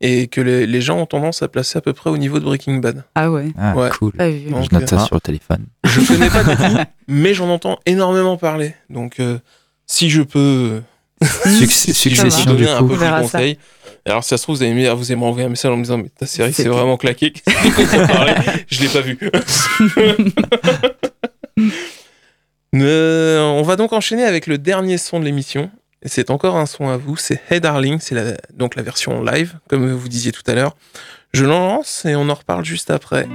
et 0.00 0.28
que 0.28 0.40
les, 0.40 0.66
les 0.66 0.80
gens 0.80 0.98
ont 0.98 1.06
tendance 1.06 1.42
à 1.42 1.48
placer 1.48 1.78
à 1.78 1.80
peu 1.80 1.92
près 1.92 2.10
au 2.10 2.18
niveau 2.18 2.38
de 2.38 2.44
Breaking 2.44 2.76
Bad. 2.78 3.04
Ah 3.14 3.30
ouais, 3.30 3.52
Ah, 3.58 3.74
Ouais. 3.76 3.88
cool. 3.90 4.12
Je 4.18 4.74
note 4.74 4.88
ça 4.88 4.98
Ah. 5.00 5.04
sur 5.06 5.14
le 5.16 5.20
téléphone. 5.20 5.66
Je 5.84 6.00
connais 6.06 6.28
pas 6.28 6.44
du 6.44 6.56
tout, 6.56 6.78
mais 7.08 7.34
j'en 7.34 7.48
entends 7.48 7.78
énormément 7.86 8.36
parler. 8.36 8.74
Donc, 8.90 9.18
euh, 9.18 9.38
si 9.86 10.10
je 10.10 10.22
peux 10.22 10.82
Suc- 11.22 11.70
si 11.70 12.10
je 12.10 12.22
peux 12.22 12.30
Succession, 12.30 12.44
donner 12.52 12.64
du 12.64 12.68
un 12.68 12.78
coup. 12.78 12.88
peu 12.88 12.96
de. 12.96 13.56
Alors, 14.04 14.22
si 14.24 14.30
ça 14.30 14.36
se 14.36 14.42
trouve, 14.42 14.56
vous 14.58 14.64
me- 14.64 14.90
vous 14.92 15.04
allez 15.12 15.16
m'envoyer 15.20 15.46
un 15.46 15.50
message 15.50 15.70
en 15.70 15.76
me 15.76 15.82
disant, 15.84 15.98
mais 15.98 16.08
ta 16.08 16.26
série, 16.26 16.52
c'est 16.52 16.68
vraiment 16.68 16.96
claqué. 16.96 17.32
Je 18.68 18.82
l'ai 18.82 18.88
pas 18.88 19.00
vu. 19.00 19.18
Euh, 22.74 23.38
on 23.40 23.62
va 23.62 23.76
donc 23.76 23.92
enchaîner 23.92 24.24
avec 24.24 24.46
le 24.46 24.56
dernier 24.56 24.96
son 24.96 25.20
de 25.20 25.26
l'émission. 25.26 25.70
C'est 26.06 26.30
encore 26.30 26.56
un 26.56 26.64
son 26.66 26.88
à 26.88 26.96
vous. 26.96 27.16
C'est 27.16 27.38
Hey 27.50 27.60
Darling. 27.60 27.98
C'est 28.00 28.16
donc 28.54 28.76
la 28.76 28.82
version 28.82 29.22
live, 29.22 29.58
comme 29.68 29.92
vous 29.92 30.08
disiez 30.08 30.32
tout 30.32 30.42
à 30.46 30.54
l'heure. 30.54 30.74
Je 31.34 31.44
l'en 31.44 31.66
lance 31.66 32.06
et 32.06 32.14
on 32.16 32.28
en 32.30 32.34
reparle 32.34 32.64
juste 32.64 32.90
après. 32.90 33.28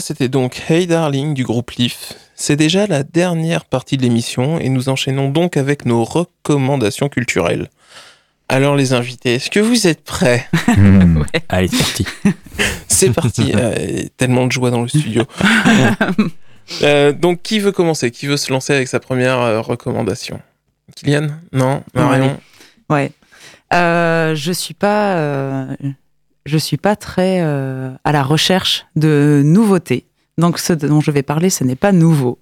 C'était 0.00 0.28
donc 0.28 0.62
Hey 0.68 0.86
Darling 0.86 1.34
du 1.34 1.44
groupe 1.44 1.70
Leaf. 1.72 2.14
C'est 2.34 2.56
déjà 2.56 2.86
la 2.86 3.02
dernière 3.02 3.64
partie 3.64 3.96
de 3.96 4.02
l'émission 4.02 4.58
et 4.58 4.68
nous 4.68 4.88
enchaînons 4.88 5.28
donc 5.28 5.56
avec 5.56 5.84
nos 5.84 6.04
recommandations 6.04 7.08
culturelles. 7.08 7.68
Alors 8.48 8.76
les 8.76 8.92
invités, 8.92 9.34
est-ce 9.34 9.50
que 9.50 9.60
vous 9.60 9.86
êtes 9.86 10.04
prêts? 10.04 10.46
Hmm. 10.76 11.24
Allez, 11.48 11.68
c'est 11.68 11.78
parti. 11.78 12.06
C'est 12.88 13.10
parti. 13.10 13.52
Euh, 13.54 14.04
tellement 14.16 14.46
de 14.46 14.52
joie 14.52 14.70
dans 14.70 14.82
le 14.82 14.88
studio. 14.88 15.24
Euh, 16.82 17.12
donc 17.12 17.40
qui 17.42 17.60
veut 17.60 17.72
commencer? 17.72 18.10
Qui 18.10 18.26
veut 18.26 18.36
se 18.36 18.52
lancer 18.52 18.74
avec 18.74 18.88
sa 18.88 19.00
première 19.00 19.40
euh, 19.40 19.62
recommandation? 19.62 20.42
Kylian? 20.94 21.28
Non? 21.50 21.82
Marion? 21.94 22.38
Ouais. 22.90 23.10
Euh, 23.72 24.34
je 24.34 24.52
suis 24.52 24.74
pas, 24.74 25.16
euh, 25.16 25.76
je 26.48 26.58
suis 26.58 26.76
pas 26.76 26.96
très 26.96 27.40
euh, 27.40 27.90
à 28.04 28.12
la 28.12 28.22
recherche 28.22 28.86
de 28.96 29.42
nouveautés. 29.44 30.06
Donc 30.38 30.58
ce 30.58 30.72
dont 30.72 31.00
je 31.00 31.10
vais 31.10 31.22
parler, 31.22 31.50
ce 31.50 31.64
n'est 31.64 31.76
pas 31.76 31.92
nouveau. 31.92 32.38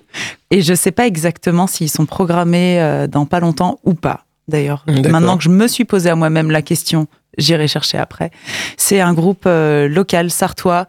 Et 0.50 0.62
je 0.62 0.74
sais 0.74 0.92
pas 0.92 1.06
exactement 1.06 1.66
s'ils 1.66 1.90
sont 1.90 2.06
programmés 2.06 2.80
euh, 2.80 3.06
dans 3.06 3.26
pas 3.26 3.40
longtemps 3.40 3.78
ou 3.84 3.94
pas. 3.94 4.24
D'ailleurs, 4.46 4.84
maintenant 4.86 5.38
que 5.38 5.44
je 5.44 5.48
me 5.48 5.66
suis 5.66 5.86
posé 5.86 6.10
à 6.10 6.16
moi-même 6.16 6.50
la 6.50 6.60
question, 6.60 7.06
j'irai 7.38 7.66
chercher 7.66 7.96
après. 7.96 8.30
C'est 8.76 9.00
un 9.00 9.14
groupe 9.14 9.44
euh, 9.46 9.88
local 9.88 10.30
sartois 10.30 10.86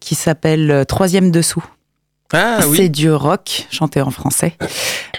qui 0.00 0.14
s'appelle 0.14 0.84
Troisième 0.88 1.30
Dessous. 1.30 1.64
Ah 2.32 2.60
C'est 2.62 2.66
oui. 2.66 2.90
du 2.90 3.10
rock 3.12 3.66
chanté 3.70 4.00
en 4.00 4.10
français 4.10 4.56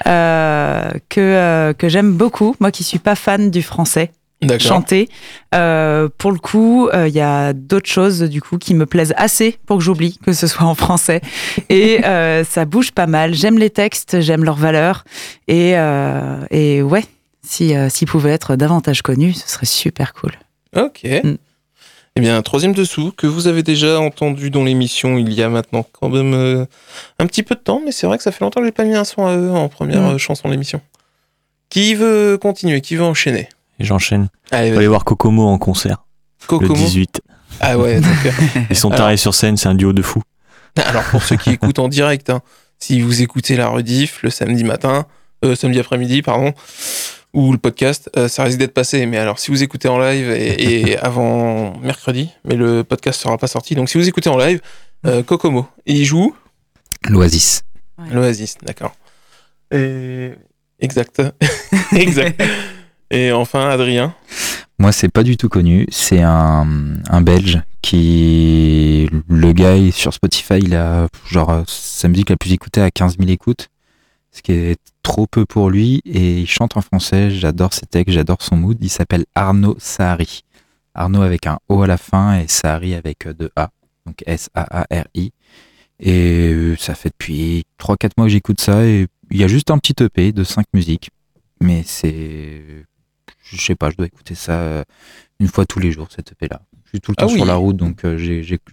que 0.03 1.71
que 1.73 1.89
j'aime 1.89 2.13
beaucoup. 2.13 2.55
Moi 2.59 2.71
qui 2.71 2.83
suis 2.83 2.99
pas 2.99 3.15
fan 3.15 3.51
du 3.51 3.61
français 3.61 4.11
Chanté, 4.59 5.09
euh, 5.55 6.07
pour 6.17 6.31
le 6.31 6.37
coup, 6.37 6.87
euh, 6.89 7.07
il 7.07 7.15
y 7.15 7.21
a 7.21 7.53
d'autres 7.53 7.89
choses 7.89 8.21
du 8.21 8.41
coup 8.41 8.57
qui 8.59 8.75
me 8.75 8.85
plaisent 8.85 9.13
assez 9.17 9.57
pour 9.65 9.77
que 9.77 9.83
j'oublie 9.83 10.19
que 10.23 10.33
ce 10.33 10.45
soit 10.45 10.65
en 10.67 10.75
français. 10.75 11.21
Et 11.69 12.05
euh, 12.05 12.43
ça 12.43 12.65
bouge 12.65 12.91
pas 12.91 13.07
mal. 13.07 13.33
J'aime 13.33 13.57
les 13.57 13.71
textes, 13.71 14.21
j'aime 14.21 14.43
leurs 14.43 14.57
valeurs. 14.57 15.03
Et 15.47 15.71
et 16.51 16.81
ouais, 16.83 17.05
si 17.43 17.73
s'ils 17.89 18.07
pouvaient 18.07 18.31
être 18.33 18.55
davantage 18.55 19.01
connus, 19.01 19.33
ce 19.33 19.49
serait 19.49 19.65
super 19.65 20.13
cool. 20.13 20.33
Ok. 20.75 21.03
Mm. 21.03 21.35
Eh 22.17 22.21
bien, 22.21 22.41
troisième 22.43 22.73
dessous, 22.73 23.11
que 23.17 23.27
vous 23.27 23.47
avez 23.47 23.63
déjà 23.63 23.99
entendu 23.99 24.49
dans 24.49 24.63
l'émission 24.63 25.17
il 25.17 25.33
y 25.33 25.41
a 25.41 25.49
maintenant 25.49 25.85
quand 25.91 26.09
même 26.09 26.67
un 27.19 27.25
petit 27.25 27.43
peu 27.43 27.55
de 27.55 27.59
temps, 27.61 27.81
mais 27.83 27.91
c'est 27.91 28.05
vrai 28.05 28.17
que 28.17 28.23
ça 28.23 28.31
fait 28.31 28.43
longtemps 28.43 28.59
que 28.61 28.65
j'ai 28.67 28.71
pas 28.71 28.85
mis 28.85 28.95
un 28.95 29.03
son 29.05 29.25
à 29.25 29.35
eux 29.35 29.51
en 29.51 29.69
première 29.69 30.01
Mm. 30.13 30.17
chanson 30.19 30.47
de 30.49 30.53
l'émission. 30.53 30.81
Qui 31.69 31.95
veut 31.95 32.37
continuer? 32.39 32.79
Qui 32.81 32.95
veut 32.95 33.03
enchaîner? 33.03 33.49
Et 33.79 33.83
j'enchaîne. 33.83 34.29
Allez, 34.51 34.71
aller 34.75 34.87
voir 34.87 35.03
Kokomo 35.03 35.47
en 35.47 35.57
concert. 35.57 36.05
Kokomo. 36.47 36.73
Le 36.73 36.79
18. 36.79 37.21
Ah 37.59 37.77
ouais, 37.77 37.99
d'accord. 37.99 38.33
Ils 38.69 38.75
sont 38.75 38.89
Alors- 38.89 38.99
tarés 38.99 39.17
sur 39.17 39.33
scène, 39.33 39.57
c'est 39.57 39.67
un 39.67 39.75
duo 39.75 39.93
de 39.93 40.01
fous. 40.01 40.21
Alors 40.77 41.03
pour 41.05 41.23
ceux 41.23 41.35
qui 41.37 41.49
écoutent 41.51 41.79
en 41.79 41.87
direct, 41.87 42.29
hein, 42.29 42.41
si 42.79 43.01
vous 43.01 43.21
écoutez 43.21 43.55
la 43.55 43.67
rediff 43.69 44.21
le 44.23 44.29
samedi 44.29 44.63
matin, 44.63 45.05
euh, 45.43 45.55
samedi 45.55 45.79
après-midi, 45.79 46.21
pardon, 46.21 46.53
ou 47.33 47.51
le 47.51 47.57
podcast, 47.57 48.09
euh, 48.17 48.27
ça 48.27 48.43
risque 48.43 48.57
d'être 48.57 48.73
passé. 48.73 49.05
Mais 49.05 49.17
alors 49.17 49.39
si 49.39 49.51
vous 49.51 49.63
écoutez 49.63 49.87
en 49.87 49.97
live 49.99 50.29
et, 50.31 50.91
et 50.91 50.97
avant 50.99 51.77
mercredi, 51.79 52.29
mais 52.43 52.55
le 52.55 52.83
podcast 52.83 53.21
sera 53.21 53.37
pas 53.37 53.47
sorti, 53.47 53.75
donc 53.75 53.89
si 53.89 53.97
vous 53.97 54.07
écoutez 54.07 54.29
en 54.29 54.37
live, 54.37 54.61
euh, 55.05 55.23
Kokomo, 55.23 55.67
il 55.85 56.03
joue 56.05 56.35
L'Oasis. 57.07 57.63
l'Oasis, 58.11 58.57
d'accord. 58.63 58.93
Et... 59.71 60.31
Exact, 60.79 61.21
exact. 61.95 62.41
Et 63.11 63.31
enfin 63.31 63.69
Adrien. 63.69 64.15
Moi, 64.77 64.91
c'est 64.91 65.09
pas 65.09 65.23
du 65.23 65.37
tout 65.37 65.47
connu. 65.47 65.87
C'est 65.89 66.21
un, 66.21 66.65
Belge 67.21 67.61
qui. 67.81 69.09
Le 69.29 69.53
gars, 69.53 69.75
sur 69.91 70.13
Spotify, 70.13 70.59
il 70.59 70.75
a. 70.75 71.07
Genre, 71.29 71.49
euh, 71.49 71.63
sa 71.65 72.09
musique 72.09 72.29
la 72.29 72.35
plus 72.35 72.51
écoutée 72.51 72.81
à 72.81 72.91
15 72.91 73.17
000 73.17 73.29
écoutes. 73.29 73.69
Ce 74.31 74.41
qui 74.41 74.51
est 74.51 74.79
trop 75.01 75.27
peu 75.27 75.45
pour 75.45 75.69
lui. 75.69 76.01
Et 76.05 76.41
il 76.41 76.47
chante 76.47 76.75
en 76.75 76.81
français. 76.81 77.31
J'adore 77.31 77.73
ses 77.73 77.85
textes, 77.85 78.13
j'adore 78.13 78.41
son 78.41 78.57
mood. 78.57 78.77
Il 78.81 78.89
s'appelle 78.89 79.25
Arnaud 79.33 79.77
Sahari. 79.79 80.43
Arnaud 80.93 81.21
avec 81.21 81.47
un 81.47 81.59
O 81.69 81.81
à 81.81 81.87
la 81.87 81.97
fin 81.97 82.37
et 82.39 82.47
Sahari 82.47 82.95
avec 82.95 83.27
euh, 83.27 83.33
deux 83.33 83.51
A. 83.55 83.69
Donc 84.05 84.23
S-A-A-R-I. 84.25 85.31
Et 86.01 86.51
euh, 86.53 86.75
ça 86.77 86.95
fait 86.95 87.09
depuis 87.09 87.63
3-4 87.79 88.09
mois 88.17 88.27
que 88.27 88.33
j'écoute 88.33 88.59
ça. 88.59 88.85
Et 88.85 89.07
il 89.31 89.37
y 89.37 89.43
a 89.43 89.47
juste 89.47 89.71
un 89.71 89.77
petit 89.77 90.03
EP 90.03 90.33
de 90.33 90.43
5 90.43 90.65
musiques. 90.73 91.11
Mais 91.61 91.83
c'est 91.85 92.85
je 93.43 93.57
sais 93.61 93.75
pas, 93.75 93.89
je 93.91 93.95
dois 93.97 94.05
écouter 94.07 94.35
ça 94.35 94.53
euh, 94.53 94.83
une 95.39 95.47
fois 95.47 95.65
tous 95.65 95.79
les 95.79 95.91
jours, 95.91 96.07
cette 96.15 96.31
EP-là. 96.31 96.61
Je 96.85 96.89
suis 96.89 97.01
tout 97.01 97.11
le 97.11 97.15
Ah 97.19 97.23
temps 97.23 97.29
sur 97.29 97.45
la 97.45 97.55
route, 97.55 97.75
donc 97.77 98.05
euh, 98.05 98.17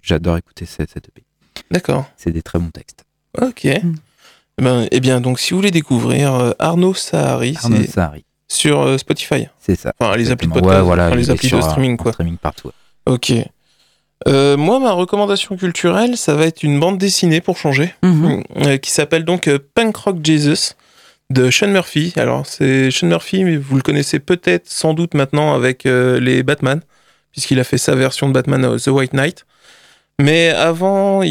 j'adore 0.03 0.37
écouter 0.37 0.65
cette, 0.67 0.91
cette 0.91 1.09
EP. 1.09 1.25
D'accord. 1.71 2.05
C'est 2.17 2.31
des 2.33 2.43
très 2.43 2.59
bons 2.59 2.71
textes. 2.71 3.05
Ok. 3.41 3.65
Eh 3.65 3.83
Ben, 4.59 4.87
eh 4.91 5.01
bien, 5.01 5.21
donc, 5.21 5.41
si 5.41 5.51
vous 5.51 5.57
voulez 5.59 5.71
découvrir 5.71 6.35
euh, 6.35 6.53
Arnaud 6.59 6.95
Sahari, 6.95 7.57
Arnaud 7.63 7.85
Sahari, 7.85 8.25
sur 8.49 8.83
euh, 8.83 8.99
Spotify. 8.99 9.47
c'est 9.59 9.77
ça. 9.77 9.93
Enfin, 9.99 10.15
les 10.17 10.31
applis 10.31 10.47
de 10.47 10.53
podcast, 10.53 10.77
Ouais, 10.77 10.83
voilà, 10.83 11.07
enfin, 11.07 11.17
les 11.17 11.31
applis 11.31 11.49
sur, 11.49 11.57
de 11.59 11.63
streaming, 11.63 11.97
quoi. 11.97 12.13
streaming 12.13 12.37
partout. 12.37 12.69
ouais. 12.69 13.13
Ok. 13.15 13.33
Euh, 14.29 14.57
moi, 14.57 14.79
ma 14.79 14.93
recommandation 14.93 15.57
culturelle, 15.57 16.17
ça 16.17 16.35
va 16.35 16.47
être 16.47 16.63
une 16.63 16.79
bande 16.79 16.97
dessinée 16.99 17.41
pour 17.41 17.57
changer, 17.57 17.93
Mhm. 18.05 18.45
euh, 18.59 18.77
qui 18.77 18.91
s'appelle 18.93 19.25
donc 19.25 19.51
Punk 19.75 19.97
Rock 19.97 20.19
Jesus 20.23 20.75
de 21.33 21.51
Sean 21.51 21.69
Murphy. 21.69 22.13
Alors, 22.17 22.47
c'est 22.47 22.91
Sean 22.91 23.09
Murphy, 23.09 23.45
mais 23.45 23.57
vous 23.57 23.77
le 23.77 23.83
connaissez 23.83 24.19
peut-être 24.19 24.69
sans 24.69 24.95
doute 24.95 25.15
maintenant 25.15 25.55
avec 25.55 25.87
euh, 25.87 26.21
les 26.21 26.43
Batman, 26.43 26.81
puisqu'il 27.33 27.59
a 27.59 27.65
fait 27.65 27.79
sa 27.79 27.95
version 27.95 28.29
de 28.29 28.33
Batman 28.33 28.65
euh, 28.65 28.79
The 28.79 28.89
White 28.89 29.15
Knight. 29.15 29.47
Mais 30.21 30.51
avant, 30.51 31.23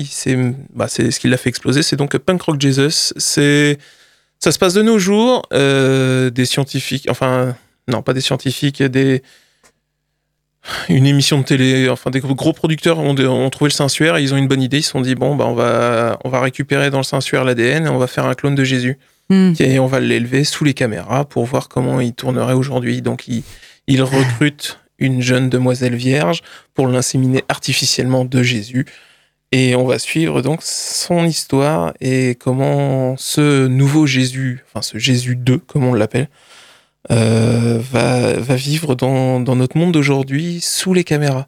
bah, 0.73 0.87
c'est 0.87 1.11
ce 1.11 1.19
qui 1.19 1.29
l'a 1.29 1.37
fait 1.37 1.49
exploser, 1.49 1.83
c'est 1.83 1.95
donc 1.95 2.17
Punk 2.17 2.41
Rock 2.41 2.59
Jesus. 2.59 3.13
Ça 3.17 4.51
se 4.51 4.57
passe 4.59 4.73
de 4.73 4.81
nos 4.81 4.97
jours, 4.97 5.43
euh, 5.53 6.31
des 6.31 6.45
scientifiques, 6.45 7.05
enfin 7.09 7.55
non 7.87 8.01
pas 8.01 8.13
des 8.13 8.21
scientifiques, 8.21 8.81
des 8.81 9.21
une 10.89 11.05
émission 11.05 11.39
de 11.39 11.43
télé, 11.43 11.89
enfin 11.89 12.09
des 12.09 12.19
gros 12.19 12.53
producteurs 12.53 12.97
ont, 12.99 13.49
trouvé 13.49 13.69
le 13.69 13.73
Saint-Suaire, 13.73 14.17
et 14.17 14.23
ils 14.23 14.33
ont 14.33 14.37
une 14.37 14.47
bonne 14.47 14.61
idée, 14.61 14.79
ils 14.79 14.83
se 14.83 14.91
sont 14.91 15.01
dit 15.01 15.13
bon 15.13 15.35
bah 15.35 15.45
on 15.45 15.53
va 15.53 16.17
on 16.23 16.29
va 16.29 16.41
récupérer 16.41 16.89
dans 16.89 16.97
le 16.97 17.03
Saint-Suaire 17.03 17.43
l'ADN 17.43 17.85
et 17.85 17.89
on 17.89 17.99
va 17.99 18.07
faire 18.07 18.25
un 18.25 18.33
clone 18.33 18.55
de 18.55 18.63
Jésus 18.63 18.97
Hmm. 19.31 19.53
et 19.59 19.79
on 19.79 19.87
va 19.87 20.01
l'élever 20.01 20.43
sous 20.43 20.65
les 20.65 20.73
caméras 20.73 21.23
pour 21.23 21.45
voir 21.45 21.69
comment 21.69 22.01
il 22.01 22.13
tournerait 22.13 22.53
aujourd'hui. 22.53 23.01
Donc 23.01 23.27
il, 23.29 23.43
il 23.87 24.03
recrute 24.03 24.79
une 24.99 25.21
jeune 25.21 25.49
demoiselle 25.49 25.95
vierge 25.95 26.41
pour 26.73 26.87
l'inséminer 26.87 27.43
artificiellement 27.47 28.25
de 28.25 28.43
Jésus 28.43 28.85
et 29.53 29.73
on 29.75 29.85
va 29.85 29.99
suivre 29.99 30.41
donc 30.41 30.59
son 30.63 31.25
histoire 31.25 31.93
et 32.01 32.35
comment 32.35 33.15
ce 33.17 33.67
nouveau 33.67 34.05
Jésus, 34.05 34.65
enfin 34.67 34.81
ce 34.81 34.97
Jésus 34.97 35.37
2 35.37 35.59
comme 35.59 35.85
on 35.85 35.93
l'appelle, 35.93 36.27
euh, 37.09 37.79
va, 37.91 38.33
va 38.33 38.55
vivre 38.55 38.95
dans, 38.95 39.39
dans 39.39 39.55
notre 39.55 39.77
monde 39.77 39.93
d'aujourd'hui 39.93 40.59
sous 40.61 40.93
les 40.93 41.05
caméras. 41.05 41.47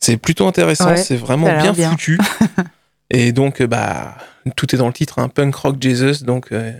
C'est 0.00 0.16
plutôt 0.16 0.46
intéressant, 0.46 0.90
Ouais, 0.90 0.96
c'est 0.96 1.16
vraiment 1.16 1.46
bien, 1.46 1.72
bien. 1.72 1.90
foutu. 1.90 2.18
et 3.10 3.32
donc, 3.32 3.62
bah, 3.62 4.16
tout 4.54 4.74
est 4.74 4.78
dans 4.78 4.86
le 4.86 4.92
titre, 4.92 5.18
un 5.18 5.28
punk 5.28 5.54
rock 5.54 5.76
Jesus. 5.80 6.24
Donc, 6.24 6.52
euh, 6.52 6.72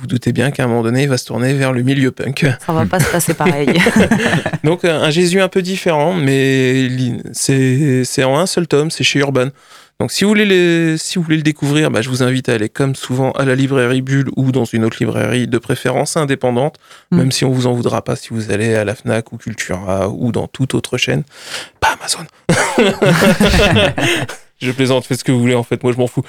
vous 0.00 0.06
doutez 0.06 0.32
bien 0.32 0.50
qu'à 0.50 0.64
un 0.64 0.66
moment 0.66 0.82
donné, 0.82 1.02
il 1.04 1.08
va 1.08 1.18
se 1.18 1.24
tourner 1.26 1.54
vers 1.54 1.72
le 1.72 1.82
milieu 1.82 2.10
punk. 2.10 2.46
Ça 2.64 2.72
va 2.72 2.86
pas 2.86 3.00
se 3.00 3.10
passer 3.10 3.34
pareil. 3.34 3.68
Donc, 4.64 4.84
euh, 4.84 5.00
un 5.02 5.10
Jésus 5.10 5.40
un 5.40 5.48
peu 5.48 5.62
différent, 5.62 6.14
mais 6.14 6.88
c'est 7.32 8.24
en 8.24 8.38
un 8.38 8.46
seul 8.46 8.66
tome, 8.66 8.90
c'est 8.90 9.04
chez 9.04 9.18
Urban. 9.20 9.48
Donc, 10.00 10.12
si 10.12 10.22
vous 10.22 10.30
voulez, 10.30 10.44
les, 10.44 10.96
si 10.96 11.18
vous 11.18 11.24
voulez 11.24 11.38
le 11.38 11.42
découvrir, 11.42 11.90
bah, 11.90 12.02
je 12.02 12.08
vous 12.08 12.22
invite 12.22 12.48
à 12.48 12.52
aller, 12.54 12.68
comme 12.68 12.94
souvent, 12.94 13.32
à 13.32 13.44
la 13.44 13.56
librairie 13.56 14.00
Bulle 14.00 14.28
ou 14.36 14.52
dans 14.52 14.64
une 14.64 14.84
autre 14.84 14.98
librairie 15.00 15.48
de 15.48 15.58
préférence 15.58 16.16
indépendante, 16.16 16.76
Mm. 17.10 17.16
même 17.16 17.32
si 17.32 17.44
on 17.44 17.50
vous 17.50 17.66
en 17.66 17.72
voudra 17.72 18.02
pas 18.02 18.14
si 18.14 18.28
vous 18.30 18.52
allez 18.52 18.74
à 18.76 18.84
la 18.84 18.94
Fnac 18.94 19.32
ou 19.32 19.38
Cultura 19.38 20.08
ou 20.08 20.30
dans 20.30 20.46
toute 20.46 20.74
autre 20.74 20.98
chaîne. 20.98 21.24
Pas 21.80 21.96
Amazon. 21.98 22.24
je 24.60 24.70
plaisante, 24.70 25.04
faites 25.04 25.18
ce 25.18 25.24
que 25.24 25.32
vous 25.32 25.40
voulez, 25.40 25.54
en 25.56 25.64
fait, 25.64 25.82
moi 25.82 25.92
je 25.92 25.98
m'en 25.98 26.06
fous. 26.06 26.22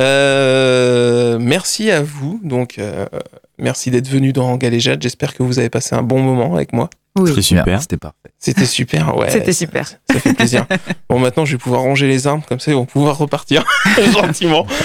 Euh, 0.00 1.38
merci 1.40 1.90
à 1.90 2.02
vous. 2.02 2.40
Donc, 2.42 2.78
euh, 2.78 3.06
merci 3.58 3.90
d'être 3.90 4.08
venu 4.08 4.32
dans 4.32 4.56
Galéjade. 4.56 5.02
J'espère 5.02 5.34
que 5.34 5.42
vous 5.42 5.58
avez 5.58 5.70
passé 5.70 5.94
un 5.94 6.02
bon 6.02 6.20
moment 6.20 6.54
avec 6.54 6.72
moi. 6.72 6.90
Oui. 7.16 7.30
C'est 7.34 7.42
super. 7.42 7.80
C'était 7.80 7.96
parfait. 7.96 8.32
C'était 8.38 8.66
super, 8.66 9.16
ouais. 9.16 9.30
C'était 9.30 9.52
super. 9.52 9.86
Ça, 9.86 10.18
fait 10.18 10.34
plaisir. 10.34 10.66
bon, 11.08 11.18
maintenant, 11.18 11.44
je 11.44 11.52
vais 11.52 11.58
pouvoir 11.58 11.82
ranger 11.82 12.08
les 12.08 12.26
armes, 12.26 12.42
comme 12.42 12.58
ça, 12.58 12.72
ils 12.72 12.74
vont 12.74 12.86
pouvoir 12.86 13.16
repartir 13.18 13.64
gentiment. 14.12 14.66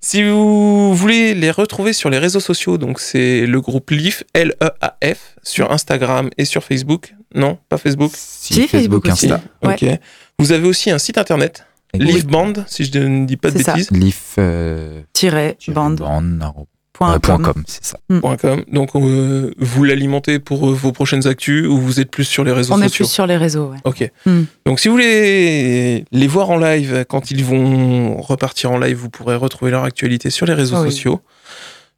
Si 0.00 0.22
vous 0.22 0.94
voulez 0.94 1.34
les 1.34 1.50
retrouver 1.50 1.92
sur 1.92 2.08
les 2.08 2.18
réseaux 2.18 2.40
sociaux, 2.40 2.78
donc 2.78 3.00
c'est 3.00 3.46
le 3.46 3.60
groupe 3.60 3.90
LEAF, 3.90 4.22
L-E-A-F, 4.32 5.36
sur 5.42 5.72
Instagram 5.72 6.30
et 6.38 6.44
sur 6.44 6.62
Facebook. 6.62 7.14
Non, 7.34 7.58
pas 7.68 7.78
Facebook. 7.78 8.12
Si, 8.14 8.54
Si, 8.54 8.68
Facebook 8.68 9.06
Facebook, 9.06 9.06
aussi. 9.06 9.26
Insta. 9.26 9.42
Ouais. 9.64 9.74
Ok. 9.74 10.00
Vous 10.38 10.52
avez 10.52 10.68
aussi 10.68 10.90
un 10.92 10.98
site 10.98 11.18
internet, 11.18 11.66
Et 11.67 11.67
Leaf 11.94 12.26
Band, 12.26 12.52
si 12.66 12.84
je 12.84 12.98
ne 12.98 13.26
dis 13.26 13.36
pas 13.36 13.50
de 13.50 13.58
ça. 13.62 13.74
bêtises. 13.74 13.90
Leaf 13.90 14.34
euh, 14.38 15.00
Tiret, 15.12 15.56
band, 15.68 15.96
arro- 15.96 16.66
point 16.92 17.14
euh, 17.14 17.18
point 17.18 17.36
com. 17.36 17.54
com, 17.54 17.64
c'est 17.66 17.84
ça. 17.84 17.98
.com. 18.40 18.64
Donc 18.72 18.90
euh, 18.96 19.54
vous 19.58 19.84
l'alimentez 19.84 20.38
pour 20.38 20.68
euh, 20.68 20.72
vos 20.74 20.92
prochaines 20.92 21.26
actus 21.26 21.66
ou 21.66 21.78
vous 21.78 22.00
êtes 22.00 22.10
plus 22.10 22.24
sur 22.24 22.44
les 22.44 22.52
réseaux 22.52 22.74
On 22.74 22.78
est 22.82 22.88
sociaux 22.88 23.04
plus 23.06 23.12
sur 23.12 23.26
les 23.26 23.36
réseaux, 23.36 23.70
ouais. 23.70 23.78
Ok. 23.84 24.10
Hmm. 24.26 24.42
Donc 24.66 24.80
si 24.80 24.88
vous 24.88 24.94
voulez 24.94 26.04
les 26.10 26.26
voir 26.26 26.50
en 26.50 26.58
live, 26.58 27.04
quand 27.08 27.30
ils 27.30 27.44
vont 27.44 28.20
repartir 28.20 28.70
en 28.72 28.78
live, 28.78 28.96
vous 28.96 29.10
pourrez 29.10 29.36
retrouver 29.36 29.70
leur 29.70 29.84
actualité 29.84 30.30
sur 30.30 30.44
les 30.46 30.54
réseaux 30.54 30.76
oui. 30.82 30.90
sociaux. 30.90 31.20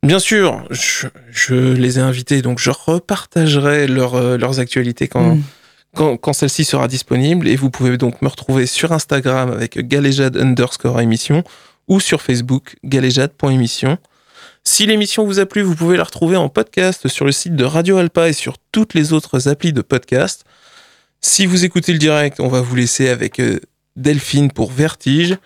Bien 0.03 0.19
sûr, 0.19 0.65
je, 0.71 1.09
je 1.31 1.55
les 1.55 1.99
ai 1.99 2.03
invités, 2.03 2.41
donc 2.41 2.59
je 2.59 2.71
repartagerai 2.71 3.87
leur, 3.87 4.15
euh, 4.15 4.39
leurs 4.39 4.59
actualités 4.61 5.09
quand, 5.09 5.35
Mm. 5.37 5.43
Quand, 5.95 6.33
celle-ci 6.33 6.65
sera 6.65 6.89
disponible. 6.89 7.49
Et 7.49 7.57
vous 7.57 7.71
pouvez 7.71 7.97
donc 7.97 8.23
me 8.23 8.29
retrouver 8.29 8.67
sur 8.67 8.93
Instagram 8.93 9.51
avec 9.51 9.79
galéjade 9.87 10.37
underscore 10.37 11.01
émission 11.01 11.45
ou 11.89 12.01
sur 12.01 12.23
Facebook 12.23 12.77
galéjade.émission. 12.85 13.99
Si 14.65 14.87
l'émission 14.87 15.25
vous 15.25 15.41
a 15.41 15.47
plu, 15.47 15.63
vous 15.63 15.75
pouvez 15.75 15.97
la 15.97 16.05
retrouver 16.05 16.37
en 16.37 16.49
podcast 16.49 17.09
sur 17.09 17.25
le 17.25 17.33
site 17.33 17.57
de 17.57 17.65
Radio 17.65 17.97
Alpa 17.97 18.29
et 18.29 18.33
sur 18.33 18.57
toutes 18.73 18.95
les 18.95 19.13
autres 19.13 19.49
applis 19.49 19.73
de 19.73 19.81
podcast. 19.81 20.45
Si 21.21 21.47
vous 21.47 21.65
écoutez 21.65 21.93
le 21.93 21.99
direct, 21.99 22.41
on 22.41 22.49
va 22.49 22.61
vous 22.61 22.77
laisser 22.77 23.09
avec 23.09 23.41
euh, 23.41 23.59
Delphine 23.97 24.51
pour 24.53 24.71
Vertige. 24.71 25.37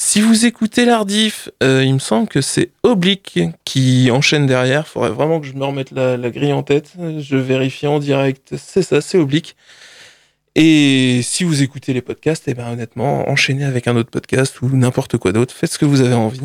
Si 0.00 0.20
vous 0.20 0.46
écoutez 0.46 0.84
l'Ardif, 0.84 1.50
euh, 1.62 1.82
il 1.84 1.92
me 1.94 1.98
semble 1.98 2.28
que 2.28 2.40
c'est 2.40 2.70
Oblique 2.84 3.40
qui 3.64 4.10
enchaîne 4.12 4.46
derrière. 4.46 4.86
Faudrait 4.86 5.10
vraiment 5.10 5.40
que 5.40 5.46
je 5.46 5.54
me 5.54 5.64
remette 5.64 5.90
la, 5.90 6.16
la 6.16 6.30
grille 6.30 6.52
en 6.52 6.62
tête. 6.62 6.92
Je 7.18 7.36
vérifie 7.36 7.88
en 7.88 7.98
direct. 7.98 8.54
C'est 8.56 8.82
ça, 8.82 9.00
c'est 9.00 9.18
Oblique. 9.18 9.56
Et 10.54 11.20
si 11.22 11.42
vous 11.44 11.62
écoutez 11.62 11.92
les 11.92 12.00
podcasts, 12.00 12.44
eh 12.46 12.54
ben 12.54 12.70
honnêtement, 12.70 13.28
enchaînez 13.28 13.64
avec 13.64 13.88
un 13.88 13.96
autre 13.96 14.10
podcast 14.10 14.62
ou 14.62 14.68
n'importe 14.70 15.16
quoi 15.18 15.32
d'autre. 15.32 15.54
Faites 15.54 15.72
ce 15.72 15.78
que 15.78 15.84
vous 15.84 16.00
avez 16.00 16.14
envie. 16.14 16.40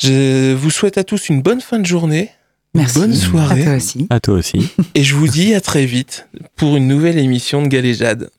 Je 0.00 0.54
vous 0.54 0.70
souhaite 0.70 0.96
à 0.98 1.04
tous 1.04 1.28
une 1.28 1.42
bonne 1.42 1.60
fin 1.60 1.78
de 1.78 1.86
journée. 1.86 2.30
Merci. 2.74 2.98
Bonne 2.98 3.12
À 3.12 3.16
soirée. 3.16 3.64
toi 3.64 3.74
aussi. 3.74 4.06
À 4.10 4.20
toi 4.20 4.34
aussi. 4.34 4.68
Et 4.94 5.02
je 5.04 5.14
vous 5.14 5.28
dis 5.28 5.54
à 5.54 5.60
très 5.60 5.84
vite 5.84 6.28
pour 6.56 6.76
une 6.76 6.88
nouvelle 6.88 7.18
émission 7.18 7.62
de 7.62 7.68
Galéjade. 7.68 8.30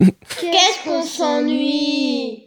Qu'est-ce 0.00 0.84
qu'on 0.84 1.02
s'ennuie? 1.02 2.44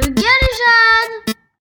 Bien 0.00 0.32
les 0.40 0.54
jeunes! 1.28 1.41